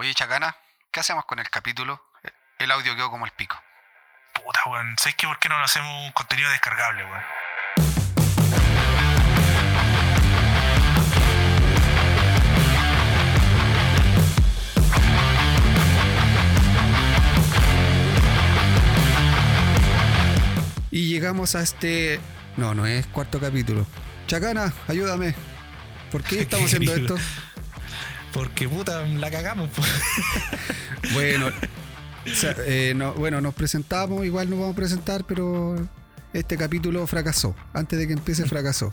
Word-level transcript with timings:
Oye, 0.00 0.14
Chacana, 0.14 0.54
¿qué 0.92 1.00
hacemos 1.00 1.24
con 1.24 1.40
el 1.40 1.50
capítulo? 1.50 2.00
El 2.60 2.70
audio 2.70 2.94
quedó 2.94 3.10
como 3.10 3.24
el 3.26 3.32
pico. 3.32 3.60
Puta, 4.32 4.60
weón. 4.66 4.94
¿Sabes 4.96 5.16
qué? 5.16 5.26
¿Por 5.26 5.40
qué 5.40 5.48
no 5.48 5.58
lo 5.58 5.64
hacemos 5.64 5.90
un 6.06 6.12
contenido 6.12 6.48
descargable, 6.50 7.04
weón? 7.04 7.22
Y 20.92 21.10
llegamos 21.10 21.56
a 21.56 21.62
este. 21.62 22.20
No, 22.56 22.72
no 22.72 22.86
es 22.86 23.04
cuarto 23.08 23.40
capítulo. 23.40 23.84
Chacana, 24.28 24.72
ayúdame. 24.86 25.34
¿Por 26.12 26.22
qué 26.22 26.38
estamos 26.42 26.72
haciendo 26.72 26.94
esto? 26.94 27.16
Porque 28.38 28.68
puta, 28.68 29.04
la 29.04 29.30
cagamos. 29.32 29.68
po. 29.70 29.82
Bueno, 31.12 31.46
o 31.48 32.34
sea, 32.34 32.54
eh, 32.66 32.92
no- 32.94 33.14
bueno, 33.14 33.40
nos 33.40 33.52
presentamos, 33.54 34.24
igual 34.24 34.48
nos 34.48 34.58
vamos 34.60 34.74
a 34.74 34.76
presentar, 34.76 35.24
pero 35.24 35.76
este 36.32 36.56
capítulo 36.56 37.04
fracasó. 37.08 37.56
Antes 37.72 37.98
de 37.98 38.06
que 38.06 38.12
empiece, 38.12 38.44
fracasó. 38.46 38.92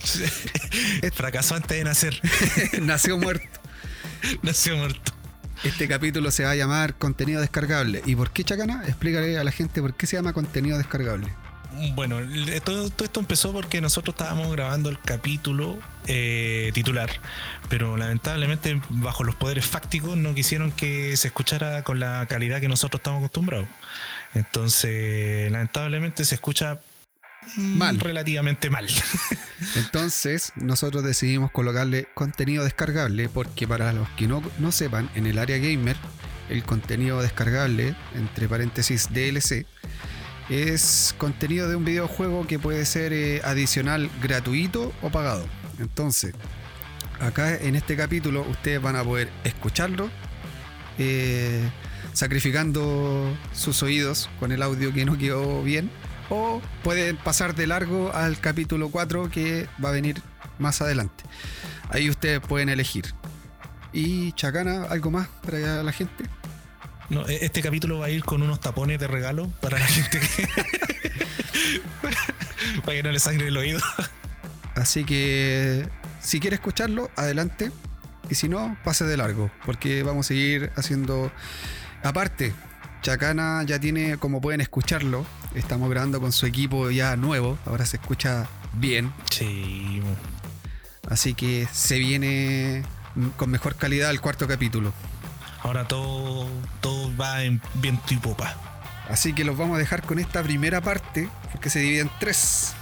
Fracasó 1.14 1.56
antes 1.56 1.78
de 1.78 1.84
nacer. 1.84 2.20
Nació 2.82 3.18
muerto. 3.20 3.46
Nació 4.42 4.78
muerto. 4.78 5.12
Este 5.64 5.88
capítulo 5.88 6.32
se 6.32 6.44
va 6.44 6.52
a 6.52 6.56
llamar 6.56 6.96
contenido 6.96 7.40
descargable. 7.42 8.02
¿Y 8.06 8.16
por 8.16 8.32
qué, 8.32 8.44
Chacana? 8.44 8.84
Explícale 8.88 9.38
a 9.38 9.44
la 9.44 9.52
gente 9.52 9.80
por 9.82 9.94
qué 9.96 10.08
se 10.08 10.16
llama 10.16 10.34
contenido 10.34 10.78
descargable. 10.80 11.28
Bueno, 11.94 12.18
todo 12.64 12.86
esto 12.86 13.20
empezó 13.20 13.52
porque 13.52 13.82
nosotros 13.82 14.14
estábamos 14.14 14.52
grabando 14.52 14.90
el 14.90 15.00
capítulo 15.00 15.80
eh, 16.08 16.72
titular, 16.74 17.10
pero 17.70 17.98
lamentablemente 17.98 18.82
bajo 18.90 19.24
los 19.24 19.36
poderes 19.36 19.66
fácticos 19.66 20.18
no 20.18 20.34
quisieron 20.34 20.72
que 20.72 21.16
se 21.18 21.28
escuchara 21.28 21.84
con 21.84 22.00
la 22.00 22.26
calidad 22.28 22.62
que 22.62 22.68
nosotros 22.68 23.00
estamos 23.00 23.20
acostumbrados. 23.20 23.68
Entonces, 24.34 25.52
lamentablemente 25.52 26.26
se 26.26 26.36
escucha 26.36 26.80
mm, 27.56 27.78
Mal. 27.78 28.00
relativamente 28.00 28.70
mal. 28.70 28.88
Entonces, 29.76 30.52
nosotros 30.56 31.04
decidimos 31.04 31.52
colocarle 31.52 32.08
contenido 32.14 32.64
descargable 32.64 33.30
porque 33.30 33.68
para 33.68 33.94
los 33.94 34.08
que 34.10 34.28
no, 34.28 34.44
no 34.60 34.72
sepan, 34.72 35.10
en 35.16 35.26
el 35.26 35.40
área 35.40 35.58
gamer, 35.58 35.96
el 36.50 36.64
contenido 36.64 37.22
descargable, 37.22 37.96
entre 38.14 38.48
paréntesis 38.48 39.12
DLC, 39.12 39.66
es 40.50 41.16
contenido 41.18 41.68
de 41.68 41.76
un 41.76 41.86
videojuego 41.86 42.46
que 42.48 42.60
puede 42.60 42.86
ser 42.86 43.14
eh, 43.14 43.42
adicional 43.44 44.10
gratuito 44.22 44.94
o 45.02 45.10
pagado. 45.10 45.46
Entonces, 45.80 46.34
acá 47.20 47.56
en 47.56 47.76
este 47.76 47.96
capítulo 47.96 48.46
ustedes 48.50 48.82
van 48.82 48.96
a 48.96 49.04
poder 49.04 49.30
escucharlo, 49.44 50.10
eh, 50.98 51.62
sacrificando 52.14 53.36
sus 53.54 53.82
oídos 53.84 54.30
con 54.40 54.52
el 54.52 54.62
audio 54.62 54.94
que 54.94 55.06
no 55.06 55.18
quedó 55.18 55.64
bien, 55.64 55.90
o 56.30 56.62
pueden 56.84 57.18
pasar 57.18 57.56
de 57.56 57.68
largo 57.68 58.14
al 58.14 58.40
capítulo 58.40 58.90
4 58.90 59.30
que 59.30 59.68
va 59.84 59.90
a 59.90 59.92
venir 59.92 60.22
más 60.60 60.82
adelante. 60.82 61.24
Ahí 61.90 62.10
ustedes 62.10 62.40
pueden 62.40 62.70
elegir. 62.70 63.06
Y 63.94 64.34
Chacana, 64.34 64.84
¿algo 64.90 65.12
más 65.12 65.28
para 65.44 65.84
la 65.84 65.92
gente? 65.92 66.26
No, 67.10 67.28
e- 67.28 67.46
este 67.46 67.62
capítulo 67.62 68.00
va 68.00 68.08
a 68.08 68.10
ir 68.10 68.24
con 68.24 68.42
unos 68.42 68.60
tapones 68.60 69.00
de 69.00 69.08
regalo 69.08 69.48
para 69.62 69.80
la 69.80 69.86
gente 69.86 70.20
que. 70.20 70.48
para 72.84 72.98
que 72.98 73.04
no 73.04 73.12
le 73.12 73.20
sangre 73.20 73.48
el 73.48 73.58
oído. 73.58 73.80
Así 74.76 75.06
que 75.06 75.88
si 76.22 76.40
quiere 76.40 76.56
escucharlo, 76.56 77.10
adelante. 77.16 77.72
Y 78.30 78.36
si 78.36 78.50
no, 78.50 78.76
pase 78.84 79.06
de 79.06 79.18
largo, 79.18 79.52
porque 79.68 80.02
vamos 80.02 80.26
a 80.26 80.30
seguir 80.30 80.72
haciendo... 80.76 81.32
Aparte, 82.04 82.54
Chacana 83.04 83.62
ya 83.64 83.80
tiene, 83.80 84.18
como 84.18 84.42
pueden 84.42 84.62
escucharlo, 84.62 85.28
estamos 85.54 85.92
grabando 85.92 86.20
con 86.20 86.32
su 86.32 86.48
equipo 86.48 86.90
ya 86.90 87.16
nuevo, 87.18 87.60
ahora 87.68 87.86
se 87.86 87.98
escucha 87.98 88.48
bien, 88.74 89.14
Sí. 89.30 90.02
así 91.08 91.36
que 91.36 91.68
se 91.72 92.00
viene 92.00 92.82
con 93.38 93.52
mejor 93.52 93.76
calidad 93.76 94.10
el 94.10 94.22
cuarto 94.22 94.48
capítulo. 94.48 94.92
Ahora 95.66 95.88
todo, 95.88 96.48
todo 96.80 97.16
va 97.18 97.44
en 97.44 97.60
viento 97.76 98.14
y 98.14 98.18
popa. 98.18 98.56
Así 99.10 99.34
que 99.34 99.44
los 99.44 99.58
vamos 99.58 99.76
a 99.76 99.80
dejar 99.80 100.04
con 100.04 100.20
esta 100.20 100.44
primera 100.44 100.80
parte, 100.82 101.28
porque 101.52 101.70
se 101.70 101.80
divide 101.80 102.02
en 102.02 102.12
tres. 102.20 102.74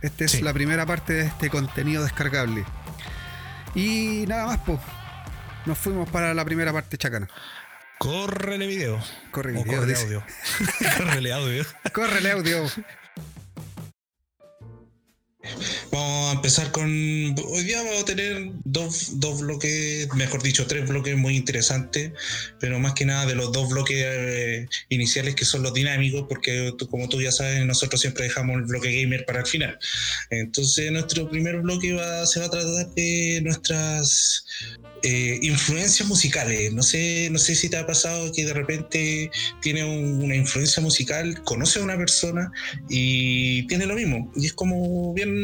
Esta 0.00 0.24
es 0.24 0.32
Sí. 0.32 0.42
la 0.42 0.52
primera 0.52 0.86
parte 0.86 1.12
de 1.12 1.26
este 1.26 1.50
contenido 1.50 2.02
descargable. 2.02 2.64
Y 3.74 4.24
nada 4.26 4.46
más, 4.46 4.58
pues. 4.64 4.78
Nos 5.66 5.76
fuimos 5.76 6.08
para 6.08 6.32
la 6.32 6.44
primera 6.46 6.72
parte 6.72 6.96
chacana. 6.96 7.28
Córrele 7.98 8.66
video. 8.66 8.98
Corre 9.30 9.58
O 9.58 9.64
video, 9.64 9.80
córrele 9.80 9.94
audio. 9.96 10.22
córrele 10.96 11.32
audio. 11.32 11.64
Córrele 11.92 12.30
audio. 12.32 12.64
Vamos 15.90 16.28
a 16.30 16.32
empezar 16.34 16.70
con. 16.72 16.84
Hoy 16.88 17.64
día 17.64 17.82
vamos 17.82 18.02
a 18.02 18.04
tener 18.04 18.50
dos, 18.64 19.18
dos 19.20 19.40
bloques, 19.40 20.08
mejor 20.14 20.42
dicho, 20.42 20.66
tres 20.66 20.88
bloques 20.88 21.16
muy 21.16 21.36
interesantes, 21.36 22.12
pero 22.60 22.78
más 22.78 22.94
que 22.94 23.04
nada 23.04 23.26
de 23.26 23.34
los 23.34 23.52
dos 23.52 23.68
bloques 23.68 23.96
eh, 23.98 24.68
iniciales 24.88 25.34
que 25.34 25.44
son 25.44 25.62
los 25.62 25.74
dinámicos, 25.74 26.26
porque 26.28 26.72
tú- 26.78 26.88
como 26.88 27.08
tú 27.08 27.20
ya 27.20 27.32
sabes, 27.32 27.64
nosotros 27.64 28.00
siempre 28.00 28.24
dejamos 28.24 28.56
el 28.58 28.64
bloque 28.64 29.00
gamer 29.02 29.24
para 29.24 29.40
el 29.40 29.46
final. 29.46 29.78
Entonces, 30.30 30.90
nuestro 30.92 31.28
primer 31.30 31.56
bloque 31.60 31.92
va, 31.92 32.26
se 32.26 32.40
va 32.40 32.46
a 32.46 32.50
tratar 32.50 32.94
de 32.94 33.40
nuestras 33.42 34.44
eh, 35.04 35.38
influencias 35.42 36.08
musicales. 36.08 36.72
No 36.72 36.82
sé, 36.82 37.28
no 37.30 37.38
sé 37.38 37.54
si 37.54 37.68
te 37.68 37.76
ha 37.76 37.86
pasado 37.86 38.32
que 38.32 38.44
de 38.44 38.52
repente 38.52 39.30
tiene 39.62 39.84
un- 39.84 40.20
una 40.24 40.34
influencia 40.34 40.82
musical, 40.82 41.40
conoce 41.44 41.78
a 41.78 41.82
una 41.84 41.96
persona 41.96 42.50
y 42.88 43.64
tiene 43.68 43.86
lo 43.86 43.94
mismo. 43.94 44.32
Y 44.34 44.46
es 44.46 44.54
como 44.54 45.14
bien, 45.14 45.37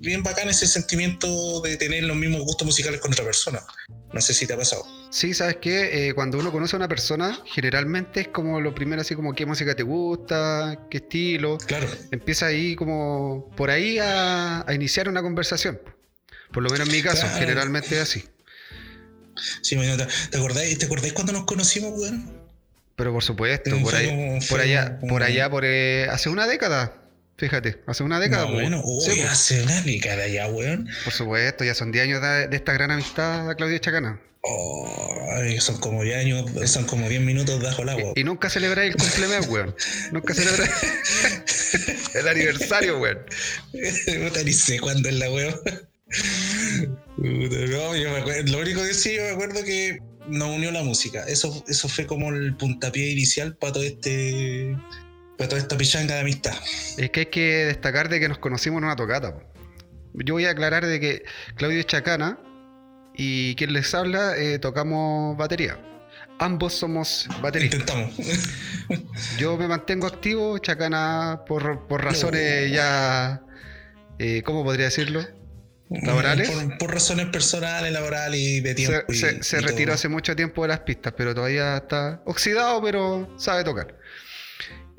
bien 0.00 0.22
bacán 0.22 0.48
ese 0.48 0.66
sentimiento 0.66 1.60
de 1.62 1.76
tener 1.76 2.04
los 2.04 2.16
mismos 2.16 2.42
gustos 2.42 2.66
musicales 2.66 3.00
con 3.00 3.12
otra 3.12 3.24
persona. 3.24 3.60
No 4.12 4.20
sé 4.20 4.34
si 4.34 4.46
te 4.46 4.54
ha 4.54 4.56
pasado. 4.56 4.84
Sí, 5.10 5.34
¿sabes 5.34 5.56
qué? 5.60 6.08
Eh, 6.08 6.14
cuando 6.14 6.38
uno 6.38 6.50
conoce 6.52 6.76
a 6.76 6.78
una 6.78 6.88
persona, 6.88 7.40
generalmente 7.46 8.20
es 8.20 8.28
como 8.28 8.60
lo 8.60 8.74
primero, 8.74 9.02
así 9.02 9.14
como 9.14 9.34
qué 9.34 9.46
música 9.46 9.74
te 9.74 9.82
gusta, 9.82 10.86
qué 10.90 10.98
estilo. 10.98 11.58
Claro. 11.58 11.88
Empieza 12.10 12.46
ahí 12.46 12.74
como 12.76 13.50
por 13.56 13.70
ahí 13.70 13.98
a, 13.98 14.68
a 14.68 14.74
iniciar 14.74 15.08
una 15.08 15.22
conversación. 15.22 15.80
Por 16.52 16.62
lo 16.62 16.70
menos 16.70 16.88
en 16.88 16.94
mi 16.96 17.02
caso, 17.02 17.22
Claro. 17.22 17.38
generalmente 17.38 17.96
es 17.96 18.02
así. 18.02 18.24
Sí, 19.62 19.76
¿te, 20.30 20.36
acordáis, 20.36 20.78
¿Te 20.78 20.86
acordáis 20.86 21.12
cuando 21.12 21.32
nos 21.32 21.44
conocimos, 21.44 21.98
weón? 21.98 22.40
Pero 22.96 23.12
por 23.12 23.22
supuesto, 23.22 23.70
por, 23.80 23.94
ahí, 23.94 24.38
por 24.50 24.60
allá, 24.60 24.98
por 25.00 25.22
allá, 25.22 25.48
por 25.48 25.64
eh, 25.64 26.06
hace 26.10 26.28
una 26.28 26.46
década. 26.46 26.99
Fíjate, 27.40 27.78
hace 27.86 28.02
una 28.02 28.20
década. 28.20 28.44
No, 28.44 28.52
bueno, 28.52 28.82
Sí, 29.00 29.12
uy, 29.12 29.16
pues, 29.20 29.30
hace 29.30 29.62
una 29.62 29.80
década 29.80 30.28
ya, 30.28 30.46
weón. 30.48 30.86
por 31.04 31.12
supuesto, 31.12 31.64
ya 31.64 31.74
son 31.74 31.90
10 31.90 32.04
años 32.04 32.20
de, 32.22 32.48
de 32.48 32.56
esta 32.56 32.74
gran 32.74 32.90
amistad, 32.90 33.56
Claudio 33.56 33.78
Chacana. 33.78 34.20
Oh, 34.42 35.36
son 35.60 35.78
como 35.78 36.02
10 36.02 36.16
años, 36.18 36.70
son 36.70 36.84
como 36.84 37.08
10 37.08 37.22
minutos 37.22 37.62
bajo 37.62 37.80
el 37.82 37.88
agua. 37.88 38.12
Y 38.14 38.24
nunca 38.24 38.50
celebráis 38.50 38.94
el 38.94 39.00
cumpleaños, 39.00 39.46
weón. 39.48 39.74
Nunca 40.12 40.34
celebráis 40.34 40.70
el 42.14 42.28
aniversario, 42.28 42.98
weón. 43.00 43.18
Puta, 44.28 44.42
ni 44.44 44.52
sé 44.52 44.78
cuándo 44.78 45.08
es 45.08 45.14
la 45.14 45.30
weón. 45.30 45.54
No, 47.16 47.96
yo 47.96 48.10
me 48.10 48.18
acuerdo- 48.18 48.50
lo 48.52 48.58
único 48.60 48.82
que 48.82 48.94
sí, 48.94 49.14
yo 49.16 49.22
me 49.22 49.30
acuerdo 49.30 49.64
que 49.64 49.98
nos 50.28 50.48
unió 50.56 50.70
la 50.72 50.82
música. 50.82 51.24
Eso, 51.26 51.64
eso 51.68 51.88
fue 51.88 52.06
como 52.06 52.30
el 52.30 52.54
puntapié 52.56 53.10
inicial 53.10 53.56
para 53.56 53.72
todo 53.74 53.82
este. 53.84 54.76
Toda 55.48 55.58
esta 55.58 55.76
pichanga 55.76 56.14
de 56.14 56.20
amistad. 56.20 56.54
Es 56.98 57.10
que 57.10 57.20
hay 57.20 57.26
que 57.26 57.64
destacar 57.66 58.08
de 58.08 58.20
que 58.20 58.28
nos 58.28 58.38
conocimos 58.38 58.78
en 58.78 58.84
una 58.84 58.96
tocata. 58.96 59.34
po. 59.34 59.42
Yo 60.14 60.34
voy 60.34 60.44
a 60.46 60.50
aclarar 60.50 60.84
de 60.86 61.00
que 61.00 61.24
Claudio 61.56 61.82
Chacana 61.82 62.38
y 63.14 63.54
quien 63.56 63.72
les 63.72 63.94
habla 63.94 64.36
eh, 64.36 64.58
tocamos 64.58 65.36
batería. 65.36 65.78
Ambos 66.38 66.74
somos 66.74 67.28
bateristas. 67.42 67.80
Intentamos. 67.80 68.14
Yo 69.38 69.56
me 69.56 69.68
mantengo 69.68 70.06
activo, 70.06 70.58
Chacana, 70.58 71.42
por, 71.46 71.86
por 71.86 72.02
razones 72.04 72.70
ya. 72.72 73.42
eh, 74.18 74.42
¿Cómo 74.42 74.64
podría 74.64 74.86
decirlo? 74.86 75.22
¿Laborales? 75.90 76.50
Por, 76.50 76.78
por 76.78 76.92
razones 76.94 77.26
personales, 77.26 77.92
laborales 77.92 78.40
y 78.40 78.60
de 78.60 78.74
tiempo. 78.74 78.98
Se, 79.08 79.12
y- 79.12 79.18
se- 79.18 79.42
se 79.42 79.56
y 79.56 79.60
todo. 79.60 79.68
retiró 79.70 79.92
hace 79.92 80.08
mucho 80.08 80.34
tiempo 80.36 80.62
de 80.62 80.68
las 80.68 80.80
pistas, 80.80 81.12
pero 81.16 81.34
todavía 81.34 81.76
está 81.78 82.22
oxidado, 82.24 82.80
pero 82.82 83.34
sabe 83.38 83.64
tocar. 83.64 83.96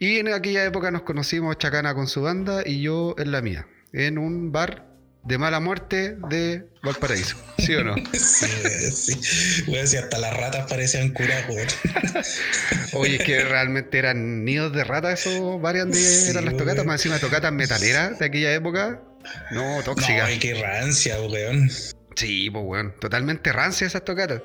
Y 0.02 0.18
en 0.18 0.34
aquella 0.34 0.66
época 0.66 0.90
nos 0.90 1.04
conocimos 1.04 1.60
Chacana 1.60 1.94
con 1.94 2.08
su 2.08 2.24
banda 2.24 2.64
y 2.66 2.82
yo 2.82 3.14
en 3.20 3.32
la 3.32 3.44
mía, 3.44 3.68
en 3.94 4.18
un 4.18 4.52
bar 4.52 4.88
de 5.24 5.38
mala 5.38 5.60
muerte 5.60 6.18
de 6.28 6.66
Valparaíso. 6.82 7.38
¿Sí 7.60 7.76
o 7.76 7.84
no? 7.84 7.94
Sí, 8.12 8.48
sí. 8.92 9.72
Weón, 9.72 9.88
si 9.88 9.98
hasta 9.98 10.18
las 10.18 10.36
ratas 10.36 10.68
parecían 10.68 11.12
curas. 11.12 11.46
Oye, 12.94 13.18
es 13.18 13.24
que 13.24 13.44
realmente 13.44 14.00
eran 14.00 14.44
nidos 14.44 14.74
de 14.74 14.84
rata 14.84 15.12
esos 15.12 15.62
varias 15.62 15.86
de 15.90 15.94
Sí, 15.94 16.32
eran 16.32 16.46
las 16.46 16.58
tocatas, 16.58 16.84
más 16.84 16.96
encima 16.96 17.20
tocatas 17.20 17.54
metaleras 17.54 18.18
de 18.18 18.26
aquella 18.26 18.56
época. 18.56 19.04
No, 19.52 19.84
tóxicas. 19.84 20.18
No, 20.18 20.24
ay, 20.24 20.40
qué 20.40 20.56
rancia, 20.56 21.22
weón. 21.22 21.70
Sí, 22.16 22.50
pues 22.50 22.66
weón, 22.66 22.96
totalmente 23.00 23.54
rancia 23.54 23.86
esas 23.86 24.04
tocatas. 24.04 24.42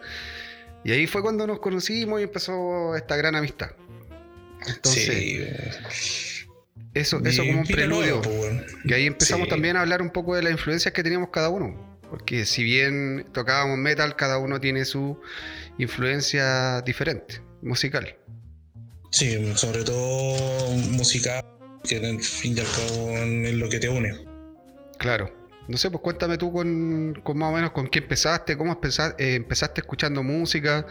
Y 0.85 0.93
ahí 0.93 1.07
fue 1.07 1.23
cuando 1.23 1.47
nos 1.47 1.61
conocimos 1.61 2.21
y 2.21 2.25
empezó 2.25 2.95
esta 2.95 3.17
gran 3.17 3.35
amistad. 3.37 3.71
Entonces, 4.69 5.05
sí, 5.07 5.41
eso, 6.95 7.21
eso 7.25 7.43
Y 7.45 7.49
como 7.49 7.61
un 7.61 7.67
preludio. 7.67 8.21
weón. 8.21 8.65
Y 8.85 8.93
ahí 8.93 9.07
empezamos 9.07 9.45
Sí. 9.47 9.51
también 9.51 9.77
a 9.77 9.83
hablar 9.83 10.03
un 10.03 10.11
poco 10.11 10.35
de 10.35 10.43
las 10.43 10.53
influencias 10.53 10.93
que 10.95 11.03
teníamos 11.03 11.31
cada 11.31 11.49
uno. 11.51 11.99
Porque 12.11 12.47
si 12.47 12.63
bien 12.63 13.27
tocábamos 13.33 13.79
metal, 13.79 14.15
cada 14.17 14.39
uno 14.39 14.61
tiene 14.61 14.85
su 14.85 15.21
influencia 15.79 16.81
diferente, 16.83 17.41
musical. 17.63 18.17
Sí, 19.11 19.53
sobre 19.57 19.83
todo 19.85 20.71
música, 20.91 21.45
que 21.85 21.97
en 21.97 22.05
el 22.05 22.21
fin 22.23 22.57
y 22.57 22.61
al 22.61 22.67
cabo 22.67 23.11
es 23.19 23.55
lo 23.55 23.69
que 23.69 23.79
te 23.79 23.89
une. 23.89 24.15
Claro. 24.99 25.33
No 25.69 25.77
sé, 25.77 25.91
pues 25.91 26.01
cuéntame 26.03 26.39
tú 26.39 26.53
con, 26.53 27.21
con 27.25 27.39
más 27.39 27.51
o 27.51 27.55
menos 27.55 27.73
con 27.73 27.89
qué 27.89 27.99
empezaste, 27.99 28.57
cómo 28.57 28.73
empeza- 28.73 29.15
eh, 29.19 29.35
empezaste 29.35 29.81
escuchando 29.81 30.23
música, 30.23 30.87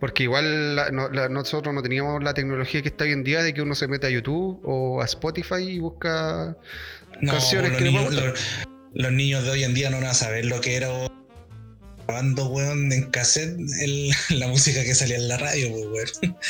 porque 0.00 0.24
igual 0.24 0.74
la- 0.76 0.90
no- 0.90 1.08
la- 1.08 1.28
nosotros 1.28 1.72
no 1.74 1.82
teníamos 1.82 2.22
la 2.22 2.34
tecnología 2.34 2.82
que 2.82 2.88
está 2.88 3.04
hoy 3.04 3.12
en 3.12 3.22
día 3.24 3.42
de 3.42 3.54
que 3.54 3.62
uno 3.62 3.74
se 3.74 3.86
mete 3.88 4.08
a 4.08 4.10
YouTube 4.10 4.60
o 4.64 5.00
a 5.00 5.04
Spotify 5.04 5.62
y 5.62 5.78
busca 5.78 6.56
No, 7.20 7.32
canciones 7.32 7.70
los 7.70 7.78
que 7.78 7.84
niños, 7.84 8.12
los, 8.14 8.40
los 8.94 9.12
niños 9.12 9.44
de 9.44 9.50
hoy 9.50 9.64
en 9.64 9.74
día 9.74 9.90
no 9.90 9.98
van 9.98 10.06
a 10.06 10.14
saber 10.14 10.44
lo 10.46 10.60
que 10.60 10.76
era 10.76 10.88
grabando, 12.06 12.46
weón, 12.46 12.92
en 12.92 13.10
cassette 13.10 13.58
el- 13.80 14.10
la 14.38 14.48
música 14.48 14.82
que 14.84 14.94
salía 14.94 15.16
en 15.16 15.28
la 15.28 15.36
radio, 15.38 15.70
pues, 15.70 16.12
weón. 16.22 16.36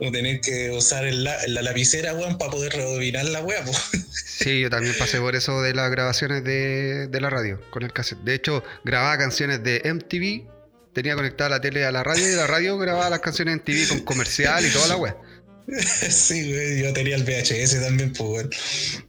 O 0.00 0.10
tener 0.10 0.40
que 0.40 0.70
usar 0.70 1.04
la, 1.04 1.36
la 1.46 1.62
lapicera, 1.62 2.14
weón, 2.14 2.36
para 2.36 2.50
poder 2.50 2.72
rebobinar 2.72 3.24
la 3.26 3.42
weá, 3.42 3.64
pues. 3.64 3.78
Sí, 4.34 4.60
yo 4.60 4.68
también 4.68 4.94
pasé 4.98 5.20
por 5.20 5.36
eso 5.36 5.62
de 5.62 5.74
las 5.74 5.90
grabaciones 5.90 6.42
de, 6.42 7.06
de 7.06 7.20
la 7.20 7.30
radio 7.30 7.60
con 7.70 7.84
el 7.84 7.92
cassette. 7.92 8.18
De 8.24 8.34
hecho, 8.34 8.64
grababa 8.84 9.16
canciones 9.16 9.62
de 9.62 9.80
MTV, 9.84 10.50
tenía 10.92 11.14
conectada 11.14 11.48
la 11.50 11.60
tele 11.60 11.84
a 11.86 11.92
la 11.92 12.02
radio 12.02 12.28
y 12.30 12.34
la 12.34 12.46
radio 12.48 12.76
grababa 12.76 13.08
las 13.10 13.20
canciones 13.20 13.54
en 13.54 13.60
MTV 13.60 13.88
con 13.88 14.00
comercial 14.00 14.66
y 14.66 14.70
toda 14.70 14.88
la 14.88 14.96
web. 14.96 15.14
Sí, 16.10 16.52
güey, 16.52 16.82
yo 16.82 16.92
tenía 16.92 17.16
el 17.16 17.24
VHS 17.24 17.80
también, 17.80 18.12
pues, 18.12 18.28
weón. 18.30 18.50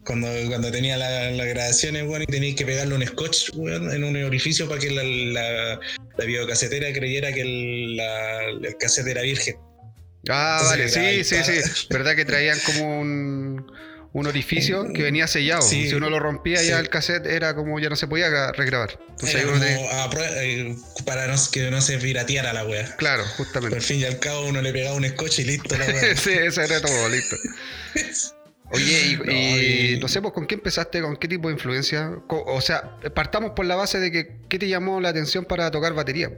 Cuando, 0.06 0.28
cuando 0.48 0.72
tenía 0.72 0.98
la- 0.98 1.32
las 1.32 1.48
grabaciones, 1.48 2.04
weón, 2.04 2.24
y 2.24 2.26
tenía 2.28 2.56
que 2.56 2.66
pegarle 2.66 2.96
un 2.96 3.06
scotch, 3.06 3.50
weón, 3.56 3.92
en 3.92 4.04
un 4.04 4.16
orificio 4.24 4.68
para 4.68 4.80
que 4.80 4.90
la, 4.92 5.04
la, 5.04 5.80
la 6.18 6.26
videocasetera 6.26 6.92
creyera 6.94 7.34
que 7.34 7.42
el, 7.42 7.98
la, 7.98 8.44
el 8.50 8.78
cassette 8.80 9.08
era 9.08 9.22
virgen. 9.22 9.56
Ah, 10.30 10.58
Entonces, 10.62 10.96
vale, 10.96 11.24
sí, 11.24 11.36
sí, 11.44 11.62
sí. 11.62 11.88
¿Verdad 11.90 12.16
que 12.16 12.26
traían 12.26 12.58
como 12.66 13.00
un, 13.02 13.72
un 14.16 14.28
orificio 14.28 14.94
que 14.94 15.04
venía 15.04 15.28
sellado? 15.28 15.62
Sí. 15.62 15.90
Si 15.90 15.94
uno 15.94 16.10
lo 16.10 16.20
rompía 16.20 16.58
Sí. 16.60 16.68
ya 16.70 16.80
el 16.80 16.88
cassette 16.90 17.26
era 17.26 17.54
como 17.54 17.78
ya 17.82 17.90
no 17.90 17.98
se 17.98 18.08
podía 18.08 18.30
gra- 18.30 18.54
regrabar. 18.56 18.98
Entonces 19.10 19.36
Era 19.36 19.50
uno 19.52 19.60
tenía- 19.60 20.06
eh, 20.42 20.76
para 21.06 21.28
no, 21.28 21.36
que 21.52 21.70
no 21.70 21.82
se 21.82 21.98
pirateara 21.98 22.54
la 22.54 22.66
wea. 22.66 22.96
Claro, 22.96 23.24
Pero 23.24 23.36
justamente. 23.36 23.76
al 23.76 23.82
fin 23.82 24.00
y 24.00 24.06
al 24.06 24.18
cabo 24.20 24.48
uno 24.48 24.62
le 24.62 24.72
pegaba 24.72 24.96
un 24.96 25.06
scotch 25.06 25.40
y 25.40 25.44
listo 25.44 25.78
la 25.78 25.86
wea. 25.86 26.16
sí, 26.16 26.30
eso 26.32 26.62
era 26.62 26.80
todo, 26.82 27.10
listo. 27.10 27.36
Oye, 28.72 29.02
y, 29.06 29.16
No, 29.26 29.32
y 29.32 29.36
y- 29.96 30.00
no 30.00 30.08
sé, 30.08 30.22
pues, 30.22 30.34
¿con 30.34 30.48
qué 30.48 30.56
empezaste? 30.56 31.02
¿Con 31.02 31.18
qué 31.18 31.28
tipo 31.28 31.50
de 31.50 31.56
influencia? 31.56 32.12
O 32.30 32.62
sea, 32.62 32.98
partamos 33.14 33.52
por 33.52 33.66
la 33.66 33.76
base 33.76 34.00
de 34.00 34.12
que 34.14 34.38
¿qué 34.48 34.58
te 34.58 34.70
llamó 34.70 35.02
la 35.02 35.10
atención 35.10 35.44
para 35.46 35.70
tocar 35.72 35.94
batería? 35.94 36.30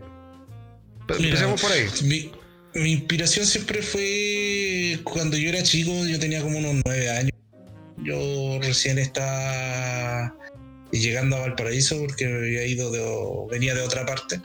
Mira, 1.10 1.16
Empecemos 1.26 1.62
por 1.62 1.72
ahí. 1.72 1.86
Mi, 2.04 2.32
mi 2.74 2.92
inspiración 2.94 3.46
siempre 3.46 3.82
fue 3.84 5.00
cuando 5.04 5.38
yo 5.38 5.50
era 5.50 5.62
chico, 5.64 5.92
yo 6.06 6.20
tenía 6.20 6.42
como 6.42 6.58
unos 6.58 6.82
nueve 6.86 7.10
años. 7.12 7.32
Yo 7.98 8.60
recién 8.62 9.00
estaba 9.00 10.34
llegando 10.92 11.36
a 11.36 11.40
Valparaíso 11.42 12.00
porque 12.00 12.26
había 12.26 12.66
ido 12.66 12.90
de, 12.92 13.02
venía 13.52 13.76
de 13.76 13.82
otra 13.82 14.06
parte. 14.06 14.40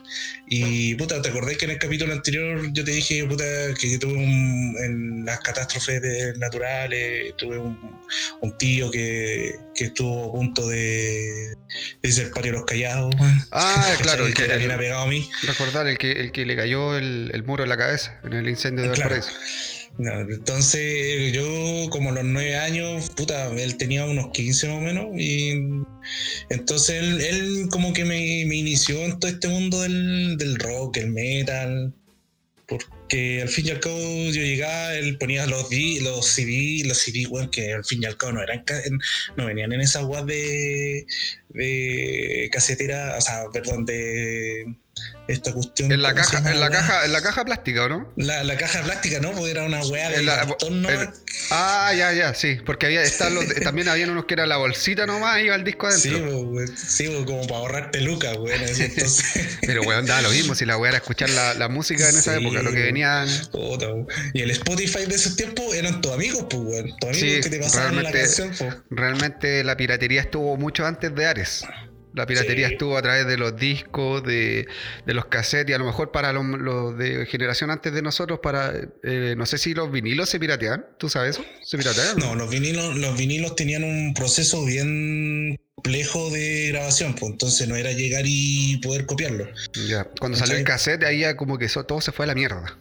Y 0.49 0.95
puta, 0.97 1.23
¿te 1.23 1.29
acordás 1.29 1.57
que 1.57 1.67
en 1.67 1.71
el 1.73 1.79
capítulo 1.79 2.13
anterior 2.13 2.73
yo 2.73 2.85
te 2.85 2.91
dije, 2.91 3.25
puta, 3.27 3.45
que 3.81 3.99
tuve 3.99 4.15
un, 4.15 4.77
en 4.83 5.25
las 5.25 5.39
catástrofes 5.41 6.03
de- 6.03 6.35
naturales, 6.39 7.35
tuve 7.37 7.59
un, 7.59 7.79
un 8.41 8.59
tío 8.59 8.91
que, 8.91 9.53
que 9.75 9.85
estuvo 9.85 10.29
a 10.29 10.33
punto 10.33 10.67
de, 10.69 11.55
de 12.03 12.23
patio 12.35 12.53
de 12.53 12.59
los 12.59 12.65
callados. 12.67 13.15
Ah, 13.53 13.95
claro, 14.03 14.27
el 14.27 14.35
que 14.35 14.45
el- 14.47 14.71
apegado 14.71 15.03
a 15.03 15.07
mí. 15.07 15.29
recordar 15.47 15.87
el 15.87 15.97
que, 15.97 16.11
el 16.13 16.33
que 16.33 16.45
le 16.45 16.57
cayó 16.57 16.97
el, 16.99 17.31
el 17.33 17.45
muro 17.45 17.63
en 17.63 17.69
la 17.69 17.77
cabeza 17.77 18.19
en 18.25 18.33
el 18.33 18.49
incendio 18.49 18.85
de 18.85 18.91
Claro. 18.91 19.15
No, 19.99 20.21
entonces 20.21 21.33
yo 21.33 21.89
como 21.91 22.11
a 22.11 22.15
los 22.15 22.25
nueve 22.25 22.57
años, 22.57 23.11
puta, 23.11 23.49
él 23.53 23.77
tenía 23.77 24.07
unos 24.07 24.31
15 24.33 24.69
más 24.69 24.77
o 24.79 24.81
menos 24.81 25.07
y 25.17 25.53
entonces 26.49 27.03
él, 27.03 27.21
él 27.21 27.69
como 27.71 27.93
que 27.93 28.05
me, 28.05 28.19
inició 28.43 29.05
en 29.05 29.21
todo 29.21 29.31
este 29.31 29.49
mundo 29.49 29.83
del, 29.83 30.39
del 30.39 30.57
rock, 30.59 30.97
el 30.97 31.11
metal, 31.11 31.93
porque 32.67 33.43
al 33.43 33.49
fin 33.49 33.67
y 33.67 33.71
al 33.71 33.81
cabo 33.81 33.99
yo 33.99 34.43
llegaba, 34.43 34.95
él 34.95 35.19
ponía 35.19 35.47
los, 35.47 35.69
los 36.01 36.27
CD, 36.27 36.83
los 36.87 36.99
CD, 36.99 37.27
weón, 37.27 37.51
que 37.51 37.75
al 37.75 37.85
fin 37.85 38.03
y 38.03 38.07
al 38.07 38.17
cabo 38.17 38.33
no 38.33 38.43
eran, 38.43 38.65
no 39.37 39.47
venían 39.47 39.73
en 39.73 39.83
esa 39.83 40.05
web 40.05 40.25
de, 40.25 41.07
de 41.51 42.49
casetera, 42.51 43.17
o 43.19 43.21
sea, 43.21 43.45
perdón, 43.53 43.85
de 43.85 44.75
esta 45.29 45.53
cuestión. 45.53 45.91
En 45.93 46.03
la 46.03 46.13
¿cómo 46.13 46.25
se 46.25 46.33
caja, 46.37 46.51
en 46.53 46.61
la 46.61 46.71
caja, 46.71 47.05
en 47.05 47.13
la 47.13 47.23
caja 47.23 47.45
plástica, 47.45 47.85
¿o 47.85 47.89
no? 47.89 48.13
La, 48.17 48.45
la 48.45 48.57
caja 48.57 48.83
plástica, 48.83 49.21
¿no? 49.21 49.33
Porque 49.33 49.51
era 49.53 49.65
una 49.65 49.81
weá 49.87 50.11
de 50.11 50.23
la- 50.23 50.37
cartón, 50.47 50.83
¿no? 50.83 50.91
en- 50.91 51.11
Ah, 51.51 51.93
ya, 51.97 52.13
ya, 52.13 52.35
sí. 52.35 52.59
Porque 52.67 52.87
había, 52.87 53.03
los- 53.03 53.55
también 53.63 53.89
habían 53.89 54.11
unos 54.11 54.27
que 54.27 54.35
era 54.35 54.47
la 54.47 54.57
bolsita 54.57 55.07
nomás 55.07 55.39
y 55.41 55.45
iba 55.45 55.55
el 55.55 55.65
disco 55.65 55.91
Sí, 55.91 56.09
adentro. 56.11 56.31
pues, 56.33 56.45
güey, 56.45 56.67
sí, 56.77 57.09
pues, 57.09 57.25
como 57.25 57.43
para 57.47 57.57
ahorrarte 57.59 58.01
lucas, 58.01 58.37
ese 58.65 58.85
entonces. 58.95 59.59
Pero 59.63 59.83
weón, 59.83 60.07
daba 60.07 60.23
lo 60.23 60.31
mismo 60.31 60.55
si 60.55 60.65
la 60.67 60.77
weá 60.77 60.91
era 60.91 60.99
escuchar 60.99 61.31
la, 61.31 61.69
música 61.69 62.09
en 62.09 62.17
esa 62.17 62.37
Sí. 62.37 62.45
época, 62.45 62.63
lo 62.63 62.73
que 62.73 62.83
venían. 62.83 63.29
Puta, 63.51 63.87
y 64.35 64.43
el 64.43 64.51
Spotify 64.51 65.07
de 65.07 65.15
esos 65.15 65.37
tiempos 65.37 65.73
eran 65.75 66.01
tus 66.01 66.13
amigos, 66.13 66.47
pues, 66.51 66.63
güey. 66.63 66.83
Tus 67.01 67.11
amigos 67.11 67.17
Sí, 67.19 67.41
que 67.41 67.49
te 67.51 67.59
pasaban 67.61 68.03
la 68.03 68.11
canción, 68.13 68.53
pues. 68.59 68.75
Realmente 68.91 69.65
la 69.65 69.77
piratería 69.77 70.21
estuvo 70.21 70.57
mucho 70.57 70.85
antes 70.85 71.15
de 71.15 71.27
Ares. 71.27 71.65
La 72.15 72.27
piratería 72.27 72.69
Sí. 72.69 72.75
estuvo 72.75 72.97
a 72.97 73.03
través 73.03 73.27
de 73.27 73.37
los 73.39 73.57
discos, 73.57 74.23
de, 74.23 74.67
de 75.07 75.15
los 75.15 75.27
cassettes 75.27 75.71
y 75.71 75.73
a 75.73 75.79
lo 75.79 75.87
mejor 75.87 76.13
para 76.13 76.33
los, 76.33 76.99
de 76.99 77.27
generación 77.27 77.71
antes 77.71 77.93
de 77.93 78.03
nosotros, 78.03 78.41
para 78.43 78.73
eh, 79.03 79.35
no 79.37 79.47
sé 79.47 79.59
si 79.59 79.75
los 79.75 79.91
vinilos 79.91 80.29
se 80.29 80.39
piratean, 80.39 80.87
¿tú 80.99 81.09
sabes 81.09 81.39
eso? 81.39 81.45
¿Se 81.63 81.79
piratean? 81.79 82.19
No, 82.19 82.35
los 82.35 82.51
vinilos, 82.51 82.97
los 82.97 83.17
vinilos 83.17 83.57
tenían 83.57 83.85
un 83.85 84.13
proceso 84.15 84.65
bien 84.65 85.59
complejo 85.75 86.31
de 86.31 86.69
grabación, 86.69 87.15
pues 87.15 87.33
entonces 87.33 87.67
no 87.67 87.77
era 87.77 87.93
llegar 87.93 88.25
y 88.27 88.77
poder 88.79 89.07
copiarlo. 89.07 89.49
Ya. 89.89 90.05
Cuando 90.21 90.37
salió 90.39 90.57
el 90.57 90.65
cassette, 90.65 91.05
ahí 91.05 91.21
ya 91.21 91.37
como 91.37 91.59
que 91.59 91.65
eso, 91.65 91.85
todo 91.85 92.01
se 92.01 92.13
fue 92.13 92.25
a 92.25 92.29
la 92.29 92.35
mierda. 92.35 92.79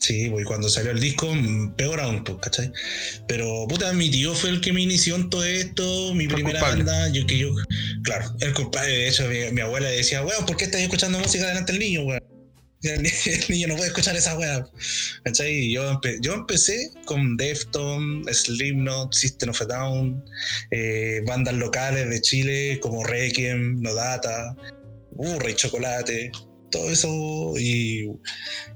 Sí, 0.00 0.30
pues 0.30 0.42
y 0.42 0.44
cuando 0.46 0.68
salió 0.70 0.92
el 0.92 0.98
disco, 1.00 1.32
mm, 1.34 1.74
peor 1.76 2.00
aún, 2.00 2.24
pues, 2.24 2.38
¿cachai? 2.40 2.72
Pero, 3.28 3.66
puta, 3.68 3.92
mi 3.92 4.10
tío 4.10 4.34
fue 4.34 4.48
el 4.48 4.62
que 4.62 4.72
me 4.72 4.80
inició 4.80 5.14
en 5.16 5.28
todo 5.28 5.44
esto, 5.44 6.14
mi 6.14 6.24
el 6.24 6.30
primera 6.32 6.58
culpable. 6.60 6.84
banda, 6.84 7.08
yo 7.12 7.26
que 7.26 7.36
yo, 7.36 7.50
claro, 8.02 8.34
el 8.40 8.54
culpable, 8.54 8.88
de 8.90 9.08
hecho, 9.08 9.28
mi, 9.28 9.52
mi 9.52 9.60
abuela 9.60 9.90
decía, 9.90 10.22
weón, 10.24 10.46
¿por 10.46 10.56
qué 10.56 10.64
estás 10.64 10.80
escuchando 10.80 11.18
música 11.18 11.46
delante 11.46 11.72
del 11.72 11.80
niño, 11.80 12.02
weón? 12.04 12.20
El, 12.82 13.02
ni- 13.02 13.10
el 13.26 13.44
niño 13.50 13.68
no 13.68 13.76
puede 13.76 13.88
escuchar 13.88 14.16
esa 14.16 14.38
weá, 14.38 14.66
¿cachai? 15.22 15.52
Y 15.52 15.74
yo, 15.74 15.92
empe- 16.00 16.16
yo 16.22 16.32
empecé 16.32 16.90
con 17.04 17.36
Deftones, 17.36 18.38
Slipknot, 18.38 19.12
System 19.12 19.50
of 19.50 19.60
a 19.60 19.64
Down, 19.66 20.24
eh, 20.70 21.20
bandas 21.26 21.52
locales 21.56 22.08
de 22.08 22.22
Chile 22.22 22.78
como 22.80 23.04
Requiem, 23.04 23.82
Nodata, 23.82 24.56
uh, 25.10 25.38
Rey 25.40 25.52
Chocolate, 25.56 26.32
todo 26.70 26.90
eso 26.90 27.54
y, 27.58 28.10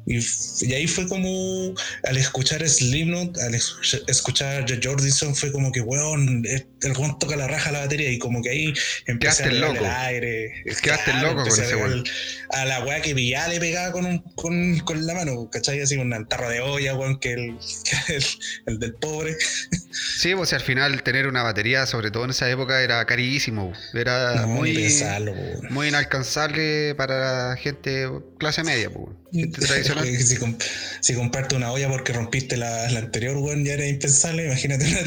y, 0.07 0.19
y 0.63 0.73
ahí 0.75 0.87
fue 0.87 1.07
como 1.09 1.75
al 2.05 2.17
escuchar 2.17 2.67
Slipknot, 2.69 3.39
al 3.39 3.55
escucha- 3.55 4.01
escuchar 4.09 4.65
Joe 4.69 4.81
Jordison 4.83 5.35
fue 5.35 5.51
como 5.53 5.73
que 5.73 5.81
weón, 5.81 6.43
el 6.47 6.93
weón 6.97 7.19
toca 7.19 7.37
la 7.37 7.47
raja 7.49 7.71
a 7.71 7.73
la 7.73 7.81
batería 7.81 8.11
y 8.11 8.19
como 8.19 8.43
que 8.43 8.51
ahí 8.51 8.75
empecé 9.07 9.45
Quedaste 9.45 9.45
a 9.45 9.53
loco. 9.61 9.85
el 9.85 9.91
aire. 9.91 10.53
Quedaste 10.83 11.13
loco 11.23 11.43
con 11.45 11.49
ese 11.49 11.77
weón. 11.77 12.05
A 12.51 12.65
la 12.65 12.85
weá 12.85 13.01
que 13.01 13.15
pillaba 13.15 13.49
le 13.49 13.61
pegaba 13.61 13.93
con, 13.93 14.05
un, 14.07 14.19
con, 14.35 14.79
con 14.81 15.07
la 15.07 15.15
mano, 15.15 15.49
¿cachai? 15.51 15.81
Así 15.81 15.97
una 15.97 16.25
tarra 16.27 16.49
de 16.51 16.61
olla, 16.61 16.95
weón, 16.95 17.19
que 17.19 17.33
el, 17.33 17.57
que 18.07 18.15
el, 18.17 18.25
el 18.67 18.79
del 18.79 18.95
pobre. 18.95 19.37
Sí, 20.19 20.35
pues 20.35 20.53
al 20.53 20.61
final 20.61 21.03
tener 21.03 21.27
una 21.27 21.43
batería, 21.43 21.87
sobre 21.87 22.11
todo 22.11 22.25
en 22.25 22.31
esa 22.31 22.51
época, 22.51 22.83
era 22.83 23.05
carísimo. 23.07 23.73
Era 23.95 24.43
No, 24.43 24.49
muy, 24.49 24.77
weón. 24.77 25.61
muy 25.71 25.89
inalcanzable 25.89 26.95
para 26.97 27.57
gente 27.57 27.84
clase 28.39 28.63
media, 28.65 28.91
pues. 28.91 29.07
Gente 29.33 29.61
tradicional. 29.61 30.07
si, 30.19 30.37
comp- 30.37 30.63
si 31.01 31.15
compraste 31.15 31.57
una 31.57 31.73
olla 31.73 31.89
porque 31.91 32.13
rompiste 32.13 32.57
la, 32.57 32.89
la 32.91 33.01
anterior, 33.01 33.37
weón, 33.37 33.65
ya 33.65 33.75
era 33.75 33.87
impensable, 33.87 34.45
imagínate 34.47 34.85
una 34.87 35.01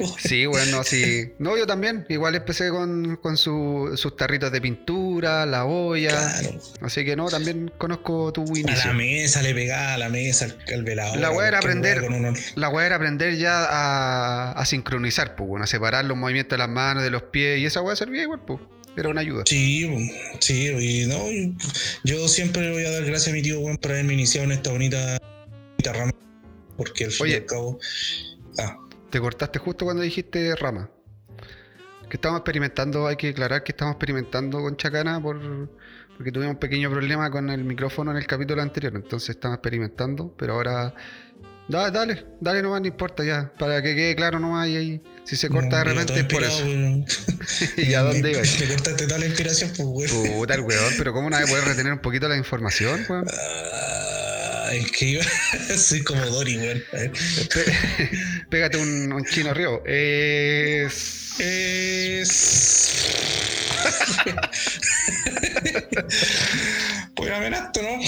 weón. 0.00 0.18
Sí, 0.18 0.46
bueno, 0.46 0.82
sí. 0.84 1.30
No, 1.38 1.56
yo 1.56 1.66
también. 1.66 2.04
Igual 2.08 2.34
empecé 2.34 2.70
con, 2.70 3.16
con 3.22 3.36
su- 3.36 3.92
sus 3.96 4.16
tarritos 4.16 4.50
de 4.52 4.60
pintura, 4.60 5.46
la 5.46 5.64
olla. 5.64 6.10
Claro. 6.10 6.58
Así 6.80 7.04
que 7.04 7.14
no, 7.16 7.28
también 7.28 7.70
conozco 7.78 8.32
tu 8.32 8.42
A 8.42 8.46
la 8.52 8.58
inicio. 8.58 8.94
mesa 8.94 9.42
le 9.42 9.54
pegaba 9.54 9.94
a 9.94 9.98
la 9.98 10.08
mesa, 10.08 10.48
al, 10.72 10.82
velador. 10.84 11.18
La 11.18 11.30
weá 11.30 11.48
era 11.48 11.60
aprender- 11.60 12.02
uno- 12.02 12.32
La 12.56 12.68
weá 12.68 12.86
era 12.86 12.96
aprender 12.96 13.36
ya 13.36 13.64
a, 13.64 14.52
a 14.52 14.66
sincronizar, 14.66 15.36
pues, 15.36 15.48
bueno, 15.48 15.64
a 15.64 15.66
separar 15.68 16.04
los 16.04 16.16
movimientos 16.16 16.56
de 16.56 16.58
las 16.58 16.68
manos, 16.68 17.02
de 17.02 17.10
los 17.10 17.22
pies, 17.24 17.58
y 17.60 17.66
esa 17.66 17.80
weá 17.82 17.94
servía 17.96 18.22
igual, 18.22 18.40
pues. 18.46 18.60
Era 18.96 19.08
una 19.08 19.20
ayuda. 19.20 19.44
Sí, 19.46 19.88
sí, 20.40 20.68
y 20.68 21.06
no, 21.06 21.18
yo 22.04 22.28
siempre 22.28 22.70
voy 22.70 22.84
a 22.84 22.90
dar 22.90 23.04
gracias 23.04 23.28
a 23.28 23.32
mi 23.32 23.42
tío 23.42 23.60
Juan 23.60 23.76
por 23.76 23.92
haberme 23.92 24.14
iniciado 24.14 24.46
en 24.46 24.52
esta 24.52 24.70
bonita, 24.70 25.18
bonita 25.78 25.92
rama, 25.92 26.12
porque 26.76 27.04
al 27.04 27.10
fin 27.10 27.26
y 27.26 27.30
Oye. 27.30 27.36
al 27.38 27.46
cabo. 27.46 27.78
Ah, 28.58 28.76
Te 29.10 29.20
cortaste 29.20 29.58
justo 29.58 29.84
cuando 29.84 30.02
dijiste 30.02 30.54
rama. 30.56 30.90
Que 32.08 32.16
estamos 32.16 32.38
experimentando, 32.40 33.06
hay 33.06 33.16
que 33.16 33.28
aclarar 33.28 33.62
que 33.62 33.70
estamos 33.72 33.92
experimentando 33.94 34.60
con 34.60 34.76
Chacana 34.76 35.22
por, 35.22 35.70
porque 36.16 36.32
tuvimos 36.32 36.54
un 36.54 36.58
pequeño 36.60 36.90
problema 36.90 37.30
con 37.30 37.48
el 37.50 37.62
micrófono 37.62 38.10
en 38.10 38.16
el 38.16 38.26
capítulo 38.26 38.60
anterior. 38.60 38.92
Entonces 38.96 39.30
estamos 39.30 39.56
experimentando, 39.58 40.34
pero 40.36 40.54
ahora. 40.54 40.94
Da- 41.70 41.90
dale, 41.90 42.24
dale 42.40 42.62
nomás, 42.62 42.80
no 42.80 42.86
importa 42.88 43.24
ya. 43.24 43.52
Para 43.58 43.80
que 43.82 43.94
quede 43.94 44.14
claro 44.16 44.38
nomás 44.40 44.68
y 44.68 44.76
ahí. 44.76 45.02
Si 45.24 45.36
se 45.36 45.48
corta 45.48 45.78
de 45.78 45.84
repente 45.84 46.18
es 46.18 46.24
por 46.24 46.42
eso. 46.42 46.64
¿Y 47.76 47.94
a 47.94 48.00
dónde 48.02 48.30
ibas? 48.32 48.58
Me 48.60 48.66
cortaste 48.68 49.06
toda 49.06 49.18
la 49.20 49.26
inspiración, 49.26 49.70
pues, 49.76 50.12
weón. 50.12 50.32
Puta 50.38 50.54
el 50.54 50.60
weón, 50.62 50.94
pero 50.98 51.12
¿cómo 51.12 51.30
nadie 51.30 51.46
puede 51.46 51.62
retener 51.64 51.92
un 51.92 52.00
poquito 52.00 52.28
la 52.28 52.36
información, 52.36 53.04
weón? 53.08 53.26
Ah, 53.32 54.70
es 54.72 54.90
que 54.92 55.04
iba. 55.06 55.24
Soy 55.76 56.02
como 56.02 56.24
Dory, 56.26 56.58
weón. 56.58 56.82
Pégate 58.50 58.76
un, 58.78 59.12
un 59.12 59.24
chino 59.24 59.54
río. 59.54 59.82
Es. 59.86 61.38
Es. 61.38 63.06
pues 67.14 67.30
amenazo, 67.32 67.80
¿no? 67.82 67.98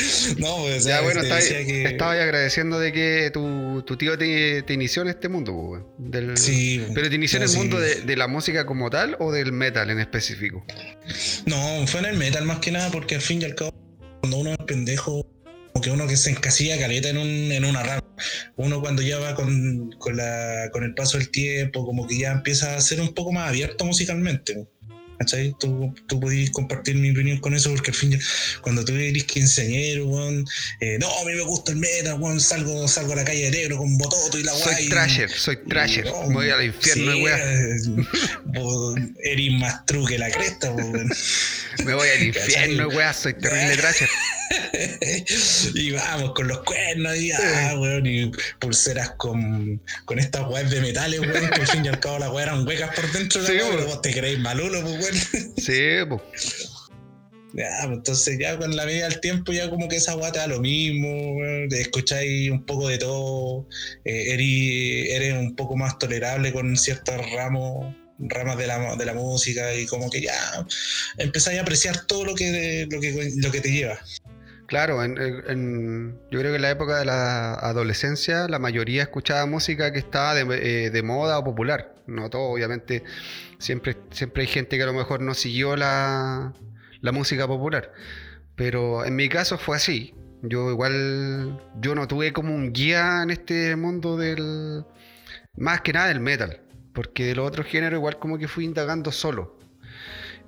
no, 0.38 0.56
pues 0.58 0.84
Ya, 0.84 1.00
bueno, 1.00 1.20
Te 1.20 1.26
estaba, 1.26 1.40
que- 1.64 1.84
estaba 1.84 2.12
agradeciendo 2.12 2.78
de 2.78 2.92
que 2.92 3.30
tu, 3.32 3.82
tu 3.86 3.96
tío 3.96 4.16
te, 4.18 4.62
te 4.62 4.72
inició 4.74 5.02
en 5.02 5.08
este 5.08 5.28
mundo, 5.28 5.52
pues. 5.68 5.82
Del- 5.98 6.36
Sí, 6.36 6.84
¿Pero 6.94 7.08
te 7.08 7.14
inició 7.16 7.38
en 7.38 7.42
el 7.44 7.48
sí. 7.48 7.56
mundo 7.58 7.78
de, 7.80 8.02
de 8.02 8.16
la 8.16 8.28
música 8.28 8.66
como 8.66 8.90
tal 8.90 9.16
o 9.20 9.32
del 9.32 9.52
metal 9.52 9.90
en 9.90 9.98
específico? 10.00 10.64
No, 11.46 11.86
fue 11.86 12.00
en 12.00 12.06
el 12.06 12.16
metal 12.16 12.44
más 12.44 12.58
que 12.60 12.70
nada, 12.72 12.90
porque 12.90 13.14
al 13.16 13.20
fin 13.20 13.42
y 13.42 13.44
al 13.44 13.54
cabo, 13.54 13.72
cuando 14.20 14.38
uno 14.38 14.52
es 14.52 14.58
pendejo, 14.58 15.26
como 15.72 15.82
que 15.82 15.90
uno 15.90 16.06
que 16.06 16.16
se 16.16 16.30
encasilla 16.30 16.78
caleta 16.78 17.08
en, 17.08 17.18
un, 17.18 17.28
en 17.52 17.64
una 17.64 17.82
rama. 17.82 18.00
Uno 18.56 18.80
cuando 18.80 19.00
ya 19.02 19.18
va 19.18 19.34
con, 19.34 19.92
con, 19.98 20.16
la, 20.16 20.68
con 20.72 20.84
el 20.84 20.94
paso 20.94 21.16
del 21.16 21.30
tiempo, 21.30 21.86
como 21.86 22.06
que 22.06 22.18
ya 22.18 22.32
empieza 22.32 22.76
a 22.76 22.80
ser 22.80 23.00
un 23.00 23.14
poco 23.14 23.32
más 23.32 23.48
abierto 23.48 23.84
musicalmente. 23.84 24.66
¿Cachai? 25.20 25.54
Tú, 25.60 25.94
tú 26.08 26.18
podís 26.18 26.50
compartir 26.50 26.96
mi 26.96 27.10
opinión 27.10 27.38
con 27.40 27.52
eso, 27.54 27.68
porque 27.70 27.90
al 27.90 27.96
fin, 27.96 28.18
cuando 28.62 28.82
tú 28.86 28.94
eres 28.94 29.24
quinceañero, 29.24 30.06
weón, 30.06 30.46
eh, 30.80 30.96
no, 30.98 31.08
a 31.14 31.24
mí 31.26 31.32
me 31.34 31.42
gusta 31.42 31.72
el 31.72 31.76
metal, 31.78 32.18
weón, 32.18 32.40
salgo, 32.40 32.88
salgo 32.88 33.12
a 33.12 33.16
la 33.16 33.24
calle 33.24 33.44
de 33.44 33.50
negro 33.50 33.76
con 33.76 33.98
bototo 33.98 34.38
y 34.38 34.44
la 34.44 34.52
Soy 34.52 34.72
guay. 34.72 34.88
trasher, 34.88 35.30
soy 35.30 35.58
trasher. 35.68 36.06
No, 36.06 36.26
Me 36.28 36.34
voy 36.36 36.48
al 36.48 36.64
infierno, 36.64 37.12
sí, 37.12 37.22
weón. 37.22 38.08
eh, 38.54 39.12
Eres 39.24 39.52
más 39.52 39.84
true 39.84 40.06
que 40.08 40.16
la 40.18 40.30
cresta, 40.30 40.70
weón. 40.72 41.10
Me 41.84 41.92
voy 41.92 42.08
al 42.08 42.22
infierno, 42.22 42.88
weón. 42.88 43.14
Soy 43.14 43.34
terrible 43.34 43.76
trasher. 43.76 44.08
y 45.74 45.92
vamos 45.92 46.32
con 46.34 46.48
los 46.48 46.60
cuernos 46.64 47.16
y, 47.16 47.30
ah, 47.32 47.74
weón, 47.78 48.06
y 48.06 48.30
pulseras 48.58 49.10
con, 49.16 49.80
con 50.04 50.18
estas 50.18 50.48
weas 50.48 50.70
de 50.70 50.80
metales, 50.80 51.20
weón, 51.20 51.50
que 51.50 51.60
al 51.60 51.66
fin 51.66 51.84
y 51.84 51.88
al 51.88 52.00
cabo 52.00 52.18
las 52.18 52.30
weas 52.30 52.48
eran 52.48 52.66
huecas 52.66 52.94
por 52.94 53.10
dentro, 53.12 53.44
Sí, 53.46 53.54
la 53.54 53.84
vos 53.84 54.02
te 54.02 54.12
creéis 54.12 54.38
malulo, 54.38 54.82
pues, 54.82 55.00
weón. 55.00 55.54
Sí, 55.56 55.82
pues. 56.08 56.70
Ya, 57.52 57.68
pues, 57.82 57.96
entonces 57.98 58.38
ya 58.38 58.56
con 58.58 58.76
la 58.76 58.86
medida 58.86 59.08
del 59.08 59.20
tiempo 59.20 59.52
ya 59.52 59.68
como 59.70 59.88
que 59.88 59.96
esa 59.96 60.16
te 60.30 60.38
da 60.38 60.46
lo 60.46 60.60
mismo, 60.60 61.08
te 61.68 61.80
escucháis 61.80 62.50
un 62.50 62.64
poco 62.64 62.88
de 62.88 62.98
todo, 62.98 63.66
eh, 64.04 64.34
eres, 64.34 65.10
eres 65.10 65.34
un 65.34 65.56
poco 65.56 65.76
más 65.76 65.98
tolerable 65.98 66.52
con 66.52 66.76
ciertos 66.76 67.16
ramos 67.32 67.92
ramas 68.20 68.58
de 68.58 68.66
la, 68.66 68.96
de 68.96 69.04
la 69.04 69.14
música 69.14 69.74
y 69.74 69.86
como 69.86 70.10
que 70.10 70.20
ya 70.20 70.66
empezáis 71.16 71.58
a 71.58 71.62
apreciar 71.62 72.06
todo 72.06 72.24
lo 72.24 72.34
que, 72.34 72.86
lo 72.90 73.00
que, 73.00 73.32
lo 73.36 73.50
que 73.50 73.60
te 73.60 73.72
lleva. 73.72 73.98
Claro, 74.70 75.02
en, 75.02 75.16
yo 76.30 76.38
creo 76.38 76.52
que 76.52 76.56
en 76.56 76.62
la 76.62 76.70
época 76.70 77.00
de 77.00 77.04
la 77.04 77.54
adolescencia 77.54 78.46
la 78.46 78.60
mayoría 78.60 79.02
escuchaba 79.02 79.44
música 79.44 79.92
que 79.92 79.98
estaba 79.98 80.32
de, 80.32 80.42
eh, 80.86 80.90
de 80.90 81.02
moda 81.02 81.40
o 81.40 81.44
popular. 81.44 81.96
No 82.06 82.30
todo, 82.30 82.42
obviamente. 82.42 83.02
Siempre, 83.58 83.96
siempre 84.12 84.42
hay 84.42 84.46
gente 84.46 84.76
que 84.76 84.84
a 84.84 84.86
lo 84.86 84.92
mejor 84.92 85.22
no 85.22 85.34
siguió 85.34 85.74
la, 85.74 86.54
la 87.00 87.10
música 87.10 87.48
popular. 87.48 87.92
Pero 88.54 89.04
en 89.04 89.16
mi 89.16 89.28
caso 89.28 89.58
fue 89.58 89.76
así. 89.76 90.14
Yo 90.42 90.70
igual, 90.70 91.60
yo 91.80 91.96
no 91.96 92.06
tuve 92.06 92.32
como 92.32 92.54
un 92.54 92.72
guía 92.72 93.24
en 93.24 93.30
este 93.30 93.74
mundo 93.74 94.16
del, 94.16 94.84
más 95.56 95.80
que 95.80 95.92
nada 95.92 96.06
del 96.08 96.20
metal. 96.20 96.60
Porque 96.94 97.24
de 97.24 97.34
los 97.34 97.48
otros 97.48 97.66
géneros 97.66 97.98
igual 97.98 98.20
como 98.20 98.38
que 98.38 98.46
fui 98.46 98.66
indagando 98.66 99.10
solo. 99.10 99.58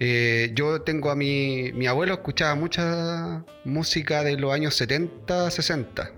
Eh, 0.05 0.51
yo 0.57 0.83
tengo 0.83 1.13
a 1.13 1.15
mi, 1.15 1.87
abuelo 1.87 2.15
escuchaba 2.15 2.57
mucha 2.57 3.45
música 3.65 4.25
de 4.25 4.37
los 4.37 4.53
años 4.53 4.75
70, 4.75 5.49
60. 5.49 6.11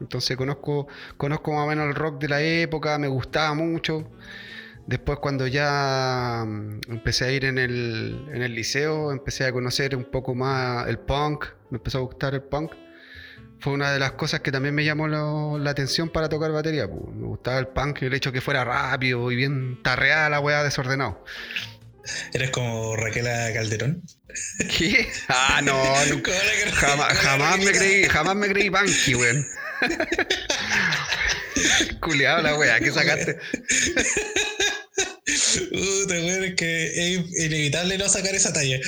Entonces 0.00 0.36
conozco, 0.36 0.88
conozco 1.16 1.52
más 1.52 1.64
o 1.64 1.68
menos 1.68 1.86
el 1.86 1.94
rock 1.94 2.20
de 2.20 2.28
la 2.28 2.42
época, 2.42 2.98
me 2.98 3.06
gustaba 3.06 3.54
mucho. 3.54 4.10
Después 4.84 5.20
cuando 5.20 5.46
ya 5.46 6.44
mm, 6.44 6.80
empecé 6.88 7.26
a 7.26 7.30
ir 7.30 7.44
en 7.44 7.58
el, 7.58 8.52
liceo, 8.52 9.12
empecé 9.12 9.44
a 9.44 9.52
conocer 9.52 9.94
un 9.94 10.10
poco 10.10 10.34
más 10.34 10.88
el 10.88 10.98
punk, 10.98 11.44
me 11.70 11.76
empezó 11.78 11.98
a 11.98 12.00
gustar 12.00 12.34
el 12.34 12.42
punk. 12.42 12.72
Fue 13.60 13.72
una 13.72 13.92
de 13.92 14.00
las 14.00 14.12
cosas 14.12 14.40
que 14.40 14.50
también 14.50 14.74
me 14.74 14.84
llamó 14.84 15.06
la 15.06 15.70
atención 15.70 16.08
para 16.08 16.28
tocar 16.28 16.50
batería. 16.50 16.88
pues. 16.88 17.14
Me 17.14 17.28
gustaba 17.28 17.60
el 17.60 17.68
punk 17.68 18.02
y 18.02 18.06
el 18.06 18.14
hecho 18.14 18.32
que 18.32 18.40
fuera 18.40 18.64
rápido 18.64 19.30
y 19.30 19.36
bien 19.36 19.80
tarreada 19.84 20.28
la 20.30 20.40
weá 20.40 20.64
desordenado. 20.64 21.22
Eres 22.32 22.50
como 22.50 22.96
Raquela 22.96 23.52
Calderón. 23.52 24.02
¿Qué? 24.76 25.08
Ah, 25.28 25.60
no, 25.62 25.82
nunca. 26.10 26.32
Jamás, 26.72 27.58
me 27.58 27.72
creí, 27.72 28.04
jamás 28.04 28.36
me 28.36 28.48
creí 28.48 28.70
punky, 28.70 29.14
weón. 29.14 29.46
Culeado 32.00 32.42
la 32.42 32.56
weá, 32.56 32.80
que 32.80 32.92
sacaste. 32.92 33.38
Puta, 35.70 36.14
weón, 36.14 36.44
es 36.44 36.54
que 36.54 37.14
es 37.16 37.40
inevitable 37.40 37.98
no 37.98 38.08
sacar 38.08 38.34
esa 38.34 38.52
talla. 38.52 38.78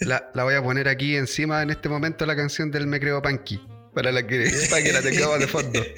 La, 0.00 0.30
la 0.34 0.44
voy 0.44 0.54
a 0.54 0.62
poner 0.62 0.88
aquí 0.88 1.16
encima 1.16 1.62
en 1.62 1.70
este 1.70 1.88
momento 1.88 2.26
la 2.26 2.36
canción 2.36 2.70
del 2.70 2.86
Me 2.86 3.00
Creo 3.00 3.22
Punky. 3.22 3.60
Para, 3.94 4.12
la 4.12 4.24
que, 4.26 4.48
para 4.70 4.82
que 4.82 4.92
la 4.92 5.02
tengamos 5.02 5.40
de 5.40 5.48
fondo. 5.48 5.82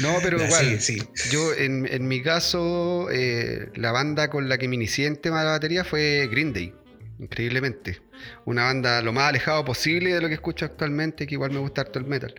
No, 0.00 0.18
pero 0.22 0.42
igual. 0.44 0.80
sí, 0.80 0.98
sí. 0.98 1.02
Yo, 1.30 1.54
en, 1.54 1.86
en 1.90 2.06
mi 2.06 2.22
caso, 2.22 3.08
eh, 3.10 3.70
la 3.74 3.92
banda 3.92 4.28
con 4.28 4.48
la 4.48 4.58
que 4.58 4.68
me 4.68 4.74
inicié 4.74 5.06
en 5.06 5.16
tema 5.16 5.40
de 5.40 5.46
la 5.46 5.50
batería 5.52 5.84
fue 5.84 6.28
Green 6.30 6.52
Day. 6.52 6.74
Increíblemente. 7.18 8.00
Una 8.44 8.64
banda 8.64 9.00
lo 9.02 9.12
más 9.12 9.28
alejado 9.30 9.64
posible 9.64 10.12
de 10.12 10.20
lo 10.20 10.28
que 10.28 10.34
escucho 10.34 10.64
actualmente, 10.66 11.26
que 11.26 11.34
igual 11.34 11.50
me 11.50 11.58
gusta 11.60 11.80
harto 11.82 11.98
el 11.98 12.04
metal. 12.04 12.34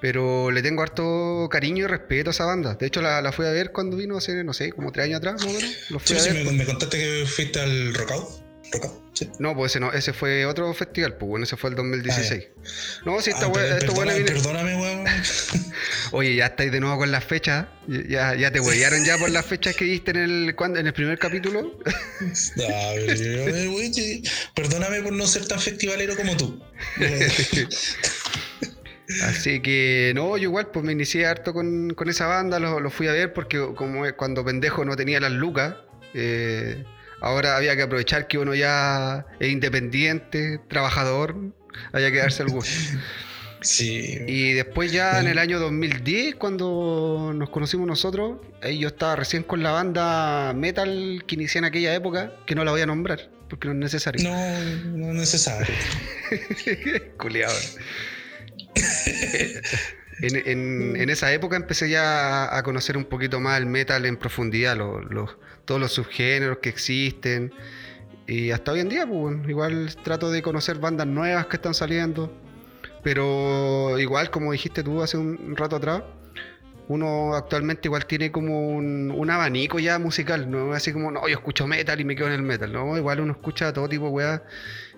Pero 0.00 0.50
le 0.50 0.62
tengo 0.62 0.82
harto 0.82 1.48
cariño 1.50 1.84
y 1.84 1.86
respeto 1.86 2.30
a 2.30 2.32
esa 2.32 2.46
banda. 2.46 2.74
De 2.76 2.86
hecho, 2.86 3.02
la, 3.02 3.20
la 3.20 3.32
fui 3.32 3.44
a 3.44 3.50
ver 3.50 3.72
cuando 3.72 3.98
vino 3.98 4.16
hace, 4.16 4.42
no 4.42 4.54
sé, 4.54 4.72
como 4.72 4.90
tres 4.90 5.04
años 5.06 5.18
atrás, 5.18 5.34
más 5.44 5.44
o 5.44 5.52
menos. 5.52 5.76
Lo 5.90 5.98
fui 5.98 6.16
Sí, 6.16 6.16
a 6.16 6.20
sí, 6.20 6.30
ver. 6.30 6.46
me, 6.46 6.52
me 6.52 6.64
contaste 6.64 6.96
que 6.98 7.26
fuiste 7.26 7.60
al 7.60 7.92
Rockout. 7.94 8.26
Rockout, 8.72 9.09
sí. 9.20 9.30
No, 9.38 9.54
pues 9.54 9.72
ese 9.72 9.80
no, 9.80 9.92
ese 9.92 10.12
fue 10.12 10.44
otro 10.46 10.72
festival, 10.74 11.16
pues 11.16 11.28
bueno, 11.28 11.44
ese 11.44 11.56
fue 11.56 11.70
el 11.70 11.76
2016. 11.76 12.44
no, 13.04 13.20
si 13.20 13.30
esta 13.30 13.46
Ah, 13.46 13.52
per- 13.52 13.78
perdona- 13.86 14.24
Perdóname, 14.24 14.76
weón. 14.76 15.04
Oye, 16.12 16.34
ya 16.34 16.46
estáis 16.46 16.72
de 16.72 16.80
nuevo 16.80 16.98
con 16.98 17.10
las 17.12 17.24
fechas. 17.24 17.66
Ya, 17.86 18.34
ya 18.34 18.50
te 18.50 18.60
huellaron 18.60 19.04
ya 19.04 19.16
por 19.18 19.30
las 19.30 19.46
fechas 19.46 19.76
que 19.76 19.84
diste 19.84 20.10
en 20.10 20.16
el, 20.16 20.54
en 20.58 20.86
el 20.86 20.92
primer 20.92 21.18
capítulo. 21.18 21.78
No, 22.56 22.64
pero 22.94 23.12
eh, 23.12 23.90
sí. 23.92 24.22
Perdóname 24.54 25.00
por 25.00 25.12
no 25.12 25.26
ser 25.26 25.46
tan 25.46 25.58
festivalero 25.60 26.14
como 26.16 26.36
tú. 26.36 26.62
Así 29.24 29.60
que 29.60 30.12
no, 30.14 30.36
yo 30.36 30.44
igual 30.44 30.68
pues 30.68 30.84
me 30.84 30.92
inicié 30.92 31.26
harto 31.26 31.52
con, 31.52 31.90
con 31.94 32.08
esa 32.08 32.26
banda, 32.26 32.60
lo, 32.60 32.78
lo 32.78 32.90
fui 32.90 33.08
a 33.08 33.12
ver 33.12 33.32
porque 33.32 33.58
como 33.74 34.04
cuando 34.16 34.44
pendejo 34.44 34.84
no 34.84 34.94
tenía 34.96 35.18
las 35.18 35.32
lucas, 35.32 35.74
eh, 36.14 36.84
ahora 37.20 37.56
había 37.56 37.76
que 37.76 37.82
aprovechar 37.82 38.26
que 38.28 38.38
uno 38.38 38.54
ya 38.54 39.26
es 39.38 39.48
independiente, 39.50 40.60
trabajador, 40.68 41.36
había 41.92 42.10
que 42.10 42.18
darse 42.18 42.42
el 42.42 42.50
gusto. 42.50 42.70
Sí. 43.62 44.16
Y 44.26 44.54
después 44.54 44.90
ya 44.90 45.20
en 45.20 45.26
el 45.26 45.36
año 45.36 45.58
2010, 45.58 46.36
cuando 46.36 47.32
nos 47.34 47.50
conocimos 47.50 47.86
nosotros, 47.86 48.38
ahí 48.62 48.78
yo 48.78 48.88
estaba 48.88 49.16
recién 49.16 49.42
con 49.42 49.62
la 49.62 49.70
banda 49.70 50.54
metal 50.54 51.22
que 51.26 51.34
inicié 51.34 51.58
en 51.58 51.66
aquella 51.66 51.94
época, 51.94 52.32
que 52.46 52.54
no 52.54 52.64
la 52.64 52.70
voy 52.70 52.80
a 52.80 52.86
nombrar, 52.86 53.28
porque 53.50 53.68
no 53.68 53.74
es 53.74 53.78
necesario. 53.80 54.26
No, 54.26 54.34
no 54.96 55.08
es 55.10 55.14
necesario. 55.14 55.74
Culeado. 57.18 57.52
en, 60.22 60.36
en- 60.48 60.96
en 60.96 61.10
esa 61.10 61.32
época 61.32 61.56
empecé 61.56 61.90
ya 61.90 62.56
a, 62.56 62.62
conocer 62.62 62.96
un 62.96 63.04
poquito 63.04 63.40
más 63.40 63.58
el 63.58 63.66
metal 63.66 64.06
en 64.06 64.16
profundidad, 64.16 64.76
lo- 64.76 65.00
los- 65.02 65.36
todos 65.70 65.80
los 65.80 65.92
subgéneros 65.92 66.58
que 66.58 66.68
existen. 66.68 67.52
Y 68.26 68.50
hasta 68.50 68.72
hoy 68.72 68.80
en 68.80 68.88
día, 68.88 69.06
pues, 69.06 69.36
igual 69.48 69.94
trato 70.02 70.32
de 70.32 70.42
conocer 70.42 70.80
bandas 70.80 71.06
nuevas 71.06 71.46
que 71.46 71.54
están 71.58 71.74
saliendo. 71.74 72.28
Pero 73.04 73.96
igual, 74.00 74.30
como 74.32 74.50
dijiste 74.50 74.82
tú 74.82 75.00
hace 75.00 75.16
un 75.16 75.54
rato 75.56 75.76
atrás, 75.76 76.02
uno 76.88 77.36
actualmente 77.36 77.86
igual 77.86 78.04
tiene 78.06 78.32
como 78.32 78.68
un, 78.68 79.12
un 79.12 79.30
abanico 79.30 79.78
ya 79.78 80.00
musical, 80.00 80.50
no 80.50 80.72
así 80.72 80.92
como, 80.92 81.12
no, 81.12 81.28
yo 81.28 81.36
escucho 81.36 81.68
metal 81.68 82.00
y 82.00 82.04
me 82.04 82.16
quedo 82.16 82.26
en 82.26 82.32
el 82.32 82.42
metal, 82.42 82.72
no, 82.72 82.96
igual 82.96 83.20
uno 83.20 83.32
escucha 83.32 83.72
todo 83.72 83.88
tipo 83.88 84.06
de 84.06 84.10
weas. 84.10 84.42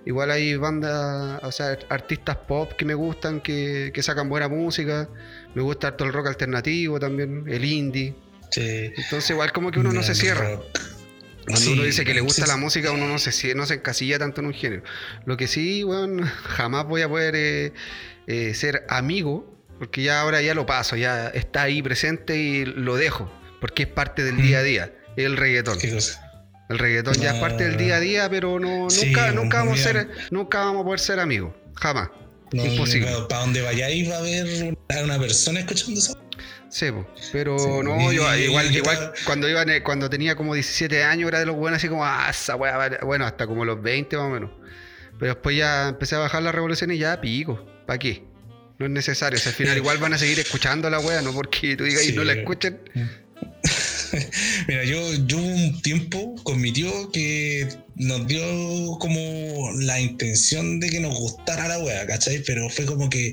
Igual 0.06 0.30
hay 0.30 0.56
bandas, 0.56 1.44
o 1.44 1.52
sea, 1.52 1.78
artistas 1.90 2.36
pop 2.48 2.72
que 2.78 2.86
me 2.86 2.94
gustan, 2.94 3.42
que, 3.42 3.90
que 3.92 4.02
sacan 4.02 4.30
buena 4.30 4.48
música. 4.48 5.06
Me 5.54 5.60
gusta 5.60 5.88
harto 5.88 6.04
el 6.04 6.14
rock 6.14 6.28
alternativo 6.28 6.98
también, 6.98 7.44
el 7.46 7.62
indie. 7.62 8.14
Sí. 8.52 8.92
Entonces 8.96 9.30
igual 9.30 9.52
como 9.52 9.70
que 9.70 9.80
uno 9.80 9.92
no 9.92 10.02
se 10.02 10.14
cierra. 10.14 10.60
Cuando 11.44 11.60
Sí, 11.60 11.72
uno 11.72 11.82
dice 11.82 12.04
que 12.04 12.14
le 12.14 12.20
gusta 12.20 12.44
sí, 12.44 12.48
la 12.48 12.56
música, 12.56 12.92
uno 12.92 13.08
no 13.08 13.18
se, 13.18 13.54
no 13.56 13.66
se 13.66 13.74
encasilla 13.74 14.18
tanto 14.18 14.40
en 14.42 14.46
un 14.46 14.54
género. 14.54 14.84
Lo 15.26 15.36
que 15.36 15.48
sí, 15.48 15.82
weón, 15.82 16.20
jamás 16.44 16.86
voy 16.86 17.02
a 17.02 17.08
poder 17.08 17.34
eh, 17.34 17.72
eh, 18.28 18.54
ser 18.54 18.84
amigo, 18.88 19.52
porque 19.78 20.02
ya 20.02 20.20
ahora 20.20 20.40
ya 20.40 20.54
lo 20.54 20.66
paso, 20.66 20.94
ya 20.94 21.28
está 21.28 21.62
ahí 21.62 21.82
presente 21.82 22.36
y 22.36 22.64
lo 22.64 22.96
dejo, 22.96 23.28
porque 23.60 23.82
es 23.84 23.88
parte 23.88 24.22
del 24.22 24.34
Mm. 24.34 24.42
día 24.42 24.58
a 24.58 24.62
día, 24.62 24.92
el 25.16 25.36
reggaetón. 25.36 25.78
El 26.68 26.78
reggaetón 26.78 27.14
ya 27.14 27.34
es 27.34 27.40
parte 27.40 27.64
del 27.64 27.76
día 27.76 27.96
a 27.96 28.00
día, 28.00 28.30
pero 28.30 28.60
no, 28.60 28.88
Sí, 28.88 29.06
nunca, 29.06 29.32
nunca, 29.32 29.58
vamos 29.58 29.80
a 29.80 29.82
ser, 29.82 30.08
nunca 30.30 30.60
vamos 30.60 30.82
a 30.82 30.84
poder 30.84 31.00
ser 31.00 31.18
amigos, 31.18 31.52
jamás. 31.74 32.08
No, 32.52 32.64
Imposible. 32.64 33.10
Para 33.28 33.40
donde 33.40 33.62
vayáis 33.62 34.08
va 34.08 34.14
a 34.16 34.18
haber 34.18 34.74
una, 34.88 35.02
una 35.02 35.18
persona 35.18 35.58
escuchando 35.60 35.98
eso. 35.98 36.21
Sí, 36.72 36.86
pero 37.32 37.58
Sí, 37.58 37.68
no, 37.84 38.10
yo 38.10 38.34
igual, 38.34 38.74
igual 38.74 39.12
cuando 39.26 39.46
iba 39.46 39.62
cuando 39.84 40.08
tenía 40.08 40.34
como 40.36 40.54
17 40.54 41.04
años 41.04 41.28
era 41.28 41.38
de 41.38 41.44
los 41.44 41.54
buenos 41.54 41.76
así 41.76 41.88
como, 41.88 42.02
ah, 42.02 42.28
esa 42.30 42.56
vale". 42.56 42.96
bueno, 43.02 43.26
hasta 43.26 43.46
como 43.46 43.66
los 43.66 43.82
20 43.82 44.16
más 44.16 44.24
o 44.24 44.30
menos. 44.30 44.50
Pero 45.18 45.34
después 45.34 45.54
ya 45.54 45.90
empecé 45.90 46.16
a 46.16 46.20
bajar 46.20 46.42
la 46.42 46.50
revolución 46.50 46.90
y 46.90 46.96
ya 46.96 47.20
pico, 47.20 47.62
¿para 47.86 47.98
qué? 47.98 48.24
No 48.78 48.86
es 48.86 48.90
necesario, 48.90 49.38
o 49.38 49.40
sea, 49.40 49.50
al 49.50 49.56
final 49.56 49.76
igual 49.84 49.98
van 49.98 50.14
a 50.14 50.18
seguir 50.18 50.40
escuchando 50.40 50.88
la 50.88 50.98
weá, 50.98 51.20
no 51.20 51.34
porque 51.34 51.76
tú 51.76 51.84
digas 51.84 52.08
y 52.08 52.12
no 52.12 52.24
la 52.24 52.32
escuchen. 52.32 52.80
Mira, 54.68 54.84
yo, 54.84 55.14
yo 55.26 55.38
hubo 55.38 55.46
un 55.46 55.80
tiempo 55.82 56.34
con 56.44 56.60
mi 56.60 56.72
tío 56.72 57.10
que 57.12 57.68
nos 57.96 58.26
dio 58.26 58.42
como 58.98 59.70
la 59.80 60.00
intención 60.00 60.80
de 60.80 60.90
que 60.90 61.00
nos 61.00 61.18
gustara 61.18 61.68
la 61.68 61.78
wea, 61.78 62.06
¿cachai? 62.06 62.42
Pero 62.46 62.68
fue 62.68 62.84
como 62.86 63.08
que 63.08 63.32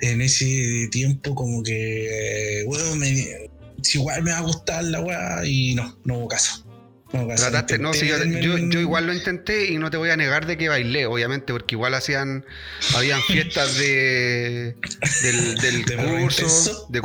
en 0.00 0.20
ese 0.20 0.88
tiempo 0.90 1.34
como 1.34 1.62
que, 1.62 2.64
weón, 2.66 2.98
me- 2.98 3.48
si 3.82 3.98
igual 3.98 4.22
me 4.22 4.32
va 4.32 4.38
a 4.38 4.42
gustar 4.42 4.82
la 4.84 5.00
wea 5.00 5.46
y 5.46 5.74
no, 5.74 5.96
no 6.04 6.18
hubo 6.18 6.28
caso. 6.28 6.65
Trataste, 7.36 7.78
no, 7.78 7.94
sí, 7.94 8.08
yo, 8.40 8.58
igual 8.80 9.06
lo 9.06 9.14
intenté 9.14 9.66
y 9.70 9.78
no 9.78 9.90
te 9.90 9.96
voy 9.96 10.10
a 10.10 10.16
negar 10.16 10.44
de 10.46 10.56
que 10.58 10.68
bailé, 10.68 11.06
obviamente, 11.06 11.52
porque 11.52 11.74
igual 11.76 11.94
hacían, 11.94 12.44
habían 12.96 13.22
fiestas 13.22 13.78
de 13.78 14.74
del, 15.22 15.54
del 15.60 15.84
¿De 15.84 15.96
perro 15.96 16.18
curso, 16.20 16.86
de, 16.90 17.00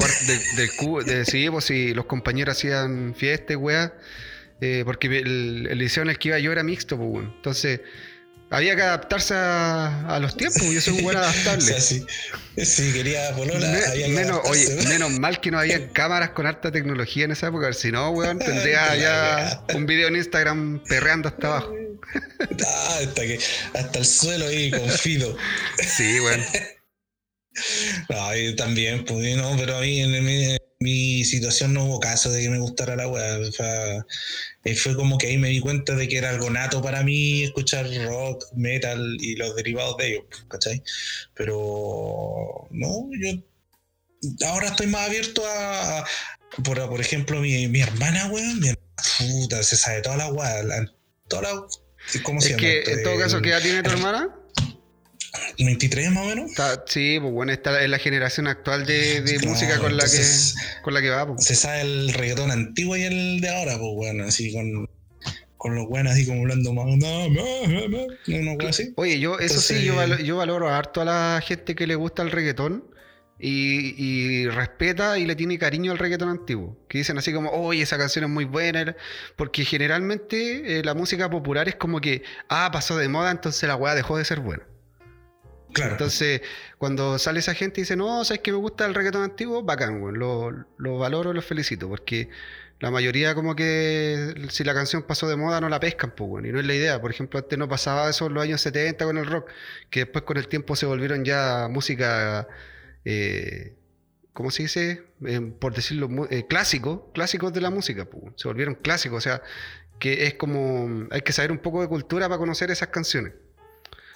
del 0.58 0.70
cu- 0.78 1.02
de- 1.04 1.24
sí, 1.26 1.48
pues 1.50 1.66
sí, 1.66 1.94
los 1.94 2.06
compañeros 2.06 2.58
hacían 2.58 3.14
fiestas, 3.16 3.58
weá, 3.58 3.94
eh, 4.60 4.82
porque 4.86 5.08
el, 5.08 5.68
el 5.70 5.78
liceo 5.78 6.04
en 6.04 6.10
el 6.10 6.18
que 6.18 6.30
iba 6.30 6.40
yo 6.40 6.52
era 6.52 6.64
mixto, 6.64 6.98
pues, 6.98 7.26
entonces 7.26 7.82
había 8.52 8.76
que 8.76 8.82
adaptarse 8.84 9.34
a, 9.34 10.06
a 10.08 10.20
los 10.20 10.38
tiempos, 10.38 10.62
yo 10.64 10.80
soy 10.82 10.98
un 10.98 11.04
buen 11.04 11.18
O 11.18 11.20
adaptable. 11.20 11.62
sea, 11.62 11.80
sí, 11.82 12.06
sí, 12.58 12.92
quería 12.94 13.32
Me- 13.72 13.94
que 14.04 14.08
menos, 14.10 14.42
oye, 14.44 14.66
adaptarse, 14.66 14.90
menos 14.90 15.12
mal 15.20 15.40
que 15.42 15.50
no 15.52 15.60
había 15.60 15.90
cámaras 15.94 16.30
con 16.32 16.46
harta 16.46 16.72
tecnología 16.72 17.26
en 17.26 17.32
esa 17.32 17.48
época, 17.48 17.72
si 17.74 17.92
no, 17.92 18.10
weón, 18.12 18.38
tendría 18.46 18.96
ya 18.96 19.64
un 19.74 19.86
video 19.86 20.10
en 20.10 20.18
Instagram 20.18 20.84
perreando 20.88 21.30
hasta 21.30 21.48
abajo. 21.48 21.74
Ah, 22.68 22.98
hasta, 23.02 23.22
que, 23.22 23.40
hasta 23.74 24.00
el 24.00 24.06
suelo 24.06 24.46
ahí, 24.48 24.70
confido. 24.72 25.36
Sí, 25.96 26.20
weón. 26.20 26.42
No, 28.10 28.56
también, 28.56 29.04
pues, 29.06 29.36
no, 29.38 29.56
pero 29.58 29.78
a 29.78 29.82
mí 29.82 30.02
en 30.02 30.16
mi, 30.82 31.24
situación 31.24 31.74
no 31.74 31.86
hubo 31.86 32.00
caso 32.00 32.30
de 32.32 32.42
que 32.42 32.50
me 32.50 32.60
gustara 32.60 32.96
la 32.96 33.08
weá. 33.08 33.40
O 33.40 33.52
sea, 33.52 34.06
eh, 34.66 34.76
fue 34.76 34.96
como 34.96 35.18
que 35.18 35.28
ahí 35.28 35.38
me 35.38 35.50
di 35.50 35.60
cuenta 35.62 35.96
de 35.96 36.08
que 36.08 36.18
era 36.18 36.30
algo 36.32 36.50
nato 36.50 36.82
para 36.82 37.04
mí 37.04 37.44
escuchar 37.44 37.88
rock, 38.06 38.44
metal 38.56 39.18
y 39.20 39.36
los 39.36 39.56
derivados 39.56 39.96
de 39.98 40.10
ellos, 40.10 40.26
¿cachai? 40.50 40.82
Pero, 41.36 42.68
no, 42.72 43.10
yo 43.20 43.44
ahora 44.48 44.68
estoy 44.68 44.88
más 44.88 45.08
abierto 45.08 45.46
a. 45.46 46.00
a- 46.00 46.06
por, 46.66 46.78
por 46.90 47.00
ejemplo, 47.00 47.40
mi, 47.40 47.68
mi 47.70 47.80
hermana, 47.82 48.28
weón, 48.28 48.60
mi 48.60 48.68
hermana, 48.68 48.88
puta, 49.18 49.64
se 49.64 49.78
sabe 49.78 50.02
toda 50.02 50.18
la 50.18 50.28
weá, 50.34 50.62
toda 51.30 51.42
la. 51.44 51.68
¿Cómo 52.24 52.42
se 52.42 52.48
Es 52.48 52.52
llama? 52.58 52.62
que 52.62 52.92
en 52.92 53.04
todo 53.04 53.18
caso, 53.18 53.38
El- 53.38 53.44
¿qué 53.44 53.50
edad 53.52 53.62
tiene 53.62 53.84
tu 53.84 53.90
hermana? 53.92 54.36
23 55.58 56.12
más 56.12 56.24
o 56.26 56.28
menos. 56.28 56.52
Está- 56.52 56.84
sí, 56.88 57.18
pues 57.20 57.32
bueno, 57.34 57.52
esta 57.52 57.82
es 57.82 57.90
la 57.90 57.98
generación 58.00 58.48
actual 58.48 58.86
de, 58.86 59.22
de 59.22 59.36
Claro, 59.38 59.50
música 59.50 59.78
con 59.80 59.96
la 59.98 60.04
que 60.06 60.22
con 60.82 60.94
la 60.94 61.02
que 61.02 61.10
va. 61.10 61.28
pues. 61.28 61.46
se 61.46 61.56
sabe 61.56 61.82
el 61.82 62.14
reggaetón 62.14 62.52
antiguo 62.52 62.98
y 62.98 63.04
el 63.04 63.42
de 63.42 63.50
ahora, 63.50 63.78
pues 63.78 63.92
bueno, 63.96 64.26
así 64.26 64.52
con, 64.54 64.90
con 65.58 65.76
los 65.76 65.88
buenos 65.88 66.14
así 66.14 66.26
como 66.26 66.42
hablando 66.42 66.74
más, 66.74 66.86
no, 66.98 67.30
no, 67.30 67.88
no, 68.28 68.56
no, 68.56 68.68
así. 68.68 68.92
Oye, 68.98 69.20
yo, 69.20 69.40
eso 69.40 69.62
sí, 69.62 69.84
yo, 69.86 69.96
valo- 69.96 70.18
yo 70.22 70.38
valoro 70.38 70.70
harto 70.70 71.02
a 71.02 71.06
la 71.06 71.42
gente 71.46 71.76
que 71.76 71.88
le 71.88 71.96
gusta 71.96 72.22
el 72.24 72.32
reggaetón 72.32 72.84
y, 73.40 73.96
y 73.98 74.48
respeta 74.50 75.18
y 75.18 75.26
le 75.26 75.36
tiene 75.36 75.58
cariño 75.58 75.92
al 75.94 75.98
reggaetón 75.98 76.30
antiguo. 76.30 76.78
Que 76.90 77.00
dicen 77.00 77.18
así 77.18 77.32
como, 77.34 77.50
oye, 77.52 77.82
esa 77.82 77.98
canción 77.98 78.26
es 78.26 78.30
muy 78.30 78.46
buena. 78.46 78.96
Porque 79.36 79.66
generalmente 79.66 80.80
eh, 80.80 80.84
la 80.84 80.94
música 80.94 81.28
popular 81.30 81.68
es 81.68 81.76
como 81.76 82.02
que, 82.02 82.22
ah, 82.50 82.70
pasó 82.72 82.98
de 82.98 83.08
moda, 83.08 83.32
entonces 83.32 83.68
la 83.68 83.76
weá 83.76 83.96
dejó 83.96 84.18
de 84.18 84.26
ser 84.26 84.42
buena. 84.42 84.64
Entonces, 85.76 86.42
cuando 86.78 87.18
sale 87.20 87.40
esa 87.40 87.54
gente 87.54 87.82
y 87.82 87.84
dice, 87.84 87.96
no, 87.96 88.24
¿sabes 88.26 88.42
que 88.42 88.52
me 88.52 88.58
gusta 88.58 88.86
el 88.86 88.94
reggaetón 88.94 89.24
antiguo? 89.24 89.64
Bacán, 89.64 90.02
weón. 90.02 90.20
Lo, 90.20 90.52
lo 90.78 90.98
valoro, 90.98 91.34
lo 91.34 91.42
felicito, 91.42 91.88
porque 91.88 92.30
la 92.82 92.90
mayoría 92.90 93.36
como 93.36 93.56
que 93.56 94.34
si 94.50 94.64
la 94.64 94.74
canción 94.74 95.04
pasó 95.04 95.30
de 95.30 95.36
moda 95.36 95.62
no 95.62 95.70
la 95.70 95.80
pescan, 95.80 96.12
pues. 96.16 96.46
Y 96.46 96.52
no 96.52 96.60
es 96.60 96.66
la 96.66 96.74
idea. 96.74 97.00
Por 97.00 97.12
ejemplo, 97.12 97.40
antes 97.40 97.58
no 97.58 97.70
pasaba 97.70 98.10
eso 98.10 98.26
en 98.26 98.34
los 98.34 98.44
años 98.44 98.60
70 98.62 99.06
con 99.06 99.18
el 99.20 99.28
rock, 99.28 99.50
que 99.92 100.02
después 100.02 100.24
con 100.26 100.38
el 100.38 100.48
tiempo 100.48 100.76
se 100.76 100.88
volvieron 100.88 101.24
ya 101.24 101.68
música, 101.70 102.48
eh, 103.06 103.76
¿cómo 104.34 104.50
se 104.50 104.64
dice? 104.64 105.04
Eh, 105.26 105.42
por 105.60 105.76
decirlo, 105.76 106.10
eh, 106.32 106.48
clásicos, 106.48 107.02
clásicos 107.14 107.54
de 107.54 107.62
la 107.62 107.70
música, 107.70 108.06
pues. 108.06 108.34
Se 108.36 108.48
volvieron 108.48 108.74
clásicos, 108.76 109.20
o 109.20 109.22
sea, 109.22 109.44
que 110.00 110.26
es 110.26 110.34
como, 110.36 111.08
hay 111.12 111.22
que 111.22 111.34
saber 111.34 111.52
un 111.52 111.60
poco 111.60 111.82
de 111.82 111.88
cultura 111.88 112.28
para 112.28 112.40
conocer 112.40 112.72
esas 112.72 112.90
canciones. 112.90 113.34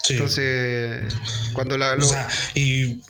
Sí. 0.05 0.13
Entonces, 0.13 1.13
cuando 1.53 1.77
la... 1.77 1.93
o 1.93 1.95
lo- 1.95 2.05
sea, 2.05 2.27
y 2.53 3.01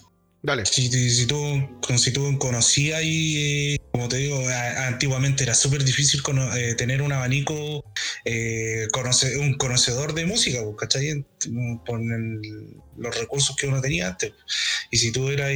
Dale. 0.41 0.65
si, 0.65 0.89
si- 0.91 1.10
si 1.10 1.25
tú, 1.25 1.36
con- 1.81 1.97
si 1.99 2.13
tú 2.13 2.38
conocías 2.38 3.01
y, 3.03 3.73
eh, 3.73 3.79
como 3.91 4.08
te 4.08 4.17
digo, 4.17 4.47
a- 4.47 4.88
antiguamente 4.88 5.43
era 5.43 5.55
súper 5.55 5.84
difícil 5.84 6.21
eh, 6.55 6.75
tener 6.75 7.01
un 7.01 7.12
abanico, 7.12 7.84
eh, 8.25 8.88
conoce- 8.93 9.38
un 9.39 9.55
conocedor 9.55 10.13
de 10.13 10.25
música, 10.25 10.60
pues, 10.63 10.75
¿cachai? 10.79 11.25
Por 11.86 11.99
el- 11.99 12.77
los 12.97 13.19
recursos 13.19 13.55
que 13.58 13.67
uno 13.67 13.81
tenía 13.81 14.08
antes. 14.10 14.31
Y 14.91 14.97
si 14.97 15.12
tú 15.12 15.29
eras 15.29 15.51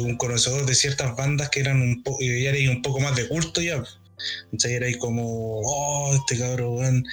un 0.00 0.16
conocedor 0.16 0.66
de 0.66 0.74
ciertas 0.74 1.14
bandas 1.14 1.50
que 1.50 1.60
eran 1.60 1.80
un 1.80 2.02
poco, 2.02 2.18
ya 2.22 2.50
eras 2.50 2.68
un 2.74 2.82
poco 2.82 2.98
más 3.00 3.14
de 3.14 3.28
culto 3.28 3.60
ya. 3.60 3.84
Entonces 4.46 4.70
era 4.72 4.86
ahí 4.86 4.94
como, 4.98 5.60
oh, 5.64 6.14
este 6.14 6.38
cabrón, 6.38 7.04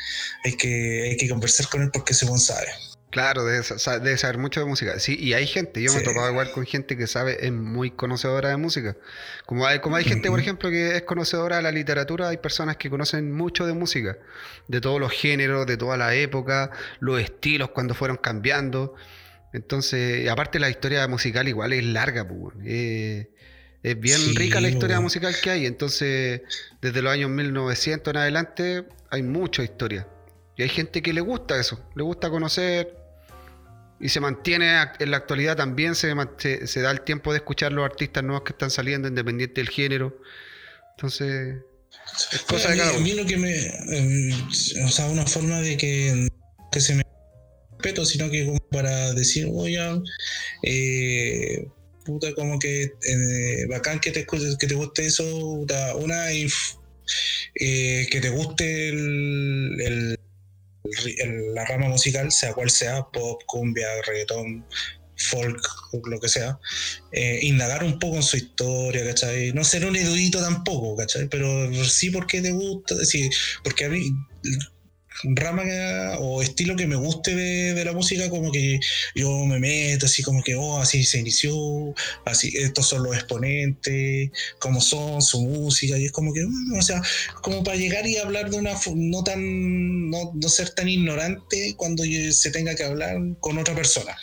hay 0.45 0.53
que, 0.55 1.10
hay 1.10 1.17
que 1.17 1.27
conversar 1.27 1.67
con 1.69 1.82
él 1.82 1.89
porque 1.91 2.13
buen 2.25 2.39
sabe. 2.39 2.67
Claro, 3.12 3.43
debe, 3.43 3.63
sa- 3.63 3.98
debe 4.00 4.17
saber 4.17 4.38
mucho 4.38 4.60
de 4.60 4.67
música. 4.67 5.00
Sí, 5.00 5.17
y 5.19 5.34
hay 5.34 5.48
gente, 5.48 5.82
yo 5.82 5.91
me 5.91 6.00
he 6.00 6.04
topado 6.04 6.30
igual 6.30 6.52
con 6.52 6.65
gente 6.65 6.95
que 6.95 7.08
sabe, 7.08 7.43
es 7.43 7.52
muy 7.52 7.89
conocedora 7.89 8.50
de 8.50 8.58
música. 8.58 8.95
Como 9.48 9.65
hay, 9.65 9.80
como 9.80 9.95
hay 9.95 10.04
gente, 10.04 10.30
por 10.30 10.39
ejemplo, 10.39 10.69
que 10.69 10.95
es 10.95 11.02
conocedora 11.02 11.56
de 11.58 11.63
la 11.63 11.72
literatura, 11.72 12.30
hay 12.30 12.38
personas 12.38 12.78
que 12.78 12.89
conocen 12.89 13.32
mucho 13.32 13.65
de 13.65 13.74
música, 13.74 14.17
de 14.67 14.80
todos 14.80 15.00
los 15.00 15.12
géneros, 15.12 15.65
de 15.65 15.76
toda 15.78 15.98
la 15.98 16.13
época, 16.13 16.69
los 17.00 17.19
estilos 17.19 17.72
cuando 17.72 17.95
fueron 17.95 18.17
cambiando. 18.17 18.93
Entonces, 19.54 20.30
aparte 20.30 20.60
la 20.60 20.69
historia 20.69 21.08
musical 21.08 21.48
igual 21.48 21.74
es 21.74 21.84
larga, 21.84 22.28
pues. 22.28 22.56
Eh, 22.63 23.32
es 23.82 24.00
bien 24.00 24.17
Sí, 24.17 24.36
rica 24.38 24.62
la 24.62 24.69
historia 24.69 25.00
musical 25.00 25.34
que 25.41 25.50
hay. 25.50 25.65
Entonces, 25.65 26.41
desde 26.82 27.02
los 27.02 27.12
años 27.12 27.32
1900 27.32 28.12
en 28.13 28.17
adelante, 28.17 28.86
hay 29.10 29.24
mucha 29.24 29.63
historia. 29.63 30.08
Y 30.58 30.62
hay 30.63 30.69
gente 30.69 31.02
que 31.02 31.13
le 31.13 31.22
gusta 31.22 31.58
eso, 31.58 31.80
le 31.95 32.04
gusta 32.04 32.30
conocer 32.30 32.98
y 33.99 34.09
se 34.09 34.19
mantiene 34.19 34.81
en 34.99 35.12
la 35.12 35.17
actualidad 35.17 35.57
también, 35.57 35.95
se, 35.95 36.13
se, 36.38 36.67
se 36.67 36.81
da 36.81 36.91
el 36.91 37.01
tiempo 37.01 37.31
de 37.31 37.39
escuchar 37.39 37.71
los 37.71 37.85
artistas 37.85 38.23
nuevos 38.23 38.43
que 38.43 38.53
están 38.53 38.71
saliendo, 38.71 39.07
independiente 39.07 39.62
del 39.62 39.69
género. 39.69 40.17
Entonces, 40.95 41.57
es 42.31 42.39
cosa 42.41 42.67
a, 42.67 42.71
de 42.71 42.75
mí, 42.77 42.81
cada 42.81 42.95
a 42.97 42.99
mí 42.99 43.13
lo 43.13 43.25
que 43.25 43.38
me. 43.38 43.55
eh, 43.55 44.33
o 44.85 44.89
sea, 44.89 45.07
una 45.07 45.25
forma 45.25 45.59
de 45.62 45.77
que, 45.77 46.27
que 46.71 46.81
se 46.81 46.95
me 46.95 47.03
respeto, 47.71 48.05
sino 48.05 48.29
que 48.29 48.45
como 48.45 48.59
para 48.71 49.13
decir, 49.13 49.47
oye, 49.51 49.79
eh, 50.63 51.67
puta, 52.05 52.33
como 52.33 52.59
que 52.59 52.83
eh, 52.83 53.65
bacán 53.69 53.99
que 53.99 54.12
te, 54.12 54.25
escuches- 54.25 54.57
que 54.57 54.67
te 54.67 54.75
guste 54.75 55.05
eso, 55.05 55.23
puta, 55.59 55.95
una, 55.95 56.31
inf- 56.31 56.77
eh, 57.55 58.07
que 58.12 58.21
te 58.21 58.29
guste 58.29 58.89
el, 58.89 59.77
el- 59.81 60.18
la 61.54 61.65
rama 61.65 61.88
musical, 61.88 62.32
sea 62.32 62.54
cual 62.54 62.69
sea, 62.69 63.04
pop, 63.12 63.41
cumbia, 63.45 63.88
reggaetón, 64.06 64.65
folk, 65.19 65.62
lo 66.06 66.19
que 66.19 66.30
sea, 66.30 66.60
eh, 67.12 67.39
indagar 67.43 67.84
un 67.84 67.99
poco 67.99 68.17
en 68.17 68.23
su 68.23 68.38
historia, 68.38 69.06
¿cachai? 69.06 69.52
No 69.54 69.63
ser 69.63 69.86
un 69.86 69.95
erudito 69.95 70.39
tampoco, 70.39 70.95
¿cachai? 70.95 71.28
Pero 71.28 71.71
sí 71.84 72.10
porque 72.10 72.41
te 72.41 72.52
gusta, 72.52 72.95
sí, 73.06 73.30
porque 73.63 73.86
a 73.86 73.89
mí 73.89 74.12
rama 75.23 75.63
o 76.19 76.41
estilo 76.41 76.75
que 76.75 76.88
me 76.88 76.95
guste 76.95 77.36
de, 77.36 77.86
la 77.86 77.93
música, 77.93 78.29
como 78.29 78.51
que 78.51 78.79
yo 79.15 79.45
me 79.45 79.60
meto 79.60 80.05
así 80.05 80.23
como 80.23 80.43
que, 80.43 80.55
oh, 80.55 80.79
así 80.79 81.03
se 81.03 81.19
inició, 81.19 81.55
así, 82.25 82.51
estos 82.55 82.88
son 82.88 83.03
los 83.03 83.15
exponentes, 83.15 84.29
cómo 84.60 84.82
son, 84.82 85.21
su 85.21 85.41
música, 85.41 85.97
y 85.97 86.05
es 86.05 86.12
como 86.12 86.34
que, 86.34 86.45
mm, 86.45 86.77
o 86.77 86.82
sea, 86.82 87.01
como 87.41 87.63
para 87.63 87.77
llegar 87.77 88.05
y 88.08 88.17
hablar 88.17 88.49
de 88.49 88.58
una, 88.58 88.73
no 88.95 89.23
tan, 89.23 90.10
no, 90.10 90.32
no 90.34 90.49
ser 90.49 90.71
tan 90.71 90.89
ignorante 90.89 91.75
cuando 91.77 92.03
se 92.32 92.51
tenga 92.51 92.75
que 92.75 92.84
hablar 92.84 93.17
con 93.39 93.58
otra 93.58 93.75
persona. 93.75 94.15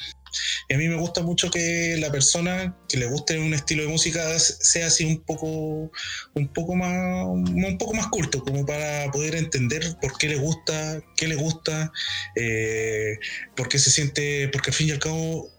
Y 0.69 0.75
a 0.75 0.79
mí 0.79 0.89
me 0.89 0.97
gusta 0.97 1.23
mucho 1.23 1.51
que 1.51 1.97
la 1.99 2.11
persona 2.11 2.77
que 2.89 2.99
le 2.99 3.07
guste 3.07 3.39
un 3.39 3.55
estilo 3.55 3.83
de 3.83 3.89
música 3.89 4.39
sea 4.39 4.87
así 4.87 5.05
un 5.05 5.23
poco, 5.23 5.91
un 6.35 6.49
poco 6.53 6.75
más, 6.75 7.27
un 7.27 7.77
poco 7.79 7.95
más 7.95 8.09
culto, 8.09 8.43
como 8.43 8.65
para 8.65 9.11
poder 9.11 9.35
entender 9.35 9.97
por 10.01 10.17
qué 10.19 10.29
le 10.29 10.37
gusta, 10.37 11.03
qué 11.17 11.29
le 11.29 11.37
gusta, 11.37 11.93
eh, 12.35 13.19
por 13.57 13.69
qué 13.69 13.79
se 13.79 13.91
siente, 13.91 14.49
porque 14.53 14.71
al 14.71 14.75
fin 14.75 14.89
y 14.89 14.93
al 14.93 14.99
cabo 14.99 15.51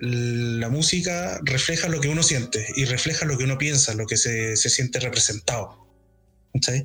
la 0.00 0.68
música 0.68 1.40
refleja 1.42 1.88
lo 1.88 2.00
que 2.00 2.08
uno 2.08 2.22
siente 2.22 2.66
y 2.76 2.84
refleja 2.84 3.24
lo 3.24 3.38
que 3.38 3.44
uno 3.44 3.56
piensa, 3.56 3.94
lo 3.94 4.06
que 4.06 4.16
se, 4.16 4.56
siente 4.56 5.00
representado. 5.00 5.86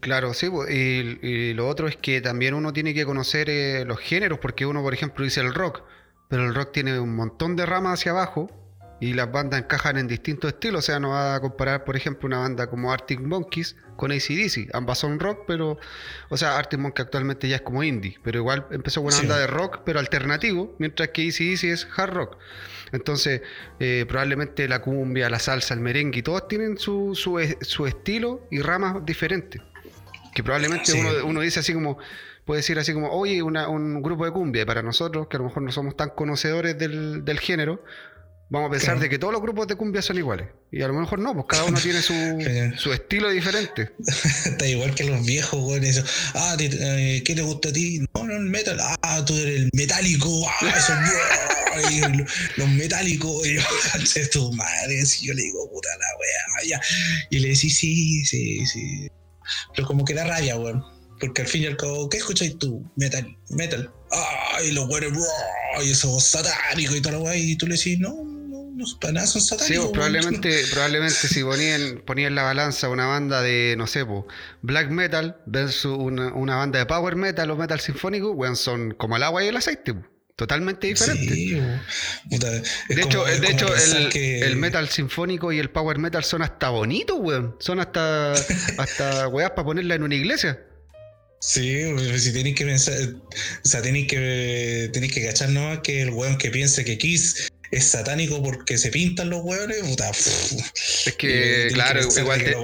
Claro, 0.02 0.34
sí, 0.34 0.48
y, 0.70 1.54
lo 1.54 1.68
otro 1.68 1.88
es 1.88 1.96
que 1.96 2.20
también 2.20 2.54
uno 2.54 2.74
tiene 2.74 2.94
que 2.94 3.06
conocer 3.06 3.50
eh, 3.50 3.86
los 3.86 4.00
géneros, 4.00 4.40
porque 4.40 4.66
uno, 4.66 4.82
por 4.82 4.94
ejemplo, 4.94 5.24
dice 5.24 5.40
el 5.40 5.54
rock, 5.54 5.82
pero 6.32 6.46
el 6.46 6.56
rock 6.56 6.72
tiene 6.72 6.98
un 6.98 7.14
montón 7.14 7.58
de 7.58 7.66
ramas 7.66 8.00
hacia 8.00 8.14
abajo 8.14 8.50
y 9.02 9.14
las 9.16 9.30
bandas 9.30 9.60
encajan 9.60 9.98
en 9.98 10.08
distintos 10.08 10.54
estilos. 10.54 10.80
O 10.80 10.82
sea, 10.82 10.98
no 10.98 11.10
va 11.10 11.36
a 11.36 11.42
comparar, 11.42 11.84
por 11.84 11.98
ejemplo, 11.98 12.26
una 12.26 12.38
banda 12.38 12.68
como 12.68 12.94
Arctic 12.94 13.20
Monkeys 13.20 13.76
con 13.98 14.14
ACDC. 14.14 14.74
Ambas 14.74 15.00
son 15.00 15.20
rock, 15.20 15.40
pero. 15.46 15.78
O 16.30 16.38
sea, 16.38 16.58
Arctic 16.58 16.80
Monkeys 16.80 17.08
actualmente 17.08 17.50
ya 17.50 17.58
es 17.58 17.64
como 17.64 17.84
indie, 17.84 18.18
pero 18.24 18.40
igual 18.40 18.66
empezó 18.72 19.02
con 19.02 19.10
una 19.10 19.18
banda 19.18 19.40
de 19.40 19.48
rock, 19.48 19.82
pero 19.84 20.00
alternativo, 20.00 20.74
mientras 20.80 21.10
que 21.10 21.28
ACDC 21.28 21.66
es 21.66 21.86
hard 21.98 22.14
rock. 22.14 22.38
Entonces, 22.94 23.42
eh, 23.82 24.06
probablemente 24.08 24.70
la 24.70 24.82
cumbia, 24.82 25.30
la 25.30 25.40
salsa, 25.40 25.74
el 25.74 25.82
merengue, 25.82 26.24
todos 26.24 26.48
tienen 26.48 26.78
su, 26.78 27.14
su, 27.14 27.86
estilo 27.88 28.48
y 28.50 28.62
ramas 28.62 29.06
diferentes. 29.06 29.62
Que 30.34 30.44
probablemente 30.44 30.94
uno, 30.94 31.26
uno 31.26 31.42
dice 31.42 31.60
así 31.60 31.74
como 31.74 31.98
puede 32.46 32.60
decir 32.60 32.80
así 32.80 32.94
como, 32.94 33.10
oye, 33.12 33.42
un 33.42 34.02
grupo 34.02 34.26
de 34.26 34.32
cumbia, 34.32 34.64
y 34.64 34.66
para 34.66 34.82
nosotros, 34.82 35.28
que 35.30 35.38
a 35.38 35.40
lo 35.40 35.46
mejor 35.46 35.64
no 35.64 35.72
somos 35.72 35.96
tan 35.96 36.10
conocedores 36.10 36.78
del, 36.78 37.40
género, 37.40 37.84
vamos 38.50 38.70
a 38.70 38.72
pensar 38.72 39.00
de 39.00 39.10
que 39.10 39.18
todos 39.18 39.32
los 39.32 39.42
grupos 39.42 39.68
de 39.68 39.76
cumbia 39.76 40.02
son 40.02 40.18
iguales. 40.18 40.48
Y 40.72 40.82
a 40.82 40.88
lo 40.88 40.94
mejor 40.94 41.20
no, 41.20 41.34
pues 41.34 41.46
cada 41.48 41.66
uno 41.66 41.80
tiene 41.80 42.02
su, 42.02 42.14
estilo 42.94 43.30
diferente. 43.30 43.92
Está 44.46 44.68
igual 44.68 44.94
que 44.96 45.04
los 45.04 45.26
viejos, 45.26 45.60
güey. 45.60 45.82
Ah, 46.34 46.56
eh, 46.60 47.22
¿qué 47.26 47.36
te 47.36 47.42
gusta 47.42 47.70
a 47.70 47.74
ti? 47.74 48.00
No, 48.16 48.24
no, 48.24 48.36
el 48.36 48.46
metal. 48.46 48.78
Ah, 49.02 49.24
tú 49.26 49.34
eres 49.36 49.62
el 49.62 49.70
metálico. 49.74 50.30
Ah, 51.74 51.80
eso, 51.80 52.14
los 52.58 52.68
metálicos. 52.68 53.48
Y 53.48 53.56
yo, 53.56 53.62
tu 54.34 54.52
madre. 54.52 55.06
Si 55.06 55.26
yo 55.26 55.34
le 55.34 55.42
digo, 55.42 55.70
puta 55.72 55.88
la 55.98 56.06
wea. 56.20 56.82
Y 57.30 57.40
le 57.40 57.50
decís, 57.50 57.78
sí, 57.78 58.26
sí, 58.26 58.66
sí. 58.66 59.10
Pero 59.74 59.88
como 59.88 60.04
que 60.04 60.14
da 60.14 60.26
raya, 60.26 60.56
güey. 60.56 60.74
Porque 61.22 61.44
al 61.44 61.48
fin 61.48 61.64
y 61.64 61.68
al 61.68 61.78
cabo, 61.78 62.10
¿qué 62.10 62.18
escucháis 62.18 62.58
tú? 62.58 62.84
Metal, 62.96 63.38
metal. 63.50 63.92
Ay, 64.56 64.72
los 64.72 64.88
buenos, 64.88 65.14
y 65.84 65.92
eso 65.92 66.20
satánico 66.20 66.96
y 66.96 67.02
todo 67.02 67.24
lo 67.24 67.36
Y 67.36 67.56
tú 67.56 67.68
le 67.68 67.76
decís, 67.76 68.00
no, 68.00 68.10
no, 68.24 68.72
no, 68.76 68.86
para 69.00 69.14
nada 69.14 69.28
son 69.28 69.42
satánicos. 69.42 69.86
Sí, 69.86 69.94
probablemente, 69.94 70.64
probablemente 70.74 71.28
si 71.28 71.44
ponían, 71.44 72.02
ponían 72.06 72.34
la 72.34 72.42
balanza 72.42 72.90
una 72.90 73.06
banda 73.06 73.44
de, 73.44 73.76
no 73.78 73.86
sé, 73.86 74.04
black 74.64 74.90
metal 74.90 75.38
versus 75.46 75.96
una, 75.96 76.34
una, 76.34 76.56
banda 76.56 76.80
de 76.80 76.88
power 76.88 77.16
metal 77.16 77.52
o 77.52 77.56
metal 77.56 77.80
sinfónico, 77.80 78.32
weón, 78.32 78.56
son 78.56 78.92
como 78.96 79.16
el 79.16 79.24
agua 79.24 79.44
y 79.44 79.48
el 79.48 79.58
aceite. 79.58 79.96
Totalmente 80.36 80.88
diferente. 80.88 81.36
Sí, 81.36 81.52
de 82.32 83.02
hecho, 83.04 83.26
de 83.26 83.48
hecho 83.48 83.68
el, 83.76 84.18
el, 84.18 84.56
metal 84.56 84.90
sinfónico 84.90 85.52
y 85.52 85.60
el 85.60 85.70
power 85.70 86.00
metal 86.00 86.24
son 86.24 86.42
hasta 86.42 86.70
bonitos, 86.70 87.20
weón. 87.20 87.58
Son 87.60 87.80
hasta, 87.80 88.34
hasta 88.80 89.28
weas 89.28 89.52
para 89.52 89.66
ponerla 89.66 89.94
en 89.94 90.02
una 90.02 90.16
iglesia. 90.16 90.60
Sí, 91.42 91.84
si 92.20 92.34
tenéis 92.34 92.56
que 92.56 92.66
pensar, 92.66 92.96
o 93.00 93.68
sea, 93.68 93.82
tenéis 93.82 94.08
que, 94.08 94.92
tenéis 94.94 95.12
que 95.12 95.26
cachar 95.26 95.50
nomás 95.50 95.80
que 95.80 96.04
el 96.04 96.12
weón 96.12 96.38
que 96.38 96.52
piense 96.52 96.86
que 96.86 97.00
Kiss 97.00 97.52
es 97.72 97.86
satánico 97.86 98.44
porque 98.44 98.78
se 98.78 98.92
pintan 98.92 99.32
los 99.32 99.42
weones, 99.44 99.80
puta. 99.80 100.12
Es 100.12 101.16
que, 101.18 101.70
claro, 101.74 102.02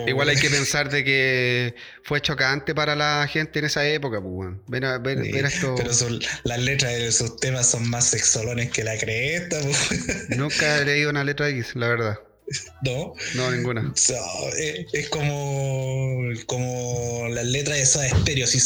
igual, 0.08 0.30
hay 0.30 0.36
que 0.36 0.50
pensar 0.52 0.92
de 0.92 1.04
que 1.04 1.76
fue 2.04 2.22
chocante 2.22 2.76
para 2.76 2.96
la 2.96 3.28
gente 3.28 3.58
en 3.60 3.66
esa 3.66 3.88
época, 3.88 4.22
pues, 4.22 4.32
weón. 4.32 4.62
Pero 4.70 5.94
son, 5.94 6.20
las 6.44 6.60
letras 6.60 6.92
de 6.92 7.08
esos 7.08 7.40
temas 7.40 7.68
son 7.68 7.90
más 7.90 8.06
sexolones 8.12 8.70
que 8.70 8.84
la 8.84 8.96
cresta, 8.96 9.60
pues. 9.60 10.30
Nunca 10.38 10.78
he 10.78 10.86
leído 10.86 11.10
una 11.10 11.24
letra 11.24 11.48
de 11.48 11.56
Kiss, 11.56 11.76
la 11.76 11.88
verdad. 11.88 12.20
¿No? 12.84 13.14
No, 13.36 13.52
ninguna. 13.52 13.94
es, 13.94 15.10
como, 15.10 16.30
como 16.46 17.28
las 17.30 17.46
letras 17.46 17.78
de 17.78 17.84
esos 17.84 18.04
estéreos 18.04 18.50
así 18.50 18.60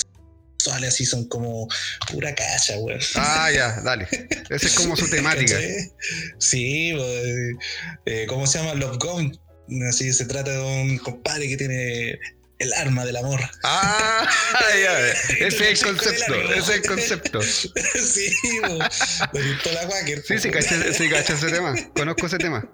son, 0.63 0.83
así 0.83 1.05
son 1.05 1.27
como 1.27 1.67
pura 2.11 2.35
cacha, 2.35 2.77
weón. 2.77 2.99
Ah, 3.15 3.49
ya, 3.51 3.81
dale. 3.81 4.07
Esa 4.49 4.67
es 4.67 4.73
como 4.75 4.95
su 4.95 5.09
temática. 5.09 5.57
sí, 6.37 6.93
pues, 6.95 7.55
eh, 8.05 8.25
¿cómo 8.27 8.45
se 8.47 8.59
llama? 8.59 8.75
Love 8.75 8.97
Gone. 8.99 9.31
Así 9.87 10.11
se 10.11 10.25
trata 10.25 10.51
de 10.51 10.59
un 10.59 10.97
compadre 10.97 11.47
que 11.47 11.55
tiene 11.57 12.19
el 12.61 12.73
arma 12.73 13.05
del 13.05 13.17
amor. 13.17 13.39
Ah, 13.63 14.29
ya, 14.83 15.07
ese 15.39 15.71
es 15.71 15.81
el 15.81 15.87
concepto, 15.87 16.35
ese 16.51 16.59
es 16.59 16.69
el 16.69 16.81
concepto. 16.83 17.41
sí, 17.41 18.33
bo, 18.67 18.77
la 18.77 19.87
Quaker. 19.87 20.23
Sí, 20.23 20.37
sí, 20.37 20.51
caché, 20.51 20.93
sí, 20.93 21.09
caché 21.09 21.33
ese 21.33 21.49
tema. 21.49 21.73
Conozco 21.95 22.27
ese 22.27 22.37
tema. 22.37 22.69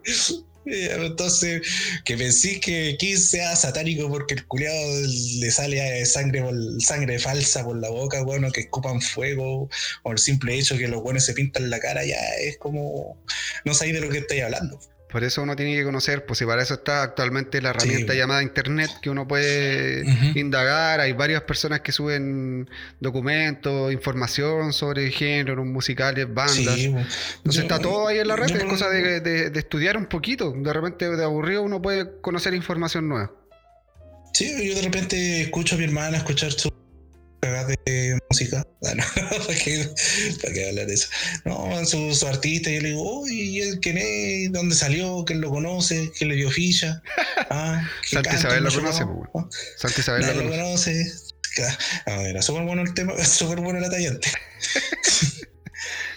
Entonces, 1.06 1.62
que 2.06 2.18
pensé 2.18 2.60
que 2.60 2.98
Kiss 3.00 3.30
sea 3.30 3.56
satánico 3.56 4.10
porque 4.10 4.36
el 4.36 4.46
culiado 4.48 5.02
le 5.40 5.52
sale 5.52 6.06
sangre 6.06 6.44
sangre 6.80 7.20
falsa 7.20 7.64
por 7.64 7.78
la 7.78 7.90
boca, 7.90 8.22
bueno, 8.24 8.52
que 8.52 8.62
escupan 8.62 9.02
fuego, 9.02 9.70
o 10.04 10.12
el 10.12 10.18
simple 10.18 10.58
hecho 10.58 10.78
que 10.78 10.88
los 10.88 11.02
buenos 11.02 11.26
se 11.26 11.34
pintan 11.34 11.70
la 11.70 11.80
cara, 11.80 12.06
ya 12.06 12.20
es 12.40 12.58
como. 12.58 13.18
No 13.66 13.74
sabéis 13.74 13.96
de 13.96 14.02
lo 14.02 14.10
que 14.10 14.20
estáis 14.20 14.44
hablando. 14.44 14.80
Por 15.10 15.24
eso 15.24 15.42
uno 15.42 15.56
tiene 15.56 15.76
que 15.76 15.86
conocer, 15.86 16.26
pues 16.26 16.40
si 16.40 16.46
para 16.46 16.62
eso 16.62 16.74
está 16.74 17.02
actualmente 17.02 17.62
la 17.62 17.70
herramienta 17.70 18.14
llamada 18.14 18.44
internet 18.44 18.92
que 19.02 19.10
uno 19.10 19.26
puede 19.26 20.04
indagar, 20.36 21.00
hay 21.00 21.14
varias 21.14 21.44
personas 21.44 21.80
que 21.80 21.94
suben 21.94 22.70
documentos, 23.00 23.94
información 23.94 24.74
sobre 24.74 25.10
género, 25.12 25.64
musicales, 25.64 26.28
bandas. 26.34 26.78
Entonces 26.78 27.64
está 27.64 27.80
todo 27.80 28.08
ahí 28.08 28.20
en 28.20 28.28
la 28.28 28.36
red, 28.36 28.54
es 28.54 28.64
cosa 28.66 28.90
de, 28.90 29.52
estudiar 29.56 29.96
un 29.96 30.08
poquito, 30.08 30.52
de 30.52 30.74
repente 30.74 31.10
de 31.10 31.24
aburrido 31.24 31.62
uno 31.62 31.82
puede 31.82 32.20
conocer 32.20 32.54
información 32.54 33.08
nueva. 33.08 33.32
Sí, 34.34 34.68
yo 34.68 34.76
de 34.76 34.82
repente 34.82 35.42
escucho 35.42 35.76
a 35.76 35.78
mi 35.78 35.86
hermana 35.86 36.18
escuchar 36.18 36.52
su 36.52 36.70
de 37.42 38.18
música. 38.30 38.66
Bueno, 38.80 39.04
¿para, 39.16 39.60
qué, 39.60 39.90
¿para 40.42 40.70
hablar 40.70 40.86
de 40.86 40.94
eso? 40.94 41.08
No, 41.46 41.84
su, 41.86 42.14
su 42.14 42.28
artista, 42.28 42.70
yo 42.70 42.80
le 42.80 42.90
digo, 42.90 43.02
oh, 43.02 43.28
¿y 43.28 43.60
él 43.60 43.80
quién 43.82 43.98
es? 43.98 44.52
¿Dónde 44.52 44.76
salió? 44.76 45.26
¿Quién 45.26 45.42
lo 45.42 45.50
conoce? 45.50 46.12
¿Quién 46.18 46.30
le 46.30 46.36
dio 46.36 46.50
ficha? 46.50 47.02
Ah, 47.50 47.90
Santi 48.04 48.36
Isabel 48.36 48.64
lo 48.64 48.72
conoce, 48.72 49.06
pues, 49.06 49.46
Santi 49.78 50.02
Isabel 50.02 50.38
lo 50.38 50.50
conoce. 50.50 51.12
No, 52.06 52.22
era 52.22 52.42
súper 52.42 52.64
bueno 52.64 52.82
el 52.84 52.94
tema, 52.94 53.14
súper 53.24 53.62
bueno 53.62 53.80
la 53.80 53.90
tallante. 53.90 54.28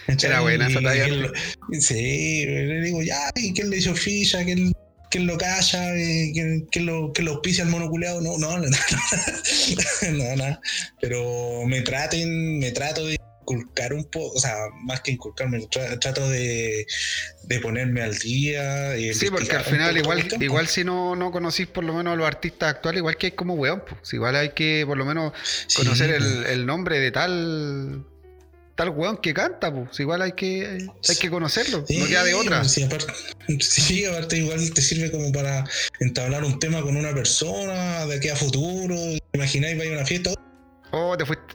Era 0.07 0.41
buena 0.41 0.67
esa 0.67 0.81
tallante. 0.81 1.39
Sí, 1.79 2.45
le 2.45 2.81
digo, 2.81 3.01
ya, 3.01 3.31
¿y 3.35 3.53
quién 3.53 3.69
le 3.69 3.77
dio 3.77 3.95
ficha? 3.95 4.43
¿Quién 4.43 4.73
¿Quién 5.11 5.27
lo 5.27 5.37
calla? 5.37 5.95
Eh, 5.95 6.31
¿Quién, 6.33 6.85
lo, 6.85 7.11
quién 7.11 7.25
lo 7.25 7.33
auspicia 7.33 7.65
al 7.65 7.69
monoculeado? 7.69 8.21
No, 8.21 8.37
no, 8.39 8.57
no, 8.57 8.67
no, 8.67 10.35
no, 10.37 10.59
Pero 11.01 11.65
me 11.67 11.81
traten, 11.81 12.59
me 12.59 12.71
trato 12.71 13.05
de 13.05 13.17
inculcar 13.41 13.93
un 13.93 14.05
poco, 14.05 14.37
o 14.37 14.39
sea, 14.39 14.55
más 14.83 15.01
que 15.01 15.11
inculcarme, 15.11 15.67
trato 15.99 16.29
de, 16.29 16.85
de, 17.43 17.59
ponerme 17.59 18.01
al 18.01 18.17
día. 18.17 18.95
sí, 19.13 19.29
porque 19.29 19.55
al 19.55 19.65
final, 19.65 19.97
igual, 19.97 20.25
igual 20.39 20.67
si 20.67 20.85
no, 20.85 21.15
no 21.17 21.31
conocís 21.31 21.67
por 21.67 21.83
lo 21.83 21.93
menos 21.93 22.13
a 22.13 22.15
los 22.15 22.25
artistas 22.25 22.69
actuales, 22.75 22.99
igual 22.99 23.17
que 23.17 23.27
hay 23.27 23.31
como 23.33 23.55
weón, 23.55 23.83
pues, 23.87 24.13
igual 24.13 24.37
hay 24.37 24.51
que 24.51 24.85
por 24.87 24.97
lo 24.97 25.05
menos 25.05 25.33
conocer 25.75 26.11
el, 26.11 26.45
el 26.45 26.65
nombre 26.65 26.99
de 26.99 27.11
tal 27.11 28.05
tal 28.75 28.89
weón 28.89 29.17
que 29.17 29.33
canta, 29.33 29.73
pues 29.73 29.99
igual 29.99 30.21
hay 30.21 30.33
que, 30.33 30.87
hay 31.07 31.15
que 31.15 31.29
conocerlo, 31.29 31.79
no 31.87 32.07
queda 32.07 32.23
de 32.23 32.33
otra. 32.33 32.63
Sí 32.63 32.83
aparte, 32.83 34.37
igual 34.37 34.73
te 34.73 34.81
sirve 34.81 35.11
como 35.11 35.31
para 35.31 35.65
entablar 35.99 36.43
un 36.43 36.59
tema 36.59 36.81
con 36.81 36.95
una 36.95 37.13
persona 37.13 38.05
de 38.05 38.15
aquí 38.15 38.29
a 38.29 38.35
futuro. 38.35 38.95
¿Imagináis 39.33 39.77
vaya 39.77 39.91
a 39.91 39.93
una 39.93 40.05
fiesta? 40.05 40.33
Oh, 40.91 41.15
te 41.17 41.25
fuiste. 41.25 41.45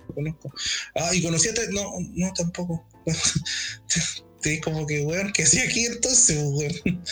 Ah, 0.95 1.11
y 1.13 1.23
conocíate, 1.23 1.69
no, 1.73 1.85
no 2.15 2.33
tampoco. 2.35 2.87
es 3.07 4.61
como 4.63 4.87
que, 4.87 5.05
weón, 5.05 5.33
¿qué 5.33 5.43
hacía 5.43 5.65
aquí 5.65 5.87
entonces, 5.87 6.39
weón? 6.39 7.03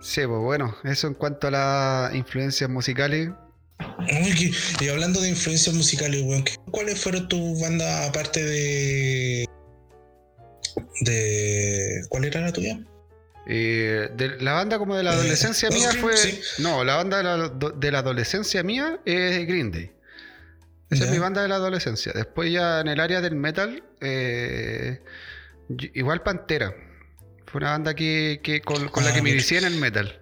Sí, 0.00 0.22
pues 0.26 0.40
bueno, 0.40 0.76
eso 0.84 1.06
en 1.06 1.14
cuanto 1.14 1.46
a 1.46 1.50
las 1.50 2.14
influencias 2.14 2.68
musicales. 2.68 3.30
Uy, 3.98 4.54
y 4.80 4.88
hablando 4.88 5.20
de 5.20 5.28
influencias 5.28 5.74
musicales, 5.74 6.22
weón, 6.22 6.44
¿qué- 6.44 6.54
¿cuáles 6.70 7.00
fueron 7.00 7.28
tus 7.28 7.60
bandas 7.60 8.08
aparte 8.08 8.42
de. 8.42 9.46
de. 11.00 12.02
¿Cuál 12.08 12.24
era 12.24 12.40
la 12.40 12.52
tuya? 12.52 12.78
eh, 13.48 14.08
de, 14.16 14.40
la 14.40 14.52
banda 14.52 14.78
como 14.78 14.94
de 14.96 15.02
la 15.02 15.10
Eh, 15.12 15.14
adolescencia 15.14 15.68
mía 15.70 15.90
fue. 16.00 16.16
sí. 16.16 16.40
No, 16.58 16.84
la 16.84 16.96
banda 16.96 17.18
de 17.18 17.24
la, 17.24 17.48
de 17.76 17.90
la 17.92 17.98
adolescencia 17.98 18.62
mía 18.62 19.00
es 19.04 19.46
Green 19.46 19.72
Day. 19.72 19.90
Esa 20.90 21.04
es 21.06 21.10
mi 21.10 21.18
banda 21.18 21.42
de 21.42 21.48
la 21.48 21.54
adolescencia. 21.56 22.12
Después 22.14 22.52
ya 22.52 22.80
en 22.80 22.88
el 22.88 23.00
área 23.00 23.20
del 23.22 23.34
metal, 23.34 23.82
eh, 24.00 25.00
igual 25.94 26.22
Pantera. 26.22 26.74
Fue 27.46 27.60
una 27.60 27.70
banda 27.70 27.94
que, 27.94 28.40
que 28.42 28.60
con, 28.60 28.88
con 28.88 29.02
la 29.04 29.10
Ah, 29.10 29.14
que 29.14 29.22
me 29.22 29.30
inicié 29.30 29.58
en 29.58 29.64
el 29.64 29.76
metal. 29.76 30.20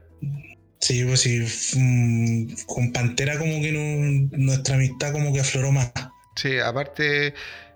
Sí, 0.81 1.05
pues 1.05 1.21
sí, 1.21 1.41
mm, 1.79 2.55
con 2.67 2.93
Pantera 2.93 3.39
como 3.39 3.61
que 3.61 3.73
no- 3.73 4.29
nuestra 4.39 4.77
amistad 4.77 5.13
como 5.13 5.33
que 5.33 5.41
afloró 5.41 5.73
más. 5.73 5.93
Sí, 6.37 6.59
aparte 6.59 7.35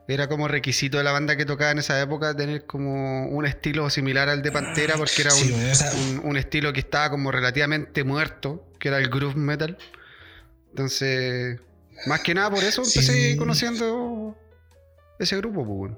era 0.08 0.28
como 0.28 0.48
requisito 0.48 0.98
de 0.98 1.04
la 1.04 1.12
banda 1.12 1.36
que 1.36 1.44
tocaba 1.44 1.70
en 1.70 1.78
esa 1.78 2.00
época 2.00 2.34
tener 2.36 2.64
como 2.66 3.28
un 3.28 3.46
estilo 3.46 3.88
similar 3.90 4.28
al 4.28 4.42
de 4.42 4.52
Pantera 4.52 4.96
porque 4.96 5.22
era 5.22 5.30
Sí, 5.30 5.50
pues, 5.50 5.80
esa- 5.82 5.94
un- 5.94 6.20
un 6.24 6.36
estilo 6.36 6.72
que 6.72 6.80
estaba 6.80 7.10
como 7.10 7.30
relativamente 7.30 8.04
muerto, 8.04 8.66
que 8.78 8.88
era 8.88 8.98
el 8.98 9.08
groove 9.10 9.36
metal. 9.36 9.76
Entonces, 10.70 11.60
más 12.06 12.20
que 12.20 12.34
nada 12.34 12.50
por 12.50 12.64
eso 12.64 12.82
empecé 12.82 13.32
Sí. 13.32 13.36
conociendo 13.36 14.36
ese 15.18 15.36
grupo, 15.36 15.64
pues. 15.66 15.92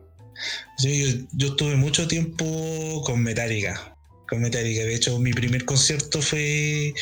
Sí, 0.79 1.05
yo, 1.21 1.27
yo 1.33 1.47
estuve 1.49 1.77
mucho 1.77 2.07
tiempo 2.09 3.03
con 3.05 3.23
Metallica. 3.23 3.96
Con 4.29 4.43
Metallica. 4.43 4.83
De 4.83 4.95
hecho, 4.95 5.19
mi 5.19 5.33
primer 5.33 5.65
concierto 5.65 6.21
fue 6.21 6.93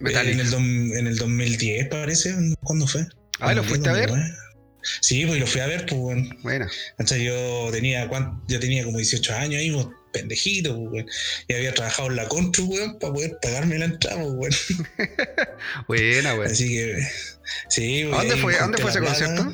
Metallica. 0.00 0.32
En, 0.32 0.40
el 0.40 0.96
en 0.98 1.06
el 1.06 1.16
2010, 1.16 1.88
parece. 1.88 2.34
¿Cuándo 2.62 2.86
fue? 2.86 3.06
Ah, 3.40 3.52
¿lo 3.54 3.62
2010, 3.62 3.68
fuiste 3.68 3.88
a 3.88 3.92
ver? 3.92 4.08
2009. 4.08 4.34
Sí, 5.00 5.26
pues 5.26 5.40
lo 5.40 5.46
fui 5.46 5.60
a 5.60 5.66
ver, 5.66 5.86
pues, 5.86 6.00
bueno. 6.42 6.66
¿Cachai? 6.96 7.24
Yo 7.24 7.68
tenía, 7.72 8.08
¿cuán- 8.08 8.42
yo 8.48 8.58
tenía 8.60 8.84
como 8.84 8.96
18 8.98 9.34
años 9.34 9.60
ahí, 9.60 9.70
pues, 9.70 9.86
pendejito, 10.12 10.88
pues. 10.90 11.04
Y 11.48 11.54
había 11.54 11.74
trabajado 11.74 12.08
en 12.08 12.16
la 12.16 12.28
Contru, 12.28 12.64
weón, 12.66 12.98
para 12.98 13.12
poder 13.12 13.38
pagarme 13.42 13.78
la 13.78 13.86
entrada, 13.86 14.22
pues, 14.22 14.70
weón. 14.78 14.98
Buena, 15.88 16.34
weón. 16.34 16.50
Así 16.50 16.68
que, 16.68 16.96
sí, 17.68 18.02
¿A 18.04 18.08
pues, 18.10 18.18
dónde 18.20 18.36
fue, 18.36 18.56
¿a 18.56 18.62
dónde 18.62 18.78
fue 18.78 18.90
ese 18.90 19.00
concierto? 19.00 19.52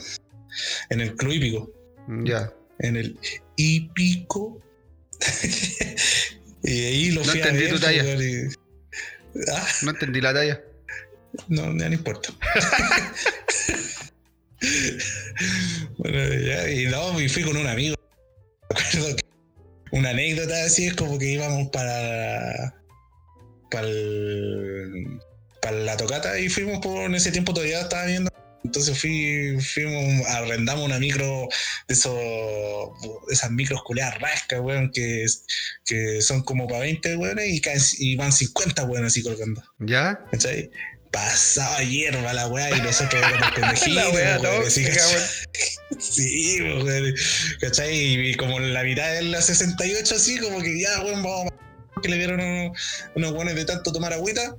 En 0.91 1.01
el 1.01 1.17
Club 1.17 1.33
Hípico. 1.33 1.73
Ya. 2.25 2.53
En 2.81 2.97
el 2.97 3.19
Hípico. 3.57 4.61
y 6.65 6.85
ahí 6.85 7.11
lo 7.11 7.23
No 7.23 7.31
fui 7.31 7.41
a 7.41 7.45
entendí 7.45 7.65
ver. 7.65 7.73
tu 7.75 7.81
talla. 7.81 8.05
y- 8.25 8.49
Ah, 9.53 9.67
No 9.83 9.91
entendí 9.91 10.21
la 10.21 10.33
talla. 10.35 10.61
no, 11.49 11.63
ya 11.79 11.89
no 11.89 11.95
importa. 11.95 12.33
bueno, 15.99 16.35
ya, 16.35 16.71
y 16.71 16.87
no, 16.87 17.21
y 17.21 17.29
fui 17.29 17.43
con 17.43 17.57
un 17.57 17.67
amigo. 17.67 17.95
Me 18.71 18.81
acuerdo 18.81 19.17
que 19.17 19.23
una 19.93 20.11
anécdota 20.11 20.65
así 20.65 20.87
es 20.87 20.95
como 20.95 21.19
que 21.19 21.27
íbamos 21.33 21.69
para. 21.71 22.75
para, 23.71 23.87
el- 23.89 25.19
para 25.61 25.77
la 25.79 25.97
tocata 25.97 26.39
y 26.39 26.49
fuimos 26.49 26.79
por. 26.81 27.03
En 27.05 27.15
ese 27.15 27.33
tiempo 27.33 27.53
todavía 27.55 27.81
estaba 27.83 28.07
viendo. 28.07 28.31
Entonces 28.65 28.99
fui, 28.99 29.59
fuimos, 29.61 30.27
arrendamos 30.27 30.85
una 30.87 30.99
micro 30.99 31.49
de 31.87 31.95
esas 33.31 33.51
micros 33.51 33.83
culeadas 33.85 34.19
rascas, 34.21 34.61
weón, 34.61 34.91
que, 34.91 35.27
que 35.85 36.23
son 36.23 36.43
como 36.43 36.67
para 36.67 36.81
20 36.81 37.17
weones 37.17 37.51
y, 37.53 37.61
caen- 37.61 37.95
y 37.99 38.17
van 38.17 38.33
50 38.33 38.85
weones 38.85 39.13
así 39.13 39.23
colgando. 39.23 39.63
¿Ya? 39.81 40.19
¿Cachai? 40.33 40.71
Pasaba 41.13 41.81
hierba 41.85 42.33
la 42.33 42.49
weá 42.49 42.77
y 42.77 42.81
nosotros 42.81 43.23
éramos 43.23 43.51
pendejitos. 43.55 44.13
Weón, 44.15 44.43
tóxica, 44.43 44.89
¿cachai? 44.91 45.15
weón. 45.15 45.29
Sí, 46.01 46.61
weón. 46.63 47.15
¿Cachai? 47.61 47.97
Y, 48.31 48.35
como 48.35 48.59
la 48.61 48.83
mitad 48.83 49.13
de 49.13 49.23
la 49.23 49.41
68, 49.43 50.15
así, 50.15 50.39
como 50.39 50.61
que 50.61 50.81
ya, 50.81 51.03
weón, 51.03 51.23
vamos 51.23 51.53
a- 51.53 52.01
que 52.01 52.09
le 52.09 52.17
dieron 52.19 52.41
unos, 52.41 52.79
unos 53.15 53.33
weones 53.33 53.55
de 53.55 53.65
tanto 53.67 53.93
tomar 53.93 54.13
agüita. 54.13 54.57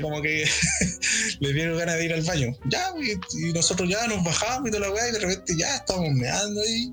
Como 0.00 0.20
que 0.22 0.46
le 1.40 1.52
dieron 1.52 1.78
ganas 1.78 1.96
de 1.96 2.04
ir 2.04 2.12
al 2.12 2.22
baño. 2.22 2.56
Ya, 2.66 2.92
y, 3.00 3.12
y 3.48 3.52
nosotros 3.52 3.88
ya 3.88 4.06
nos 4.06 4.22
bajamos 4.24 4.68
y 4.68 4.70
toda 4.72 4.86
la 4.86 4.92
weá, 4.92 5.08
y 5.08 5.12
de 5.12 5.18
repente 5.18 5.54
ya 5.56 5.76
estábamos 5.76 6.12
meando 6.12 6.60
ahí. 6.60 6.92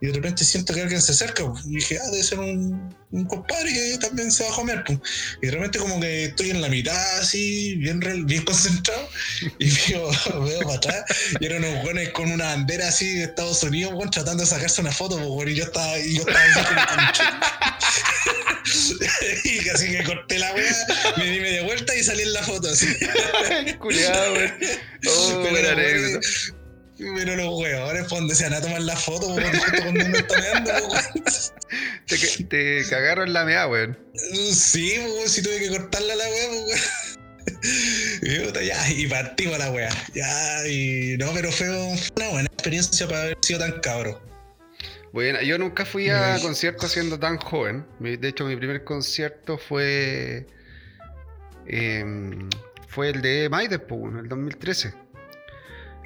Y 0.00 0.06
de 0.08 0.12
repente 0.12 0.44
siento 0.44 0.74
que 0.74 0.82
alguien 0.82 1.00
se 1.00 1.12
acerca. 1.12 1.50
pues, 1.50 1.64
Y 1.66 1.76
dije, 1.76 1.98
ah, 1.98 2.10
debe 2.10 2.22
ser 2.22 2.38
un, 2.38 2.94
un 3.12 3.24
compadre 3.24 3.72
que 3.72 3.98
también 3.98 4.30
se 4.30 4.44
bajó 4.44 4.60
a 4.62 4.64
mear. 4.64 4.84
pues. 4.84 4.98
Y 5.42 5.46
de 5.46 5.52
repente 5.52 5.78
como 5.78 5.98
que 6.00 6.24
estoy 6.26 6.50
en 6.50 6.60
la 6.60 6.68
mitad 6.68 7.18
así, 7.18 7.76
bien, 7.76 8.00
bien 8.26 8.44
concentrado, 8.44 9.08
y 9.58 9.70
veo, 9.70 10.10
veo 10.44 10.60
para 10.60 10.74
atrás, 10.74 11.04
y 11.40 11.46
eran 11.46 11.64
unos 11.64 11.82
buenos 11.82 12.08
con 12.10 12.30
una 12.30 12.46
bandera 12.46 12.88
así 12.88 13.14
de 13.14 13.24
Estados 13.24 13.62
Unidos, 13.62 13.92
tratando 14.10 14.42
de 14.42 14.48
sacarse 14.48 14.80
una 14.80 14.92
foto, 14.92 15.16
pues, 15.18 15.48
y 15.50 15.54
yo 15.54 15.64
estaba, 15.64 15.98
y 15.98 16.16
yo 16.16 16.20
estaba 16.26 16.44
así 16.44 16.60
como 16.64 16.86
con 16.86 16.96
Y 19.44 19.58
casi 19.64 19.88
que 19.88 20.04
corté 20.04 20.38
la 20.38 20.52
wea, 20.54 20.74
me 21.16 21.24
di 21.30 21.40
media 21.40 21.62
vuelta 21.62 21.94
y 21.94 22.02
salí 22.02 22.22
en 22.22 22.32
la 22.32 22.42
foto 22.42 22.68
así. 22.68 22.86
Weón. 23.80 24.52
Oh, 25.06 25.40
Pero 25.42 25.80
Pero 26.98 27.36
los 27.36 28.08
por 28.08 28.18
donde 28.18 28.34
se 28.34 28.44
van 28.44 28.54
a 28.54 28.60
tomar 28.60 28.80
la 28.82 28.96
foto, 28.96 29.28
weón, 29.34 29.52
justo 29.52 29.82
cuando 29.82 30.04
uno 30.06 30.16
está 30.16 30.38
meando, 30.40 30.70
weón. 30.88 31.24
Te, 32.06 32.44
te 32.44 32.84
cagaron 32.88 33.32
la 33.32 33.44
mea, 33.44 33.66
weón. 33.66 33.98
Sí, 34.52 34.98
weón, 34.98 35.28
si 35.28 35.42
tuve 35.42 35.58
que 35.58 35.68
cortarla 35.68 36.14
la 36.14 36.24
weón. 36.24 36.64
Y, 38.22 38.40
puta, 38.40 38.60
ya, 38.62 38.90
y 38.90 39.06
partimos 39.06 39.56
la 39.58 39.70
wea. 39.70 39.88
Ya, 40.14 40.66
y 40.68 41.16
no, 41.16 41.32
pero 41.32 41.50
fue 41.52 41.70
un- 41.70 41.96
fue 41.96 42.10
una 42.16 42.28
buena 42.30 42.48
experiencia 42.52 43.06
para 43.06 43.22
haber 43.22 43.38
sido 43.40 43.60
tan 43.60 43.80
cabro. 43.80 44.20
Bueno, 45.12 45.40
yo 45.42 45.56
nunca 45.56 45.84
fui 45.84 46.10
a 46.10 46.38
conciertos 46.42 46.90
siendo 46.92 47.18
tan 47.18 47.38
joven. 47.38 47.86
De 48.00 48.28
hecho, 48.28 48.44
mi 48.46 48.56
primer 48.56 48.82
concierto 48.84 49.58
fue. 49.58 50.46
em, 51.66 52.48
fue 52.88 53.10
el 53.10 53.22
de 53.22 53.48
Maiden, 53.48 53.80
el 54.18 54.28
2013. 54.28 54.92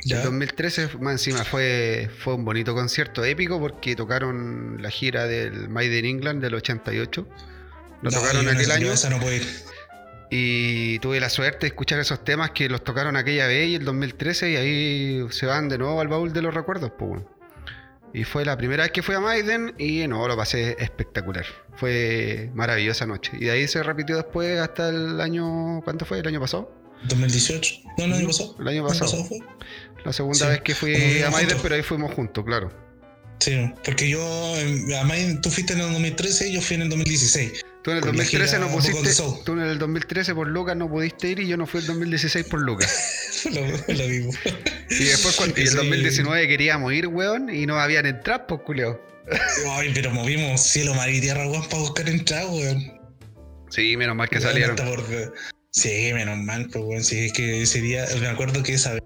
Ya. 0.04 0.18
El 0.18 0.24
2013, 0.24 0.88
más 1.00 1.12
encima, 1.12 1.44
fue, 1.44 2.08
fue 2.18 2.34
un 2.34 2.44
bonito 2.44 2.74
concierto 2.74 3.24
épico 3.24 3.60
porque 3.60 3.94
tocaron 3.96 4.80
la 4.80 4.90
gira 4.90 5.26
del 5.26 5.68
Maiden 5.68 6.04
England 6.06 6.42
del 6.42 6.54
88. 6.54 7.26
Lo 8.02 8.10
No, 8.10 8.16
tocaron 8.18 8.44
no 8.44 8.50
aquel 8.50 8.70
año. 8.70 8.92
esa 8.92 9.10
no 9.10 9.18
puedo 9.20 9.34
ir. 9.34 9.46
Y 10.30 10.98
tuve 11.00 11.18
la 11.20 11.28
suerte 11.28 11.60
de 11.62 11.66
escuchar 11.68 11.98
esos 11.98 12.24
temas 12.24 12.52
que 12.52 12.68
los 12.68 12.84
tocaron 12.84 13.16
aquella 13.16 13.46
vez 13.48 13.68
y 13.68 13.74
el 13.74 13.84
2013 13.84 14.50
y 14.52 14.56
ahí 14.56 15.26
se 15.30 15.46
van 15.46 15.68
de 15.68 15.76
nuevo 15.76 16.00
al 16.00 16.08
baúl 16.08 16.32
de 16.32 16.40
los 16.40 16.54
recuerdos, 16.54 16.92
pues 16.96 17.08
bueno. 17.10 17.28
Y 18.12 18.24
fue 18.24 18.44
la 18.44 18.56
primera 18.56 18.84
vez 18.84 18.92
que 18.92 19.02
fui 19.02 19.14
a 19.14 19.20
Maiden 19.20 19.74
y 19.78 20.06
no, 20.08 20.26
lo 20.26 20.36
pasé 20.36 20.76
espectacular. 20.78 21.46
Fue 21.76 22.50
maravillosa 22.54 23.06
noche. 23.06 23.32
Y 23.40 23.44
de 23.46 23.50
ahí 23.52 23.68
se 23.68 23.82
repitió 23.82 24.16
después 24.16 24.58
hasta 24.60 24.88
el 24.88 25.20
año... 25.20 25.80
¿Cuánto 25.84 26.04
fue? 26.04 26.18
¿El 26.20 26.26
año 26.26 26.40
pasado? 26.40 26.72
2018. 27.04 27.74
No, 27.98 28.04
el 28.04 28.12
año 28.12 28.26
pasado. 28.26 28.56
El 28.58 28.68
año 28.68 28.86
¿El 28.86 28.92
año 28.92 29.00
pasado. 29.00 29.24
fue? 29.24 29.38
La 30.04 30.12
segunda 30.12 30.38
Sí, 30.38 30.44
vez 30.46 30.60
que 30.62 30.74
fui 30.74 31.22
a 31.22 31.30
Maiden, 31.30 31.58
pero 31.62 31.74
ahí 31.74 31.82
fuimos 31.82 32.12
juntos, 32.14 32.44
claro. 32.44 32.70
Sí, 33.40 33.72
porque 33.84 34.08
yo, 34.08 34.20
em, 34.58 34.84
además 34.94 35.40
tú 35.42 35.50
fuiste 35.50 35.72
en 35.72 35.80
el 35.80 35.92
2013 35.92 36.48
y 36.48 36.52
yo 36.54 36.60
fui 36.60 36.76
en 36.76 36.82
el 36.82 36.88
2016. 36.90 37.52
Tú 37.82 37.90
en 37.92 37.96
el 37.96 38.02
Con 38.02 38.10
la 38.16 38.22
2013 38.24 38.56
gira 38.56 38.58
no 38.66 38.70
pusiste... 38.74 39.22
Tú 39.44 39.52
en 39.54 39.60
el 39.60 39.78
2013 39.78 40.34
por 40.34 40.46
Lucas 40.48 40.76
no 40.76 40.90
pudiste 40.90 41.28
ir 41.28 41.40
y 41.40 41.48
yo 41.48 41.56
no 41.56 41.66
fui 41.66 41.80
el 41.80 41.86
2016 41.86 42.44
por 42.46 42.60
Lucas. 42.60 43.42
lo, 43.50 43.94
lo 43.94 44.08
mismo. 44.08 44.32
Y 44.90 45.04
después 45.04 45.36
cuando, 45.36 45.58
y 45.58 45.62
el 45.62 45.68
Sí. 45.70 45.76
2019 45.76 46.48
queríamos 46.48 46.92
ir, 46.92 47.06
weón, 47.06 47.48
y 47.48 47.64
no 47.64 47.78
habían 47.80 48.04
entradas, 48.04 48.42
pues, 48.46 48.60
culeo. 48.66 49.00
Ay, 49.70 49.90
pero 49.94 50.10
movimos 50.10 50.60
cielo, 50.62 50.92
mar 50.94 51.08
y 51.08 51.20
tierra, 51.22 51.48
weón, 51.48 51.66
para 51.68 51.80
buscar 51.80 52.06
entrada, 52.10 52.46
weón. 52.50 53.00
Sí, 53.70 53.96
menos 53.96 54.16
mal 54.16 54.28
que 54.28 54.36
Weón, 54.38 54.48
salieron. 54.50 54.76
por- 54.76 55.32
Sí, 55.70 56.10
menos 56.12 56.36
mal, 56.38 56.68
pues, 56.70 56.84
weón. 56.84 57.04
Sí, 57.04 57.26
es 57.26 57.32
que 57.32 57.62
ese 57.62 57.80
día, 57.80 58.04
me 58.20 58.26
acuerdo 58.28 58.62
que 58.62 58.74
esa 58.74 58.92
vez 58.92 59.02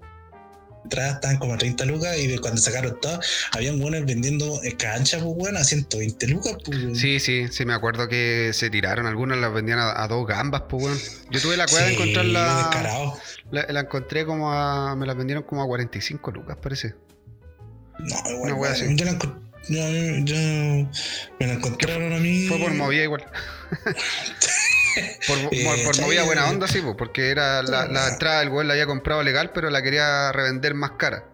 entradas 0.85 1.15
estaban 1.17 1.39
como 1.39 1.55
a 1.55 1.59
30 1.59 1.85
lucas 1.87 2.17
y 2.19 2.27
de 2.29 2.39
cuando 2.39 2.61
sacaron 2.61 2.99
todas, 3.01 3.27
habían 3.53 3.81
weones 3.81 4.05
vendiendo 4.07 4.63
eh, 4.63 4.77
cancha, 4.77 5.19
pues, 5.19 5.33
weón, 5.37 5.57
a 5.57 5.65
120 5.65 6.29
lucas, 6.29 6.57
pues. 6.65 6.79
Sí, 6.99 7.19
sí, 7.21 7.47
sí, 7.51 7.65
me 7.65 7.75
acuerdo 7.75 8.09
que 8.09 8.51
se 8.55 8.71
tiraron, 8.71 9.07
algunas 9.07 9.39
las 9.39 9.53
vendían 9.53 9.79
a, 9.81 10.03
a 10.03 10.07
dos 10.09 10.27
gambas, 10.27 10.63
pues, 10.69 10.85
weón. 10.85 10.99
Yo 11.31 11.41
tuve 11.41 11.57
la 11.57 11.67
cueva 11.67 11.87
de 11.87 11.91
Sí, 11.91 11.95
encontrarla. 11.97 12.57
descarado. 12.59 13.19
La, 13.51 13.67
la 13.69 13.81
encontré 13.81 14.25
como 14.25 14.53
a. 14.53 14.95
Me 14.97 15.07
la 15.07 15.15
vendieron 15.15 15.43
como 15.45 15.63
a 15.63 15.67
45 15.67 16.31
lucas, 16.31 16.57
parece. 16.63 16.95
No, 17.99 18.49
igual, 18.49 18.73
así. 18.73 18.85
yo 18.97 19.05
la 19.05 19.13
encon- 19.13 19.41
yo- 19.69 20.25
yo- 20.25 20.91
me 21.39 21.47
la 21.47 21.53
encontraron 21.55 22.13
a 22.13 22.19
mí. 22.19 22.47
Fue 22.49 22.59
por 22.59 22.73
movida 22.75 23.05
igual. 23.05 23.25
por 25.27 25.39
Eh, 25.53 26.01
movida 26.01 26.25
buena 26.25 26.49
onda, 26.49 26.67
sí, 26.69 26.83
porque 26.97 27.31
era 27.31 27.63
la, 27.63 27.87
la 27.87 28.09
entrada, 28.09 28.43
el 28.43 28.49
weón 28.49 28.69
la 28.69 28.75
había 28.75 28.87
comprado 28.87 29.23
legal, 29.23 29.51
pero 29.53 29.71
la 29.71 29.83
quería 29.83 30.33
revender 30.33 30.75
más 30.75 30.93
cara. 30.93 31.25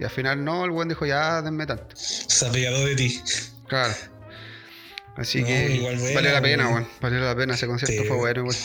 Y 0.00 0.04
al 0.04 0.10
final 0.10 0.44
no, 0.44 0.64
el 0.64 0.70
weón 0.70 0.88
dijo, 0.88 1.06
ya, 1.06 1.42
denme 1.42 1.66
tanto. 1.66 1.94
Se 1.96 2.46
apiadó 2.46 2.84
de 2.86 2.94
ti. 2.94 3.20
Claro. 3.66 3.94
Así 5.16 5.40
No, 5.40 5.48
que 5.48 5.74
igual 5.74 5.96
buena, 5.96 6.14
valió 6.14 6.32
la 6.32 6.42
pena, 6.42 6.68
weón. 6.68 6.88
Valió 7.00 7.18
la 7.20 7.36
pena 7.36 7.54
ese 7.54 7.66
concierto, 7.66 8.04
fue 8.04 8.16
bueno, 8.16 8.44
weón. 8.44 8.56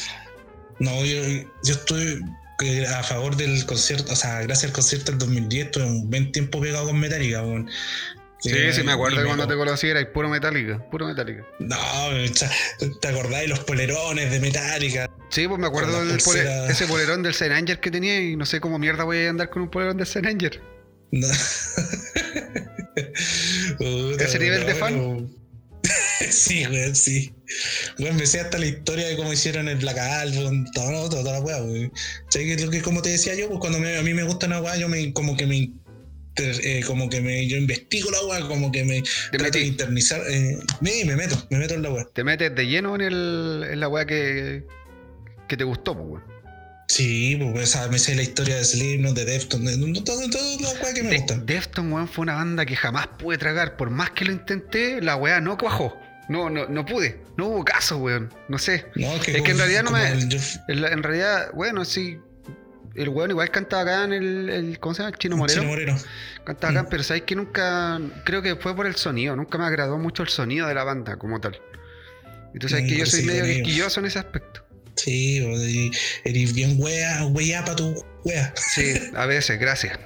No, 0.80 1.04
yo, 1.06 1.24
yo 1.64 1.74
estoy 1.74 2.22
eh, 2.64 2.86
a 2.88 3.04
favor 3.04 3.36
del 3.36 3.66
concierto, 3.66 4.14
o 4.14 4.16
sea, 4.16 4.42
gracias 4.42 4.66
al 4.66 4.74
concierto 4.74 5.12
del 5.12 5.20
2010, 5.20 5.66
estuve 5.66 5.86
un 5.86 6.10
buen 6.10 6.32
tiempo 6.32 6.62
pegado 6.62 6.88
con 6.88 7.00
Metallica, 7.00 7.42
weón. 7.42 7.70
Sí, 8.44 8.50
Eh, 8.54 8.74
sí, 8.74 8.84
me 8.84 8.92
acuerdo 8.92 9.22
de 9.22 9.26
cuando 9.26 9.48
te 9.48 9.56
conocí, 9.56 9.88
era 9.88 10.06
puro 10.12 10.28
Metallica, 10.28 10.78
puro 10.92 11.08
Metallica. 11.08 11.46
No, 11.60 11.78
¿te 13.00 13.08
acordás 13.08 13.40
de 13.42 13.48
los 13.48 13.60
polerones 13.60 14.32
de 14.32 14.40
Metallica? 14.42 15.10
Sí, 15.30 15.48
pues 15.48 15.62
me 15.62 15.68
acuerdo 15.68 16.06
del 16.06 16.20
pulsera. 16.22 16.70
ese 16.70 16.86
polerón 16.86 17.24
del 17.24 17.34
Saint 17.34 17.54
Anger 17.54 17.80
que 17.80 17.90
tenía 17.90 18.20
y 18.20 18.36
no 18.36 18.46
sé 18.46 18.60
cómo 18.60 18.78
mierda 18.80 19.06
voy 19.06 19.26
a 19.26 19.30
andar 19.30 19.50
con 19.50 19.62
un 19.62 19.70
polerón 19.72 19.96
del 19.96 20.08
Saint 20.08 20.28
Anger. 20.28 20.62
No. 21.14 21.28
Puta, 23.78 24.24
¿Ese 24.26 24.40
nivel 24.40 24.66
de 24.66 24.76
fan? 24.76 25.30
sí, 26.30 26.66
weón, 26.68 26.96
sí. 26.96 27.34
Weón, 28.00 28.16
me 28.16 28.26
sé 28.26 28.40
hasta 28.40 28.58
la 28.58 28.66
historia 28.66 29.08
de 29.08 29.16
cómo 29.16 29.32
hicieron 29.34 29.68
el 29.68 29.78
Black 29.78 29.98
Album, 29.98 30.66
todo, 30.74 31.10
toda 31.10 31.34
la 31.34 31.40
weá, 31.42 31.62
weón. 31.64 31.92
¿Sabes 32.30 32.56
que, 32.58 32.66
lo 32.66 32.72
que 32.72 32.82
como 32.82 33.02
te 33.02 33.10
decía 33.10 33.36
yo, 33.36 33.48
pues 33.48 33.60
cuando 33.60 33.80
me- 33.80 33.98
a 33.98 34.02
mí 34.02 34.14
me 34.14 34.24
gusta 34.24 34.48
una 34.48 34.62
weá, 34.62 34.78
yo 34.78 34.88
me 34.90 35.14
como 35.14 35.36
que 35.38 35.46
me 35.48 35.72
eh, 36.38 36.84
como 36.88 37.10
que 37.10 37.22
me 37.22 37.48
yo 37.48 37.58
investigo 37.58 38.10
la 38.12 38.22
weá, 38.26 38.48
como 38.48 38.72
que 38.72 38.84
me 38.84 39.02
Te 39.32 39.38
trato 39.38 39.58
de 39.58 39.66
internizar, 39.66 40.22
eh, 40.28 40.58
me, 40.82 41.06
me 41.06 41.16
meto, 41.16 41.36
me 41.50 41.60
meto 41.60 41.76
en 41.76 41.84
la 41.84 41.92
weá. 41.92 42.08
Te 42.14 42.24
metes 42.24 42.54
de 42.56 42.66
lleno 42.68 42.96
en, 42.96 43.02
el, 43.02 43.66
en 43.72 43.80
la 43.80 43.88
weá 43.88 44.06
que, 44.06 44.64
que 45.48 45.58
te 45.58 45.64
gustó, 45.64 45.96
pues, 45.96 46.08
weón. 46.10 46.34
Sí, 46.90 47.38
pues 47.54 47.70
o 47.70 47.72
sea, 47.80 47.88
me 47.88 47.98
sé 47.98 48.14
la 48.16 48.24
historia 48.24 48.56
de 48.58 48.64
Slipknot, 48.64 49.16
de 49.16 49.26
Deftones, 49.26 49.80
de 49.80 50.02
todo, 50.02 50.30
todo 50.30 50.60
la 50.60 50.70
weá 50.82 50.94
que 50.94 51.04
me 51.04 51.10
De- 51.12 51.18
gustan. 51.18 51.46
Defton, 51.46 51.92
weón, 51.94 52.08
fue 52.08 52.24
una 52.24 52.36
banda 52.36 52.66
que 52.66 52.76
jamás 52.76 53.08
pude 53.20 53.38
tragar. 53.38 53.78
Por 53.78 53.90
más 53.90 54.12
que 54.12 54.26
lo 54.26 54.32
intenté, 54.32 55.02
la 55.02 55.16
weá 55.16 55.40
no 55.42 55.58
cuajó. 55.58 55.98
No, 56.30 56.50
no, 56.50 56.68
no 56.68 56.86
pude. 56.86 57.20
No 57.38 57.48
hubo 57.48 57.66
caso, 57.66 57.98
weón. 57.98 58.34
No 58.48 58.58
sé. 58.58 58.86
No, 58.96 59.14
es 59.16 59.22
que 59.22 59.32
en 59.52 59.58
realidad 59.58 59.84
no 59.84 59.92
me- 59.92 60.08
el- 60.12 60.30
yo- 60.30 60.40
En, 60.68 60.82
la- 60.82 60.90
en 60.90 61.04
realidad, 61.04 61.52
bueno, 61.54 61.84
sí. 61.86 62.18
El 62.96 63.10
weón 63.10 63.32
igual 63.32 63.50
cantaba 63.50 63.82
acá 63.84 64.04
en 64.06 64.14
el, 64.14 64.50
el- 64.50 64.80
¿Cómo 64.80 64.94
se 64.94 65.02
llama? 65.02 65.10
El 65.14 65.18
Chino 65.20 65.38
Moreno. 65.38 65.60
Chino 65.62 65.72
Moreno. 65.72 65.98
Cantaba 66.44 66.72
acá, 66.72 66.84
Mm. 66.84 66.88
pero 66.92 67.04
sabéis 67.04 67.24
que 67.26 67.36
nunca. 67.36 68.00
Creo 68.24 68.42
que 68.42 68.56
fue 68.56 68.76
por 68.76 68.86
el 68.86 68.96
sonido. 68.96 69.36
Nunca 69.36 69.58
me 69.58 69.66
agradó 69.66 69.98
mucho 69.98 70.22
el 70.24 70.30
sonido 70.30 70.68
de 70.68 70.76
la 70.76 70.84
banda 70.84 71.18
como 71.18 71.40
tal. 71.42 71.60
Y 72.54 72.60
tú 72.60 72.70
sabes 72.70 72.86
Mm, 72.86 72.88
que 72.90 72.98
yo 72.98 73.06
soy 73.08 73.22
sí, 73.22 73.26
medio 73.26 73.44
quisquilloso 73.46 74.00
en 74.00 74.06
ese 74.06 74.20
aspecto. 74.20 74.64
Sí, 74.96 75.40
de- 75.40 75.92
eres 76.24 76.54
bien 76.54 76.76
wea, 76.78 77.26
wea 77.28 77.66
pa' 77.66 77.76
tu 77.76 77.96
wea. 78.26 78.54
Sí, 78.56 78.94
a 79.16 79.26
veces, 79.26 79.60
gracias. 79.60 79.98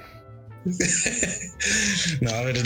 no, 2.20 2.30
a 2.30 2.42
ver, 2.44 2.56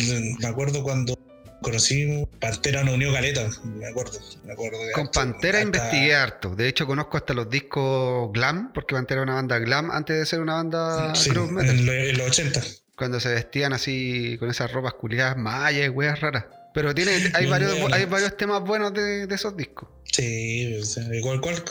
me 0.40 0.46
acuerdo 0.46 0.82
cuando 0.82 1.18
conocimos 1.62 2.29
Pantera 2.40 2.85
no 2.85 2.94
unió 2.94 3.12
caleta, 3.12 3.48
me 3.64 3.87
acuerdo, 3.87 4.18
me 4.44 4.53
acuerdo. 4.53 4.79
que 4.87 4.92
Con 4.92 5.05
hasta- 5.07 5.20
Pantera 5.20 5.59
hasta- 5.59 5.66
investigué 5.66 6.14
harto. 6.14 6.55
De 6.55 6.68
hecho, 6.68 6.87
conozco 6.87 7.16
hasta 7.16 7.33
los 7.35 7.48
discos 7.48 8.31
glam, 8.33 8.72
porque 8.72 8.94
Pantera 8.94 9.22
era 9.22 9.25
una 9.31 9.35
banda 9.35 9.59
glam 9.59 9.90
antes 9.90 10.18
de 10.18 10.27
ser 10.27 10.40
una 10.40 10.55
banda 10.55 11.14
Sí, 11.14 11.31
groove 11.31 11.53
metal. 11.53 11.70
en, 11.79 11.87
lo- 11.87 11.92
en 11.92 12.18
los 12.18 12.27
80. 12.29 12.61
Cuando 12.96 13.18
se 13.20 13.31
vestían 13.31 13.72
así 13.72 14.37
con 14.38 14.51
esas 14.51 14.70
ropas 14.72 14.94
culiadas 14.94 15.37
mayas 15.37 15.87
y 15.87 15.88
weas 15.88 16.20
raras. 16.20 16.44
Pero 16.75 16.94
tiene, 16.94 17.12
hay, 17.35 17.46
varios, 17.46 17.75
hay 17.92 18.05
varios 18.07 18.37
temas 18.37 18.61
buenos 18.62 18.92
de, 18.94 19.27
de 19.27 19.35
esos 19.35 19.57
discos. 19.57 19.88
Sí, 20.05 20.79
igual, 21.12 21.40
cuál, 21.40 21.62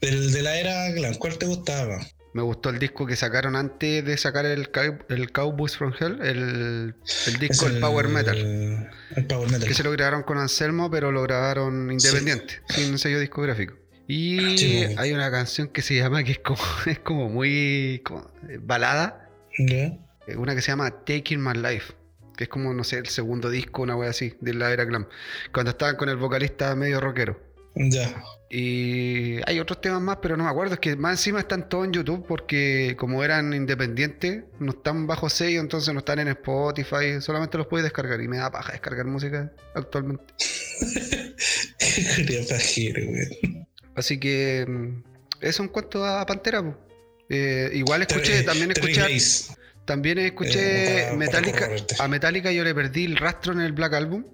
del, 0.00 0.32
de 0.32 0.42
la 0.42 0.56
era 0.56 0.90
glam, 0.92 1.14
¿cuál 1.16 1.36
te 1.38 1.46
gustaba? 1.46 2.00
Me 2.32 2.40
gustó 2.42 2.70
el 2.70 2.78
disco 2.78 3.06
que 3.06 3.14
sacaron 3.14 3.56
antes 3.56 4.04
de 4.04 4.16
sacar 4.16 4.46
el, 4.46 4.70
el 5.08 5.32
Cowboys 5.32 5.76
from 5.76 5.92
Hell, 5.98 6.18
el, 6.22 6.94
el 7.26 7.38
disco 7.38 7.66
el 7.66 7.78
Power 7.78 8.08
Metal. 8.08 8.36
El 9.14 9.26
Power 9.26 9.50
Metal. 9.50 9.68
Que 9.68 9.74
se 9.74 9.82
lo 9.82 9.90
grabaron 9.92 10.22
con 10.22 10.38
Anselmo, 10.38 10.90
pero 10.90 11.12
lo 11.12 11.22
grabaron 11.22 11.90
independiente, 11.90 12.60
sin 12.70 12.98
sello 12.98 13.20
discográfico. 13.20 13.74
Y 14.08 14.58
Sí, 14.58 14.84
hay 14.96 15.12
una 15.12 15.30
canción 15.30 15.68
que 15.68 15.82
se 15.82 15.94
llama, 15.94 16.24
que 16.24 16.32
es 16.32 16.38
como, 16.38 16.58
es 16.86 16.98
como 17.00 17.28
muy 17.28 18.00
como, 18.04 18.30
eh, 18.48 18.58
balada, 18.60 19.28
eh, 19.58 19.98
una 20.36 20.54
que 20.54 20.62
se 20.62 20.68
llama 20.68 20.90
Taking 21.04 21.42
My 21.42 21.54
Life, 21.54 21.92
que 22.36 22.44
es 22.44 22.50
como, 22.50 22.72
no 22.72 22.82
sé, 22.84 22.98
el 22.98 23.06
segundo 23.08 23.50
disco, 23.50 23.82
una 23.82 23.94
wea 23.94 24.10
así, 24.10 24.34
de 24.40 24.54
la 24.54 24.72
era 24.72 24.84
glam. 24.84 25.06
Cuando 25.52 25.72
estaban 25.72 25.96
con 25.96 26.08
el 26.08 26.16
vocalista 26.16 26.74
medio 26.76 27.00
rockero. 27.00 27.40
Ya. 27.74 28.22
Y 28.54 29.38
hay 29.46 29.60
otros 29.60 29.80
temas 29.80 30.02
más, 30.02 30.18
pero 30.20 30.36
no 30.36 30.44
me 30.44 30.50
acuerdo. 30.50 30.74
Es 30.74 30.80
que 30.80 30.94
más 30.94 31.12
encima 31.12 31.40
están 31.40 31.70
todos 31.70 31.86
en 31.86 31.92
YouTube 31.94 32.26
porque 32.28 32.94
como 32.98 33.24
eran 33.24 33.54
independientes, 33.54 34.44
no 34.58 34.72
están 34.72 35.06
bajo 35.06 35.30
sello, 35.30 35.58
entonces 35.58 35.94
no 35.94 36.00
están 36.00 36.18
en 36.18 36.28
Spotify, 36.28 37.18
solamente 37.20 37.56
los 37.56 37.66
puedes 37.66 37.84
descargar. 37.84 38.20
Y 38.20 38.28
me 38.28 38.36
da 38.36 38.50
paja 38.50 38.72
descargar 38.72 39.06
música 39.06 39.50
actualmente. 39.74 40.34
Así 43.94 44.20
que 44.20 44.66
mm, 44.68 45.02
eso 45.40 45.62
en 45.62 45.68
cuanto 45.70 46.04
a 46.04 46.26
Pantera. 46.26 46.76
Eh, 47.30 47.70
igual 47.72 48.02
escuché, 48.02 48.42
también 48.42 48.70
escuché, 48.72 49.16
también 49.86 50.18
escuché 50.18 51.08
Eh, 51.08 51.16
Metallica. 51.16 51.52
para 51.52 51.66
corroborarte. 51.68 51.94
A 52.00 52.06
Metallica 52.08 52.52
yo 52.52 52.64
le 52.64 52.74
perdí 52.74 53.06
el 53.06 53.16
rastro 53.16 53.54
en 53.54 53.60
el 53.60 53.72
Black 53.72 53.94
Album. 53.94 54.26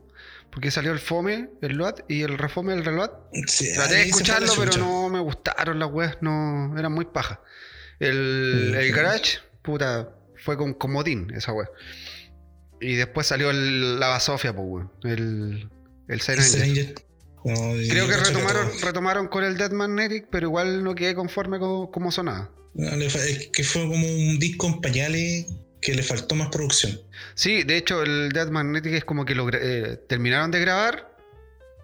Porque 0.50 0.70
salió 0.70 0.92
el 0.92 0.98
Fome, 0.98 1.50
el 1.61 1.76
Load 1.76 1.96
y 2.08 2.22
el 2.22 2.38
Refome, 2.38 2.72
el 2.72 2.84
Reload. 2.84 3.11
Sí, 3.46 3.72
Traté 3.74 3.96
de 3.96 4.02
escucharlo, 4.04 4.52
pero 4.56 4.76
no 4.78 5.08
me 5.08 5.20
gustaron 5.20 5.78
las 5.78 5.90
weas, 5.90 6.18
no, 6.20 6.76
eran 6.78 6.92
muy 6.92 7.04
paja. 7.04 7.40
El, 8.00 8.74
el. 8.78 8.92
Garage, 8.92 9.38
puta, 9.62 10.11
fue 10.37 10.56
con 10.56 10.74
comodín 10.74 11.32
esa 11.34 11.52
wea. 11.52 11.68
Y 12.80 12.94
después 12.94 13.26
salió 13.26 13.50
el, 13.50 13.98
la 13.98 14.08
Basofia, 14.08 14.54
pues 14.54 14.66
weón. 14.68 14.92
El, 15.04 15.68
el 16.08 16.20
Saint. 16.20 17.00
No, 17.44 17.54
Creo 17.88 18.08
que 18.08 18.16
retomaron, 18.84 19.28
con 19.28 19.44
el 19.44 19.56
Dead 19.56 19.70
Magnetic, 19.70 20.26
pero 20.30 20.48
igual 20.48 20.82
no 20.82 20.94
quedé 20.94 21.14
conforme 21.14 21.58
con 21.58 21.90
cómo 21.90 22.11
sonaba. 22.11 22.50
no, 22.74 22.90
que 23.52 23.64
fue 23.64 23.82
como 23.82 24.06
un 24.06 24.38
disco 24.38 24.66
en 24.66 24.80
pañales 24.80 25.46
que 25.80 25.94
le 25.94 26.02
faltó 26.02 26.34
más 26.34 26.48
producción. 26.48 27.00
Sí, 27.34 27.62
de 27.62 27.76
hecho, 27.76 28.02
el 28.02 28.30
Dead 28.30 28.48
Magnetic 28.48 28.92
es 28.94 29.04
como 29.04 29.24
que 29.24 29.34
lo 29.34 29.48
eh, 29.52 30.00
terminaron 30.08 30.50
de 30.50 30.60
grabar 30.60 31.12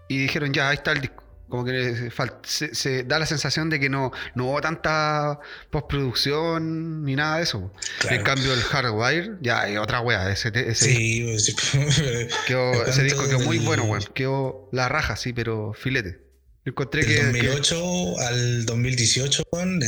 y 0.09 0.19
dijeron, 0.19 0.53
ya, 0.53 0.69
ahí 0.71 0.77
está 0.77 0.93
el 0.93 1.01
disco. 1.01 1.23
Como 1.49 1.65
que 1.65 2.11
se, 2.43 2.75
se 2.75 3.05
da 3.05 3.19
la 3.19 3.27
sensación 3.27 3.71
de 3.71 3.79
que 3.79 3.89
no, 3.89 4.11
no 4.35 4.47
hubo 4.47 4.61
tanta 4.61 5.39
postproducción 5.71 7.05
ni 7.05 7.15
nada 7.15 7.37
de 7.37 7.45
eso. 7.45 7.73
Claro. 8.01 8.17
En 8.17 8.23
cambio, 8.23 8.53
el 8.55 8.61
Hardwire, 8.63 9.37
ya 9.41 9.61
hay 9.61 9.77
otra 9.77 10.01
wea. 10.01 10.31
Ese, 10.31 10.49
ese, 10.49 10.75
Sí, 10.75 11.39
sí, 11.39 11.55
quedó- 12.47 12.73
¿de 12.85 12.91
ese 12.91 13.03
disco 13.03 13.25
quedó 13.29 13.41
muy 13.41 13.59
bueno, 13.59 13.85
weón. 13.85 14.03
Quedó 14.15 14.69
la 14.73 14.89
raja, 14.89 15.17
sí, 15.17 15.33
pero 15.33 15.73
filete. 15.75 16.24
Encontré 16.67 17.05
del 17.05 17.09
que. 17.11 17.17
que- 17.41 17.47
2008 17.49 18.19
al 18.21 18.65
2018, 18.67 19.43
weón, 19.53 19.81
de, 19.81 19.87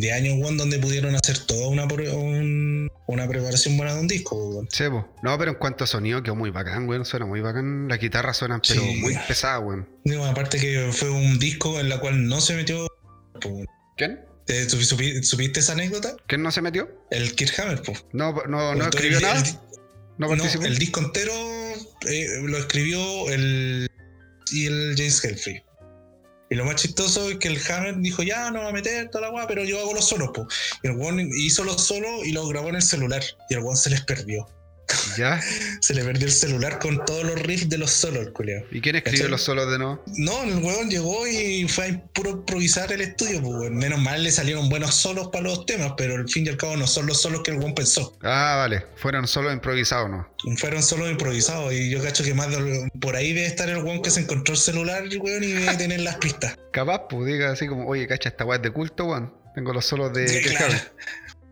de 0.00 0.12
años, 0.12 0.34
weón, 0.38 0.56
donde 0.56 0.78
pudieron 0.78 1.14
hacer 1.16 1.38
toda 1.38 1.68
una, 1.68 1.84
un- 1.84 2.88
una 3.08 3.28
preparación 3.28 3.76
buena 3.76 3.94
de 3.94 4.00
un 4.00 4.06
disco, 4.08 4.36
weón. 4.36 4.68
Sí, 4.70 4.84
po. 4.88 5.12
No, 5.22 5.36
pero 5.38 5.50
en 5.50 5.56
cuanto 5.58 5.84
a 5.84 5.86
sonido 5.86 6.22
quedó 6.22 6.36
muy 6.36 6.50
bacán, 6.50 6.88
weón. 6.88 7.04
Suena 7.04 7.26
muy 7.26 7.40
bacán. 7.40 7.88
Las 7.88 7.98
guitarras 7.98 8.36
suenan, 8.36 8.60
pero 8.66 8.80
Sí. 8.82 8.96
muy 9.00 9.16
pesadas, 9.26 9.62
weón. 9.64 9.88
Digo, 10.04 10.24
aparte 10.24 10.58
que 10.58 10.90
fue 10.92 11.10
un 11.10 11.38
disco 11.38 11.80
en 11.80 11.88
la 11.88 11.98
cual 11.98 12.26
no 12.28 12.40
se 12.40 12.54
metió. 12.54 12.86
¿Quién? 13.96 14.20
¿Te- 14.46 14.66
supi- 14.68 14.84
supi- 14.84 15.22
¿Supiste 15.22 15.60
esa 15.60 15.72
anécdota? 15.72 16.16
¿Quién 16.26 16.42
no 16.42 16.50
se 16.50 16.62
metió? 16.62 16.88
El 17.10 17.34
Kirk 17.34 17.58
Hammer, 17.60 17.82
po. 17.82 17.92
No, 18.12 18.32
no, 18.48 18.74
no 18.74 18.84
escribió 18.84 19.18
el- 19.18 19.22
nada. 19.24 19.40
el- 19.40 19.54
No 20.18 20.28
No, 20.28 20.28
participó. 20.28 20.64
el 20.66 20.78
disco 20.78 21.00
entero 21.00 21.32
eh, 22.08 22.26
lo 22.44 22.58
escribió 22.58 23.30
el 23.30 23.88
y 24.52 24.66
el 24.66 24.94
James 24.96 25.24
Hetfield. 25.24 25.62
Y 26.52 26.54
lo 26.54 26.66
más 26.66 26.76
chistoso 26.76 27.30
es 27.30 27.38
que 27.38 27.48
el 27.48 27.58
Hammer 27.66 27.96
dijo, 27.96 28.22
ya 28.22 28.50
no 28.50 28.60
va 28.60 28.68
a 28.68 28.72
meter 28.72 29.08
toda 29.08 29.22
la 29.22 29.30
weá, 29.32 29.46
pero 29.46 29.64
yo 29.64 29.80
hago 29.80 29.94
los 29.94 30.06
solos, 30.06 30.32
po. 30.34 30.46
Y 30.82 30.88
el 30.88 30.96
weón 30.98 31.18
hizo 31.34 31.64
los 31.64 31.82
solos 31.82 32.26
y 32.26 32.32
lo 32.32 32.46
grabó 32.46 32.68
en 32.68 32.74
el 32.74 32.82
celular. 32.82 33.22
Y 33.48 33.54
el 33.54 33.60
weón 33.60 33.78
se 33.78 33.88
les 33.88 34.02
perdió. 34.02 34.46
Ya. 35.18 35.40
Se 35.80 35.94
le 35.94 36.04
perdió 36.04 36.26
el 36.26 36.32
celular 36.32 36.78
con 36.78 37.04
todos 37.04 37.24
los 37.24 37.38
riffs 37.40 37.68
de 37.68 37.78
los 37.78 37.90
solos, 37.90 38.28
culiao. 38.32 38.62
¿Y 38.70 38.80
quién 38.80 38.96
escribió 38.96 39.18
¿Cachai? 39.20 39.30
los 39.30 39.42
solos 39.42 39.70
de 39.70 39.78
nuevo? 39.78 40.02
No, 40.16 40.42
el 40.44 40.56
weón 40.58 40.88
llegó 40.90 41.26
y 41.26 41.68
fue 41.68 41.86
a 41.88 42.04
puro 42.12 42.30
improvisar 42.30 42.90
el 42.92 43.00
estudio, 43.02 43.42
pues. 43.42 43.70
Menos 43.70 44.00
mal 44.00 44.22
le 44.24 44.30
salieron 44.30 44.68
buenos 44.68 44.94
solos 44.94 45.28
para 45.32 45.44
los 45.44 45.66
temas, 45.66 45.92
pero 45.96 46.14
al 46.16 46.28
fin 46.28 46.46
y 46.46 46.48
al 46.48 46.56
cabo 46.56 46.76
no 46.76 46.86
son 46.86 47.06
los 47.06 47.20
solos 47.20 47.42
que 47.42 47.50
el 47.50 47.58
weón 47.58 47.74
pensó. 47.74 48.16
Ah, 48.22 48.56
vale. 48.58 48.86
Fueron 48.96 49.26
solos 49.28 49.52
improvisados, 49.52 50.10
¿no? 50.10 50.28
Fueron 50.56 50.82
solo 50.82 51.08
improvisados 51.10 51.72
y 51.72 51.90
yo 51.90 52.02
cacho 52.02 52.24
que 52.24 52.34
más 52.34 52.50
de- 52.50 52.88
por 53.00 53.14
ahí 53.16 53.32
debe 53.32 53.46
estar 53.46 53.68
el 53.68 53.78
weón 53.82 54.02
que 54.02 54.10
se 54.10 54.20
encontró 54.20 54.54
el 54.54 54.60
celular, 54.60 55.04
weón, 55.20 55.44
y 55.44 55.48
debe 55.52 55.76
tener 55.76 56.00
las 56.00 56.16
pistas. 56.16 56.56
Capaz, 56.72 57.06
pues 57.08 57.26
diga 57.26 57.50
así 57.52 57.66
como, 57.68 57.86
oye, 57.86 58.06
cacha, 58.06 58.30
esta 58.30 58.44
weá 58.44 58.56
es 58.56 58.62
de 58.62 58.70
culto, 58.70 59.04
weón. 59.06 59.32
Tengo 59.54 59.72
los 59.74 59.84
solos 59.84 60.12
de. 60.14 60.26
Sí, 60.28 60.40
claro. 60.48 60.74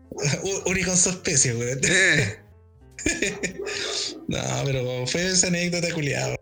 Único 0.65 0.91
en 0.91 0.97
su 0.97 1.09
especie, 1.09 1.53
weón. 1.53 1.79
Eh, 1.83 2.39
No, 4.27 4.39
pero 4.63 5.05
fue 5.07 5.27
esa 5.27 5.47
anécdota 5.47 5.93
culiada. 5.93 6.37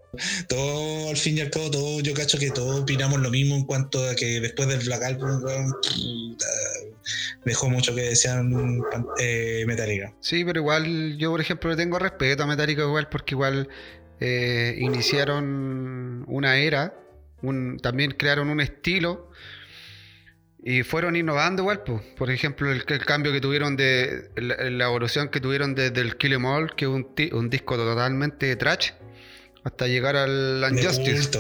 Todo, 0.48 1.10
al 1.10 1.18
fin 1.18 1.38
y 1.38 1.42
al 1.42 1.50
cabo, 1.50 1.72
todo, 1.72 2.00
yo 2.02 2.14
cacho 2.14 2.38
que 2.38 2.52
todos 2.52 2.82
opinamos 2.82 3.20
lo 3.20 3.32
mismo 3.32 3.56
en 3.56 3.64
cuanto 3.64 4.08
a 4.08 4.16
que 4.16 4.40
después 4.40 4.68
del 4.68 4.80
Black 4.80 5.04
Album, 5.04 5.42
dejó 7.46 7.70
mucho 7.70 7.96
que 7.96 8.02
desear 8.02 8.46
eh, 9.20 9.64
Metallica. 9.66 10.14
Sí, 10.20 10.44
pero 10.46 10.60
igual 10.60 11.18
yo, 11.18 11.32
por 11.32 11.42
ejemplo, 11.42 11.70
le 11.70 11.78
tengo 11.78 11.98
respeto 11.98 12.44
a 12.44 12.48
Metallica 12.48 12.84
igual 12.84 13.10
porque 13.10 13.34
igual 13.34 13.70
eh, 14.20 14.76
iniciaron 14.80 16.26
una 16.28 16.58
era, 16.58 16.94
también 17.82 18.12
crearon 18.12 18.50
un 18.50 18.62
estilo 18.62 19.29
y 20.64 20.84
fueron 20.84 21.16
innovando 21.16 21.64
igual. 21.64 21.84
po. 21.84 22.02
Por 22.18 22.32
ejemplo, 22.32 22.72
el, 22.72 22.84
el 22.86 23.06
cambio 23.06 23.32
que 23.32 23.42
tuvieron 23.42 23.76
de 23.76 24.30
la, 24.36 24.56
la 24.70 24.86
evolución 24.86 25.30
que 25.30 25.40
tuvieron 25.40 25.76
desde 25.76 26.02
el 26.02 26.18
Kill 26.18 26.34
'Em 26.34 26.46
All, 26.46 26.76
que 26.76 26.86
es 26.86 26.92
un, 26.92 27.50
disco 27.50 27.78
totalmente 27.78 28.56
trash, 28.56 28.92
hasta 29.64 29.88
llegar 29.88 30.16
al 30.16 30.64
Unjustice. 30.70 31.40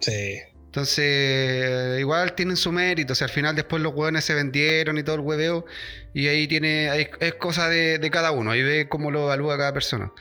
Sí. 0.00 0.38
Entonces, 0.66 2.00
igual 2.00 2.34
tienen 2.34 2.56
su 2.56 2.72
mérito. 2.72 3.12
O 3.12 3.16
sea, 3.16 3.26
al 3.26 3.32
final 3.32 3.54
después 3.54 3.82
los 3.82 3.92
hueones 3.94 4.24
se 4.24 4.34
vendieron 4.34 4.96
y 4.98 5.02
todo 5.02 5.16
el 5.16 5.20
hueveo. 5.20 5.66
Y 6.14 6.28
ahí 6.28 6.48
tiene, 6.48 6.88
ahí 6.88 7.08
es 7.20 7.34
cosa 7.34 7.68
de, 7.68 7.98
de 7.98 8.10
cada 8.10 8.32
uno. 8.32 8.50
Ahí 8.50 8.62
ve 8.62 8.88
cómo 8.88 9.10
lo 9.10 9.24
evalúa 9.24 9.58
cada 9.58 9.74
persona. 9.74 10.12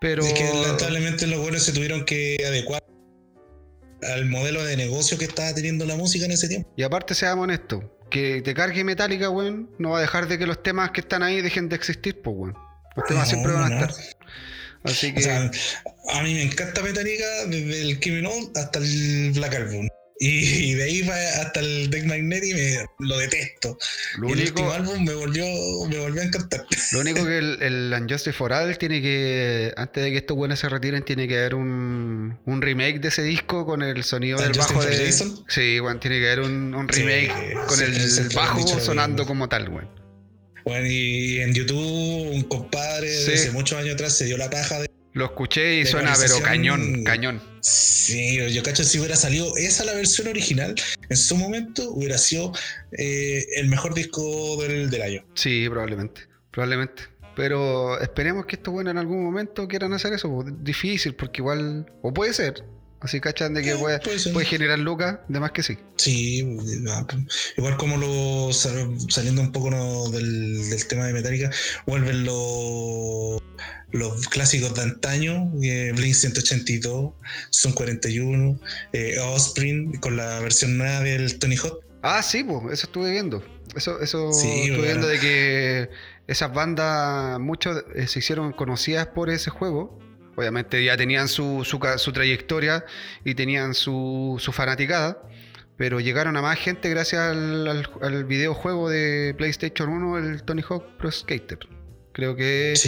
Pero 0.00 0.22
Es 0.22 0.34
que 0.34 0.44
lamentablemente 0.44 1.26
los 1.26 1.40
buenos 1.40 1.62
se 1.62 1.72
tuvieron 1.72 2.04
que 2.04 2.36
adecuar 2.46 2.82
al 4.12 4.26
modelo 4.26 4.64
de 4.64 4.76
negocio 4.76 5.16
que 5.18 5.24
estaba 5.24 5.52
teniendo 5.54 5.84
la 5.86 5.96
música 5.96 6.24
en 6.24 6.32
ese 6.32 6.48
tiempo. 6.48 6.70
Y 6.76 6.82
aparte 6.82 7.14
seamos 7.14 7.44
honestos, 7.44 7.82
que 8.10 8.42
te 8.42 8.54
cargue 8.54 8.84
Metallica, 8.84 9.30
weón, 9.30 9.70
no 9.78 9.90
va 9.90 9.98
a 9.98 10.00
dejar 10.00 10.28
de 10.28 10.38
que 10.38 10.46
los 10.46 10.62
temas 10.62 10.90
que 10.90 11.00
están 11.00 11.22
ahí 11.22 11.40
dejen 11.40 11.68
de 11.68 11.76
existir, 11.76 12.20
pues, 12.22 12.36
weón. 12.36 12.54
Los 12.96 13.06
temas 13.06 13.24
No, 13.24 13.30
siempre 13.30 13.52
van 13.52 13.64
a 13.64 13.68
no. 13.68 13.86
estar. 13.86 14.04
Así 14.84 15.10
O 15.10 15.14
que 15.14 15.22
sea, 15.22 15.50
a 16.12 16.22
mí 16.22 16.34
me 16.34 16.42
encanta 16.42 16.82
Metallica 16.82 17.24
desde 17.46 17.82
el 17.82 17.98
Criminal 18.00 18.32
hasta 18.54 18.78
el 18.78 19.32
Black 19.34 19.54
Album. 19.54 19.88
Y, 20.20 20.74
de 20.74 20.84
ahí 20.84 21.02
va 21.02 21.16
hasta 21.42 21.58
el 21.60 21.90
Deck 21.90 22.04
Magnet 22.04 22.44
y 22.44 22.54
me 22.54 22.86
lo 23.00 23.18
detesto. 23.18 23.76
lo 24.18 24.28
y 24.28 24.32
el 24.32 24.40
último 24.42 24.70
álbum 24.70 25.04
me 25.04 25.12
volvió, 25.12 25.44
me 25.88 25.98
volvió 25.98 26.22
a 26.22 26.24
encantar. 26.24 26.64
lo 26.92 27.00
único 27.00 27.24
que 27.26 27.38
el, 27.38 27.58
el 27.60 27.92
Unjustice 28.00 28.32
for 28.32 28.52
All 28.52 28.78
tiene 28.78 29.02
que, 29.02 29.72
antes 29.76 30.04
de 30.04 30.10
que 30.12 30.18
estos 30.18 30.36
buenos 30.36 30.60
se 30.60 30.68
retiren, 30.68 31.04
tiene 31.04 31.26
que 31.26 31.36
haber 31.38 31.56
un, 31.56 32.38
un 32.44 32.62
remake 32.62 33.00
de 33.00 33.08
ese 33.08 33.22
disco 33.22 33.66
con 33.66 33.82
el 33.82 34.04
sonido 34.04 34.38
del 34.38 34.50
¿Unjustice 34.50 34.74
bajo 34.74 34.88
de. 34.88 35.04
Jason? 35.06 35.44
Sí, 35.48 35.80
weón, 35.80 35.98
tiene 35.98 36.20
que 36.20 36.26
haber 36.26 36.40
un, 36.40 36.74
un 36.74 36.88
Sí, 36.92 37.02
remake 37.02 37.54
con 37.66 37.76
sí, 37.76 37.84
el 37.84 38.28
bajo 38.34 38.80
sonando 38.80 39.26
como 39.26 39.48
tal, 39.48 39.68
weón. 39.68 39.90
Bueno, 40.64 40.86
y 40.86 41.40
en 41.40 41.52
YouTube 41.52 42.30
un 42.32 42.42
compadre 42.44 43.12
Sí. 43.12 43.26
de 43.32 43.34
hace 43.34 43.50
muchos 43.50 43.78
años 43.78 43.94
atrás 43.94 44.16
se 44.16 44.24
dio 44.26 44.38
la 44.38 44.48
paja 44.48 44.78
de... 44.78 44.88
Lo 45.14 45.26
escuché 45.26 45.78
y 45.78 45.86
suena, 45.86 46.12
pero 46.20 46.40
cañón, 46.40 47.04
cañón. 47.04 47.40
Sí, 47.60 48.36
yo 48.52 48.62
cacho 48.64 48.82
si 48.82 48.98
hubiera 48.98 49.14
salido 49.14 49.56
esa 49.56 49.84
la 49.84 49.94
versión 49.94 50.26
original, 50.26 50.74
en 51.08 51.16
su 51.16 51.36
momento 51.36 51.88
hubiera 51.92 52.18
sido 52.18 52.52
eh, 52.98 53.46
el 53.56 53.68
mejor 53.68 53.94
disco 53.94 54.60
del, 54.60 54.90
del 54.90 55.02
año. 55.02 55.24
Sí, 55.34 55.68
probablemente, 55.68 56.22
probablemente. 56.50 57.04
Pero 57.36 58.00
esperemos 58.00 58.46
que 58.46 58.56
estos 58.56 58.74
buenos 58.74 58.90
en 58.90 58.98
algún 58.98 59.22
momento 59.24 59.68
quieran 59.68 59.92
hacer 59.92 60.12
eso. 60.12 60.28
po. 60.28 60.44
Difícil, 60.44 61.14
porque 61.14 61.42
igual, 61.42 61.86
o 62.02 62.12
puede 62.12 62.32
ser. 62.32 62.64
Así 63.04 63.20
cachan 63.20 63.52
de 63.54 63.62
que 63.62 63.72
Eh, 63.72 63.76
puede, 63.76 64.00
puede 64.32 64.46
generar 64.46 64.78
lucas, 64.78 65.18
de 65.28 65.38
más 65.38 65.52
que 65.52 65.62
sí. 65.62 65.76
Sí, 65.96 66.56
ah, 66.88 67.06
igual 67.58 67.76
como 67.76 67.98
lo 67.98 68.50
sal- 68.52 68.96
saliendo 69.10 69.42
un 69.42 69.52
poco 69.52 69.70
¿no? 69.70 70.08
del, 70.10 70.70
del 70.70 70.86
tema 70.88 71.04
de 71.06 71.12
Metallica, 71.12 71.50
vuelven 71.86 72.24
los 72.24 73.40
los 73.92 74.26
clásicos 74.28 74.74
de 74.74 74.82
antaño, 74.82 75.52
eh, 75.62 75.92
Blink 75.94 76.14
182, 76.14 77.12
Son 77.50 77.72
41, 77.72 78.58
eh, 78.92 79.18
Offspring 79.20 79.98
con 80.00 80.16
la 80.16 80.40
versión 80.40 80.76
nueva 80.78 81.00
del 81.00 81.38
Tony 81.38 81.56
Hawk. 81.56 81.78
Ah, 82.02 82.20
sí, 82.22 82.42
pues, 82.42 82.72
eso 82.72 82.86
estuve 82.88 83.12
viendo. 83.12 83.44
Eso, 83.76 84.00
eso 84.00 84.32
Sí, 84.32 84.48
estuve 84.48 84.70
bueno. 84.78 84.82
viendo 84.82 85.06
de 85.06 85.20
que 85.20 85.90
esas 86.26 86.52
bandas, 86.52 87.38
muchos 87.38 87.84
eh, 87.94 88.08
se 88.08 88.18
hicieron 88.18 88.52
conocidas 88.52 89.06
por 89.08 89.30
ese 89.30 89.50
juego. 89.50 89.98
Obviamente 90.36 90.84
ya 90.84 90.96
tenían 90.96 91.28
su, 91.28 91.62
su, 91.64 91.78
su 91.98 92.12
trayectoria 92.12 92.84
y 93.24 93.34
tenían 93.34 93.74
su, 93.74 94.36
su 94.40 94.52
fanaticada. 94.52 95.22
Pero 95.76 95.98
llegaron 95.98 96.36
a 96.36 96.42
más 96.42 96.58
gente 96.58 96.88
gracias 96.88 97.20
al, 97.20 97.66
al, 97.66 97.90
al 98.00 98.24
videojuego 98.24 98.88
de 98.88 99.34
PlayStation 99.36 99.88
1, 99.88 100.18
el 100.18 100.42
Tony 100.44 100.62
Hawk 100.68 100.84
Pro 100.98 101.10
Skater. 101.10 101.58
Creo 102.12 102.36
que 102.36 102.70
es 102.72 102.86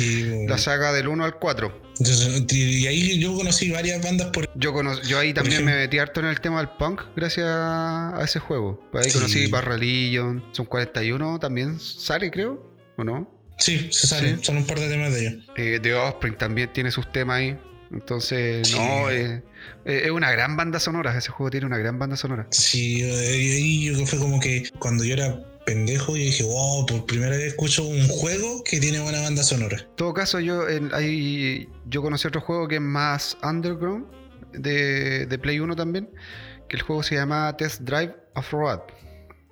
la 0.48 0.56
saga 0.56 0.92
del 0.92 1.08
1 1.08 1.24
al 1.24 1.34
4. 1.40 1.82
Entonces, 1.98 2.52
y 2.52 2.86
ahí 2.86 3.18
yo 3.18 3.34
conocí 3.34 3.72
varias 3.72 4.00
bandas 4.04 4.28
por 4.28 4.48
Yo, 4.56 4.72
cono- 4.72 5.02
yo 5.02 5.18
ahí 5.18 5.34
también 5.34 5.64
me 5.64 5.74
metí 5.74 5.98
harto 5.98 6.20
en 6.20 6.26
el 6.26 6.40
tema 6.40 6.58
del 6.58 6.68
punk 6.78 7.00
gracias 7.16 7.44
a 7.48 8.20
ese 8.22 8.38
juego. 8.38 8.80
Pues 8.92 9.06
ahí 9.06 9.10
Sí. 9.10 9.18
conocí 9.18 9.46
Bad 9.48 9.64
Religion, 9.64 10.44
Son 10.52 10.64
41 10.66 11.40
también 11.40 11.80
sale, 11.80 12.30
creo, 12.30 12.72
¿o 12.96 13.02
no? 13.02 13.35
Sí, 13.58 13.88
se 13.92 14.06
salen, 14.06 14.38
Sí. 14.38 14.44
son 14.44 14.58
un 14.58 14.66
par 14.66 14.78
de 14.80 14.88
temas 14.88 15.12
de 15.14 15.20
ellos. 15.28 15.44
Eh, 15.56 15.80
The 15.82 15.94
Offspring 15.94 16.36
también 16.36 16.72
tiene 16.72 16.90
sus 16.90 17.10
temas 17.12 17.38
ahí. 17.38 17.56
Entonces, 17.92 18.68
Sí. 18.68 18.74
no, 18.76 19.10
eh, 19.10 19.42
eh, 19.84 20.02
es 20.04 20.10
una 20.10 20.30
gran 20.32 20.56
banda 20.56 20.80
sonora. 20.80 21.16
Ese 21.16 21.30
juego 21.30 21.50
tiene 21.50 21.66
una 21.66 21.78
gran 21.78 21.98
banda 21.98 22.16
sonora. 22.16 22.46
Sí, 22.50 22.98
y 22.98 23.02
ahí 23.04 23.84
yo 23.96 24.06
fue 24.06 24.18
como 24.18 24.40
que 24.40 24.68
cuando 24.78 25.04
yo 25.04 25.14
era 25.14 25.40
pendejo, 25.64 26.16
yo 26.16 26.22
dije, 26.24 26.42
wow, 26.44 26.84
por 26.86 27.06
primera 27.06 27.36
vez 27.36 27.48
escucho 27.48 27.84
un 27.84 28.06
juego 28.08 28.62
que 28.64 28.78
tiene 28.80 29.00
buena 29.00 29.20
banda 29.22 29.42
sonora. 29.42 29.78
En 29.80 29.96
todo 29.96 30.12
caso, 30.14 30.38
yo, 30.40 30.68
en- 30.68 30.92
ahí, 30.94 31.68
yo 31.86 32.02
conocí 32.02 32.28
otro 32.28 32.40
juego 32.40 32.68
que 32.68 32.76
es 32.76 32.80
más 32.80 33.36
underground, 33.42 34.06
de, 34.52 35.26
de 35.26 35.38
Play 35.38 35.58
1 35.60 35.74
también, 35.76 36.08
que 36.68 36.76
el 36.76 36.82
juego 36.82 37.02
se 37.02 37.14
llama 37.16 37.56
Test 37.56 37.80
Drive 37.82 38.14
Off-Road. 38.34 38.80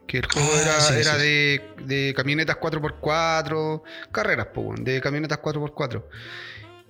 Que 0.07 0.19
el 0.19 0.27
juego 0.27 0.49
Ah, 0.55 0.61
era, 0.63 0.81
sí, 0.81 0.95
era 1.01 1.15
sí. 1.15 1.19
De, 1.23 1.63
de 1.87 2.15
camionetas 2.15 2.57
4x4, 2.57 3.83
carreras, 4.13 4.49
weón, 4.55 4.85
de 4.85 5.01
camionetas 5.01 5.39
4x4. 5.41 6.03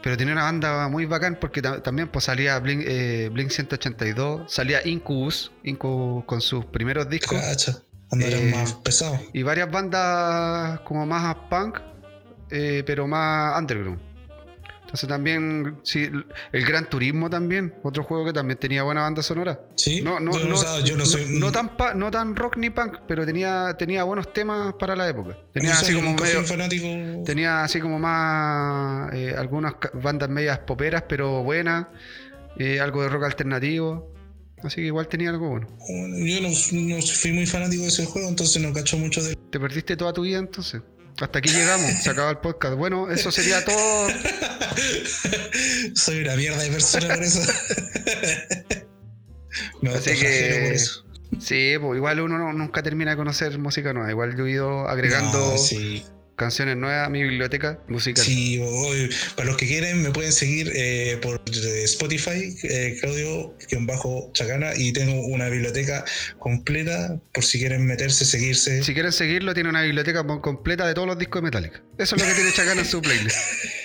Pero 0.03 0.17
tenía 0.19 0.33
una 0.35 0.43
banda 0.43 0.89
muy 0.89 1.07
bacán 1.07 1.39
porque 1.41 1.63
ta- 1.63 1.83
también 1.83 2.09
pues, 2.09 2.25
salía 2.27 2.59
Blink, 2.59 2.83
eh, 2.87 3.31
Blink 3.33 3.51
182, 3.51 4.53
salía 4.53 4.87
Incubus, 4.87 5.51
Incubus 5.63 6.25
con 6.27 6.41
sus 6.41 6.65
primeros 6.67 7.09
discos. 7.09 7.41
Cacha, 7.41 7.79
Eh, 8.21 8.53
más. 8.55 8.77
Y 9.33 9.43
varias 9.43 9.71
bandas 9.71 10.81
como 10.81 11.07
más 11.07 11.35
punk, 11.49 11.79
eh, 12.51 12.83
pero 12.87 13.07
más 13.07 13.59
underground. 13.59 13.99
Entonces 14.95 15.09
también, 15.09 15.81
sí, 15.83 16.09
el 16.53 16.65
Gran 16.65 16.89
Turismo 16.89 17.29
también, 17.29 17.75
otro 17.83 18.05
juego 18.05 18.27
que 18.27 18.33
también 18.33 18.57
tenía 18.61 18.85
buena 18.85 19.01
banda 19.03 19.25
sonora. 19.25 19.61
Sí, 19.75 20.01
No, 20.03 20.21
no, 20.21 20.31
yo, 20.39 20.47
no, 20.47 20.81
yo 20.85 20.97
no 20.97 21.05
soy. 21.05 21.27
no 21.31 21.51
tan 21.51 21.77
pa- 21.77 21.95
no 21.95 22.13
tan 22.13 22.37
rock 22.37 22.59
ni 22.59 22.71
punk, 22.71 22.99
pero 23.09 23.27
tenía, 23.27 23.75
tenía 23.77 24.05
buenos 24.05 24.33
temas 24.33 24.75
para 24.75 24.95
la 24.95 25.09
época. 25.09 25.37
Tenía 25.53 25.71
yo 25.73 25.77
así 25.79 25.87
soy- 25.87 25.95
como 25.97 26.15
medio, 26.15 26.45
fanático. 26.45 26.87
tenía 27.27 27.65
así 27.65 27.81
como 27.81 27.99
más 27.99 29.13
eh, 29.15 29.35
algunas 29.37 29.75
bandas 29.95 30.29
medias 30.29 30.61
poperas, 30.61 31.03
pero 31.09 31.43
buenas, 31.43 31.87
eh, 32.61 32.79
algo 32.79 33.03
de 33.03 33.09
rock 33.09 33.25
alternativo. 33.25 34.13
Así 34.63 34.77
que 34.77 34.87
igual 34.87 35.09
tenía 35.09 35.31
algo 35.31 35.49
bueno. 35.51 35.67
Yo 36.25 36.41
no, 36.41 36.49
no 36.51 37.03
fui 37.03 37.33
muy 37.33 37.47
fanático 37.47 37.83
de 37.83 37.89
ese 37.89 38.07
juego, 38.07 38.29
entonces 38.29 38.63
no 38.63 38.73
cacho 38.73 38.97
mucho 38.97 39.25
de 39.25 39.35
¿Te 39.51 39.59
perdiste 39.59 39.97
toda 39.97 40.13
tu 40.13 40.23
vida 40.23 40.39
entonces? 40.39 40.83
Hasta 41.21 41.39
aquí 41.39 41.49
llegamos, 41.51 41.91
se 42.03 42.11
acaba 42.11 42.31
el 42.31 42.39
podcast. 42.39 42.75
Bueno, 42.77 43.11
eso 43.11 43.31
sería 43.31 43.65
todo. 43.65 44.09
Soy 45.95 46.23
una 46.23 46.35
mierda 46.37 46.63
de 46.63 46.71
persona 46.71 47.15
por 47.15 47.23
eso. 47.23 47.41
Me 49.81 49.91
Así 49.91 50.11
que- 50.19 50.61
por 50.65 50.73
eso. 50.75 51.05
Sí, 51.41 51.75
pues 51.81 51.97
igual 51.97 52.21
uno 52.21 52.39
no- 52.39 52.53
nunca 52.53 52.83
termina 52.83 53.11
de 53.13 53.17
conocer 53.17 53.59
música 53.59 53.93
nueva. 53.93 54.11
Igual 54.11 54.37
yo 54.37 54.47
he 54.47 54.53
ido 54.53 54.89
agregando 54.89 55.39
No, 55.53 55.59
sí, 55.59 56.05
canciones 56.37 56.77
nuevas 56.77 57.07
a 57.07 57.11
mi 57.11 57.23
biblioteca 57.23 57.79
musical. 57.89 58.25
sí, 58.25 58.59
voy. 58.59 59.11
para 59.37 59.49
los 59.49 59.57
que 59.57 59.67
quieren 59.67 60.03
me 60.03 60.11
pueden 60.11 60.33
seguir 60.33 60.71
eh, 60.75 61.19
por 61.23 61.41
Spotify, 61.85 62.57
eh, 62.63 62.97
Claudio, 63.01 63.55
bajo 63.81 64.31
Chacana, 64.33 64.73
y 64.77 64.93
tengo 64.93 65.21
una 65.27 65.49
biblioteca 65.49 66.05
completa 66.39 67.21
por 67.33 67.45
si 67.45 67.59
quieren 67.59 67.87
meterse, 67.87 68.25
seguirse. 68.25 68.83
Si 68.83 68.95
quieren 68.95 69.13
seguirlo, 69.13 69.55
tiene 69.55 69.69
una 69.69 69.83
biblioteca 69.83 70.25
completa 70.41 70.87
de 70.87 70.95
todos 70.95 71.07
los 71.07 71.19
discos 71.19 71.43
de 71.43 71.45
Metallica. 71.45 71.83
Eso 71.99 72.17
es 72.17 72.23
lo 72.23 72.29
que 72.29 72.35
tiene 72.35 72.53
Chacana 72.53 72.81
en 72.81 72.87
su 72.87 73.01
playlist. 73.01 73.37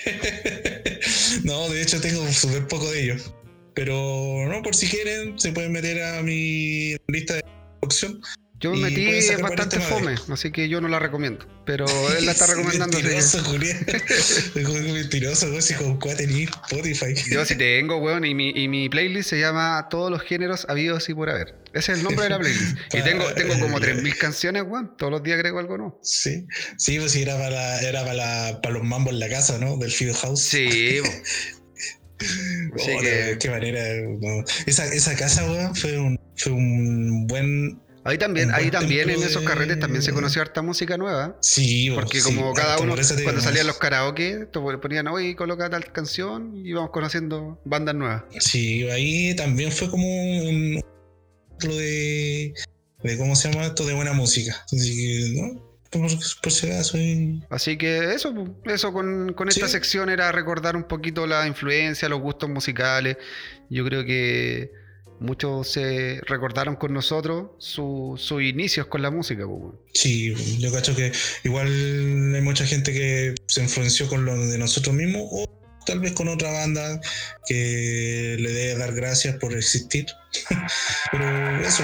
no, 1.44 1.68
de 1.68 1.82
hecho 1.82 2.00
tengo 2.00 2.26
súper 2.32 2.66
poco 2.66 2.90
de 2.90 3.04
ellos. 3.04 3.34
Pero 3.74 4.46
no, 4.48 4.62
por 4.62 4.74
si 4.74 4.88
quieren, 4.88 5.38
se 5.38 5.52
pueden 5.52 5.72
meter 5.72 6.02
a 6.02 6.22
mi 6.22 6.96
lista 7.08 7.34
de 7.34 7.44
producción. 7.80 8.20
Yo 8.60 8.72
me 8.72 8.90
metí 8.90 9.06
es 9.08 9.40
bastante 9.40 9.80
fome, 9.80 10.16
así 10.30 10.52
que 10.52 10.68
yo 10.68 10.82
no 10.82 10.88
la 10.88 10.98
recomiendo. 10.98 11.46
Pero 11.64 11.86
él 12.18 12.26
la 12.26 12.32
está 12.32 12.46
recomendando. 12.46 12.98
Mentiroso, 12.98 13.42
Julián. 13.44 13.86
Mentiroso, 14.92 15.48
güey, 15.48 15.62
si 15.62 15.74
con 15.74 15.98
cuál 15.98 16.16
tenía 16.16 16.44
Spotify. 16.44 17.14
Yo 17.30 17.44
sí 17.46 17.56
tengo, 17.56 17.96
weón, 17.98 18.24
y 18.26 18.34
mi, 18.34 18.50
y 18.50 18.68
mi 18.68 18.88
playlist 18.90 19.30
se 19.30 19.40
llama 19.40 19.86
Todos 19.90 20.10
los 20.10 20.22
géneros 20.22 20.66
habidos 20.68 21.08
y 21.08 21.14
por 21.14 21.30
haber. 21.30 21.54
Ese 21.72 21.92
es 21.92 21.98
el 21.98 22.04
nombre 22.04 22.24
de 22.24 22.30
la 22.30 22.38
playlist. 22.38 22.76
Y 22.92 23.02
tengo, 23.02 23.24
tengo 23.34 23.58
como 23.60 23.78
3.000 23.80 24.16
canciones, 24.18 24.62
weón. 24.66 24.94
Todos 24.98 25.10
los 25.12 25.22
días 25.22 25.36
agrego 25.36 25.58
algo 25.58 25.78
nuevo. 25.78 26.00
Sí, 26.02 26.46
sí, 26.76 26.98
pues 26.98 27.12
sí, 27.12 27.22
era 27.22 27.34
para, 27.38 27.50
la- 27.50 27.80
era 27.80 28.00
para, 28.02 28.14
la- 28.14 28.60
para 28.60 28.74
los 28.74 28.84
mambos 28.84 29.14
en 29.14 29.20
la 29.20 29.28
casa, 29.30 29.56
¿no? 29.58 29.76
Del 29.78 29.90
Field 29.90 30.16
House. 30.16 30.40
Sí. 30.42 31.00
Así 32.74 32.90
Oh, 32.94 33.00
que- 33.00 33.38
Qué 33.40 33.48
manera. 33.48 33.80
no. 34.20 34.44
Esa, 34.66 34.84
esa 34.92 35.16
casa, 35.16 35.50
weón, 35.50 35.74
fue 35.74 35.98
un, 35.98 36.20
fue 36.36 36.52
un 36.52 37.26
buen 37.26 37.80
Ahí 38.02 38.16
también, 38.16 38.50
ahí 38.54 38.70
también 38.70 39.10
en 39.10 39.22
esos 39.22 39.42
de- 39.42 39.48
carretes 39.48 39.78
también 39.78 40.02
se 40.02 40.12
conoció 40.12 40.40
harta 40.40 40.62
música 40.62 40.96
nueva. 40.96 41.36
Sí, 41.42 41.90
Porque 41.94 42.20
sí, 42.20 42.34
como 42.34 42.54
cada 42.54 42.78
uno, 42.78 42.94
cuando 43.24 43.40
salían 43.42 43.66
los 43.66 43.78
karaoke, 43.78 44.46
ponían 44.80 45.06
hoy 45.08 45.34
coloca 45.34 45.68
tal 45.68 45.92
canción 45.92 46.56
y 46.56 46.70
íbamos 46.70 46.90
conociendo 46.90 47.60
bandas 47.64 47.94
nuevas. 47.94 48.22
Sí, 48.38 48.88
ahí 48.90 49.34
también 49.36 49.70
fue 49.70 49.90
como 49.90 50.06
un 50.06 50.80
lo 51.62 51.76
de, 51.76 52.54
de 53.02 53.18
cómo 53.18 53.36
se 53.36 53.50
llama 53.52 53.66
esto 53.66 53.84
de 53.84 53.92
buena 53.92 54.14
música. 54.14 54.64
Así 54.64 54.96
que, 54.96 55.40
¿no? 55.40 55.70
Por, 55.90 56.08
por 56.42 56.52
si 56.52 56.68
acaso. 56.68 56.96
y- 56.96 57.42
Así 57.50 57.76
que 57.76 58.14
eso, 58.14 58.32
pu, 58.32 58.56
eso 58.64 58.92
con, 58.94 59.34
con 59.34 59.48
esta 59.48 59.66
Sí. 59.66 59.72
sección 59.72 60.08
era 60.08 60.32
recordar 60.32 60.74
un 60.74 60.84
poquito 60.84 61.26
la 61.26 61.46
influencia, 61.46 62.08
los 62.08 62.20
gustos 62.20 62.48
musicales. 62.48 63.18
Yo 63.68 63.84
creo 63.84 64.04
que 64.06 64.70
muchos 65.20 65.70
se 65.70 66.20
recordaron 66.26 66.76
con 66.76 66.92
nosotros 66.92 67.50
su- 67.58 68.16
sus 68.18 68.42
inicios 68.42 68.86
con 68.86 69.02
la 69.02 69.10
música. 69.10 69.44
pu. 69.44 69.74
Sí, 69.94 70.34
yo 70.58 70.72
cacho 70.72 70.96
que 70.96 71.12
igual 71.44 71.68
hay 72.34 72.40
mucha 72.42 72.66
gente 72.66 72.92
que 72.92 73.34
se 73.46 73.62
influenció 73.62 74.08
con 74.08 74.24
lo 74.24 74.46
de 74.46 74.58
nosotros 74.58 74.94
mismos 74.94 75.28
o 75.30 75.46
tal 75.86 76.00
vez 76.00 76.12
con 76.12 76.28
otra 76.28 76.50
banda 76.52 77.00
que 77.46 78.36
le 78.38 78.50
debe 78.50 78.78
dar 78.78 78.92
gracias 78.94 79.36
por 79.36 79.52
existir. 79.56 80.06
Pero 81.12 81.60
eso. 81.66 81.82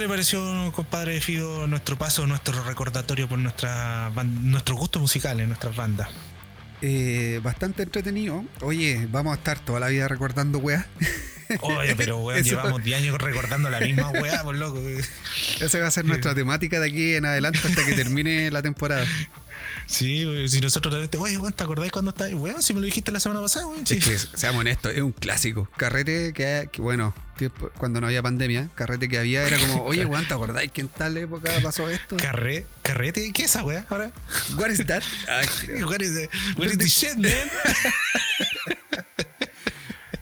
Qué 0.00 0.04
le 0.04 0.08
pareció, 0.08 0.72
compadre 0.74 1.20
Fido, 1.20 1.66
nuestro 1.66 1.98
paso, 1.98 2.26
nuestro 2.26 2.62
recordatorio 2.64 3.28
por 3.28 3.38
nuestra 3.38 4.10
ban- 4.14 4.40
nuestros 4.42 4.78
gustos 4.78 5.02
musicales, 5.02 5.46
nuestras 5.46 5.76
bandas? 5.76 6.08
Eh, 6.82 7.38
bastante 7.42 7.82
entretenido. 7.82 8.42
Oye, 8.62 9.06
vamos 9.10 9.32
a 9.32 9.36
estar 9.36 9.58
toda 9.60 9.78
la 9.80 9.88
vida 9.88 10.08
recordando 10.08 10.58
weas. 10.58 10.86
Oye, 11.60 11.94
pero 11.96 12.18
weón, 12.18 12.40
Eso- 12.40 12.50
llevamos 12.56 12.82
10 12.82 12.98
años 13.02 13.18
recordando 13.18 13.68
la 13.68 13.80
misma 13.80 14.08
weá, 14.22 14.42
por 14.42 14.56
loco. 14.56 14.80
Esa 15.60 15.78
va 15.80 15.88
a 15.88 15.90
ser 15.90 16.06
nuestra 16.06 16.34
temática 16.34 16.80
de 16.80 16.88
aquí 16.88 17.14
en 17.14 17.26
adelante 17.26 17.58
hasta 17.62 17.84
que 17.84 17.92
termine 17.92 18.50
la 18.50 18.62
temporada. 18.62 19.04
Sí, 19.90 20.24
si 20.48 20.60
nosotros 20.60 20.94
de 20.94 21.00
repente, 21.00 21.18
oye, 21.18 21.36
weón, 21.36 21.52
¿te 21.52 21.64
acordáis 21.64 21.90
cuando 21.90 22.10
estabas? 22.12 22.32
Weón, 22.34 22.62
si 22.62 22.72
me 22.74 22.78
lo 22.80 22.86
dijiste 22.86 23.10
la 23.10 23.18
semana 23.18 23.40
pasada, 23.40 23.66
weón. 23.66 23.84
sí. 23.84 23.96
Es 23.98 24.04
que, 24.04 24.18
seamos 24.38 24.60
honestos, 24.60 24.92
es 24.94 25.00
un 25.02 25.10
clásico. 25.10 25.68
Carrete 25.76 26.32
que, 26.32 26.68
que, 26.70 26.80
bueno, 26.80 27.12
tiempo- 27.36 27.70
cuando 27.76 28.00
no 28.00 28.06
había 28.06 28.22
pandemia, 28.22 28.70
carrete 28.76 29.08
que 29.08 29.18
había 29.18 29.44
era 29.46 29.58
como, 29.58 29.82
oye, 29.82 30.04
weón, 30.06 30.26
¿te 30.28 30.34
acordáis 30.34 30.70
que 30.70 30.82
en 30.82 30.88
tal 30.88 31.16
época 31.16 31.50
pasó 31.60 31.90
esto? 31.90 32.16
Carre, 32.16 32.66
carrete, 32.82 33.32
¿qué 33.32 33.42
es 33.42 33.50
esa 33.50 33.64
weá 33.64 33.84
ahora? 33.90 34.12
What 34.56 34.68
is 34.70 34.86
that? 34.86 35.02
What 35.84 36.00
is, 36.02 36.28
what 36.56 36.66
is 36.68 36.78
the 36.78 36.86
shit, 36.88 37.16
man? 37.16 37.32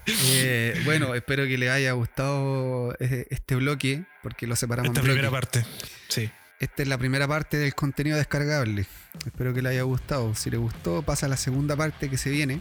eh, 0.07 0.81
bueno, 0.85 1.15
espero 1.15 1.45
que 1.47 1.59
les 1.59 1.71
haya 1.71 1.93
gustado 1.93 2.95
eh, 3.01 3.27
este 3.31 3.55
bloque, 3.55 4.05
porque 4.23 4.47
lo 4.47 4.57
separamos 4.57 4.89
Esta 4.91 5.01
en 5.01 5.07
primera 5.07 5.31
parte. 5.31 5.65
Sí. 6.09 6.31
Esta 6.61 6.83
es 6.83 6.89
la 6.89 6.99
primera 6.99 7.29
parte 7.29 7.57
del 7.57 7.75
contenido 7.75 8.17
descargable. 8.17 8.87
Espero 9.25 9.55
que 9.55 9.63
le 9.63 9.69
haya 9.71 9.83
gustado. 9.83 10.35
Si 10.35 10.51
le 10.51 10.57
gustó, 10.57 11.03
pasa 11.03 11.27
a 11.27 11.29
la 11.29 11.37
segunda 11.37 11.77
parte 11.77 12.11
que 12.11 12.19
se 12.19 12.31
viene. 12.31 12.61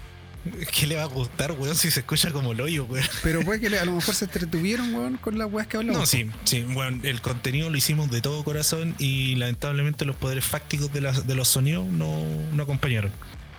¿Qué 0.72 0.86
le 0.88 0.96
va 0.96 1.04
a 1.04 1.08
gustar, 1.08 1.52
weón, 1.54 1.76
si 1.76 1.90
se 1.92 2.02
escucha 2.02 2.32
como 2.32 2.52
el 2.54 2.62
hoyo, 2.62 2.86
weón? 2.86 3.06
Pero 3.24 3.42
puede 3.42 3.60
que 3.60 3.70
le- 3.70 3.80
a 3.80 3.86
lo 3.86 3.94
mejor 3.94 4.14
se 4.16 4.26
entretuvieron, 4.26 4.94
weón, 4.94 5.18
con 5.18 5.38
las 5.38 5.52
weas 5.52 5.68
que 5.68 5.78
hablamos. 5.78 6.00
No, 6.02 6.06
sí, 6.06 6.30
sí, 6.46 6.62
bueno, 6.64 7.00
el 7.04 7.22
contenido 7.22 7.70
lo 7.70 7.76
hicimos 7.78 8.10
de 8.12 8.22
todo 8.22 8.44
corazón 8.44 8.96
y 9.00 9.36
lamentablemente 9.36 10.06
los 10.06 10.16
poderes 10.16 10.46
fácticos 10.46 10.94
de, 10.94 11.02
las- 11.02 11.26
de 11.28 11.36
los 11.36 11.48
sonidos 11.50 11.86
no, 11.88 12.24
no 12.54 12.64
acompañaron. 12.64 13.12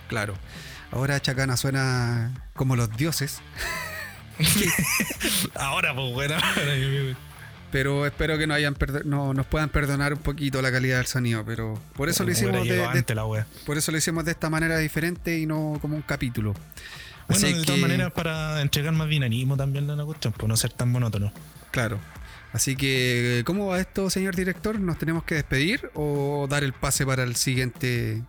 Claro. 0.07 0.35
Ahora 0.89 1.19
Chacana 1.21 1.57
suena 1.57 2.47
como 2.55 2.75
los 2.75 2.95
dioses. 2.97 3.39
Ahora, 5.55 5.93
pues, 5.93 6.13
bueno, 6.13 6.35
Pero 7.71 8.05
espero 8.05 8.37
que 8.37 8.47
nos, 8.47 8.57
hayan 8.57 8.75
no, 9.05 9.33
nos 9.33 9.45
puedan 9.45 9.69
perdonar 9.69 10.13
un 10.13 10.19
poquito 10.19 10.61
la 10.61 10.71
calidad 10.71 10.97
del 10.97 11.05
sonido. 11.05 11.43
Pero 11.45 11.79
por 11.95 12.09
eso 12.09 12.23
lo 12.23 12.31
hicimos 12.31 12.67
de, 12.67 12.77
la 12.77 13.45
por 13.65 13.77
eso 13.77 13.91
lo 13.91 13.97
hicimos 13.97 14.25
de 14.25 14.31
esta 14.31 14.49
manera 14.49 14.77
diferente 14.77 15.37
y 15.37 15.45
no 15.45 15.77
como 15.81 15.95
un 15.95 16.01
capítulo. 16.01 16.53
Bueno, 17.27 17.45
Así 17.45 17.53
de 17.53 17.59
que, 17.59 17.65
todas 17.65 17.81
maneras, 17.81 18.11
para 18.11 18.61
entregar 18.61 18.91
más 18.93 19.07
dinamismo 19.07 19.55
también 19.55 19.89
a 19.89 19.95
la 19.95 20.03
cuestión, 20.03 20.33
pues 20.33 20.47
no 20.47 20.57
ser 20.57 20.73
tan 20.73 20.91
monótono. 20.91 21.31
Claro. 21.69 21.99
Así 22.51 22.75
que, 22.75 23.43
¿cómo 23.45 23.67
va 23.67 23.79
esto, 23.79 24.09
señor 24.09 24.35
director? 24.35 24.79
¿Nos 24.79 24.97
tenemos 24.97 25.23
que 25.23 25.35
despedir 25.35 25.91
o 25.93 26.47
dar 26.49 26.63
el 26.63 26.73
pase 26.73 27.05
para 27.05 27.21
el 27.21 27.35
siguiente? 27.35 28.23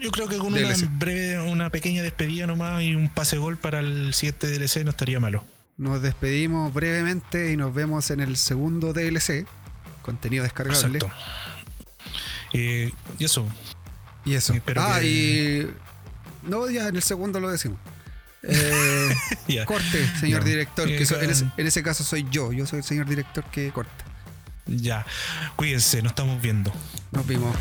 Yo 0.00 0.10
creo 0.10 0.28
que 0.28 0.36
con 0.36 0.52
una 0.52 0.74
breve, 0.98 1.40
una 1.40 1.70
pequeña 1.70 2.02
despedida 2.02 2.46
nomás 2.46 2.82
y 2.82 2.94
un 2.94 3.08
pase 3.08 3.38
gol 3.38 3.56
para 3.56 3.80
el 3.80 4.12
siguiente 4.12 4.46
DLC 4.46 4.84
no 4.84 4.90
estaría 4.90 5.20
malo. 5.20 5.44
Nos 5.80 6.02
despedimos 6.02 6.74
brevemente 6.74 7.52
y 7.52 7.56
nos 7.56 7.72
vemos 7.72 8.10
en 8.10 8.20
el 8.20 8.36
segundo 8.36 8.92
DLC, 8.92 9.46
contenido 10.02 10.42
descargable. 10.44 10.98
Exacto. 10.98 11.10
Eh, 12.52 12.92
y 13.18 13.24
eso, 13.24 13.48
Y 14.26 14.34
eso. 14.34 14.52
Espero 14.52 14.82
ah, 14.82 14.98
que- 15.00 15.06
y. 16.44 16.46
No, 16.46 16.68
ya 16.68 16.88
en 16.88 16.96
el 16.96 17.02
segundo 17.02 17.40
lo 17.40 17.50
decimos. 17.50 17.78
Eh, 18.42 19.64
corte, 19.66 20.06
señor 20.18 20.44
director, 20.44 20.86
que 20.86 21.02
Eh, 21.02 21.06
so- 21.06 21.20
en, 21.20 21.30
ese, 21.30 21.44
ca- 21.44 21.54
en 21.58 21.66
ese 21.66 21.82
caso 21.82 22.04
soy 22.04 22.26
yo. 22.30 22.52
Yo 22.52 22.66
soy 22.66 22.78
el 22.80 22.84
señor 22.84 23.06
director 23.06 23.42
que 23.44 23.70
corta. 23.70 24.04
Ya. 24.66 25.04
Cuídense, 25.56 26.02
nos 26.02 26.12
estamos 26.12 26.40
viendo. 26.42 26.72
Nos 27.10 27.26
vimos. 27.26 27.54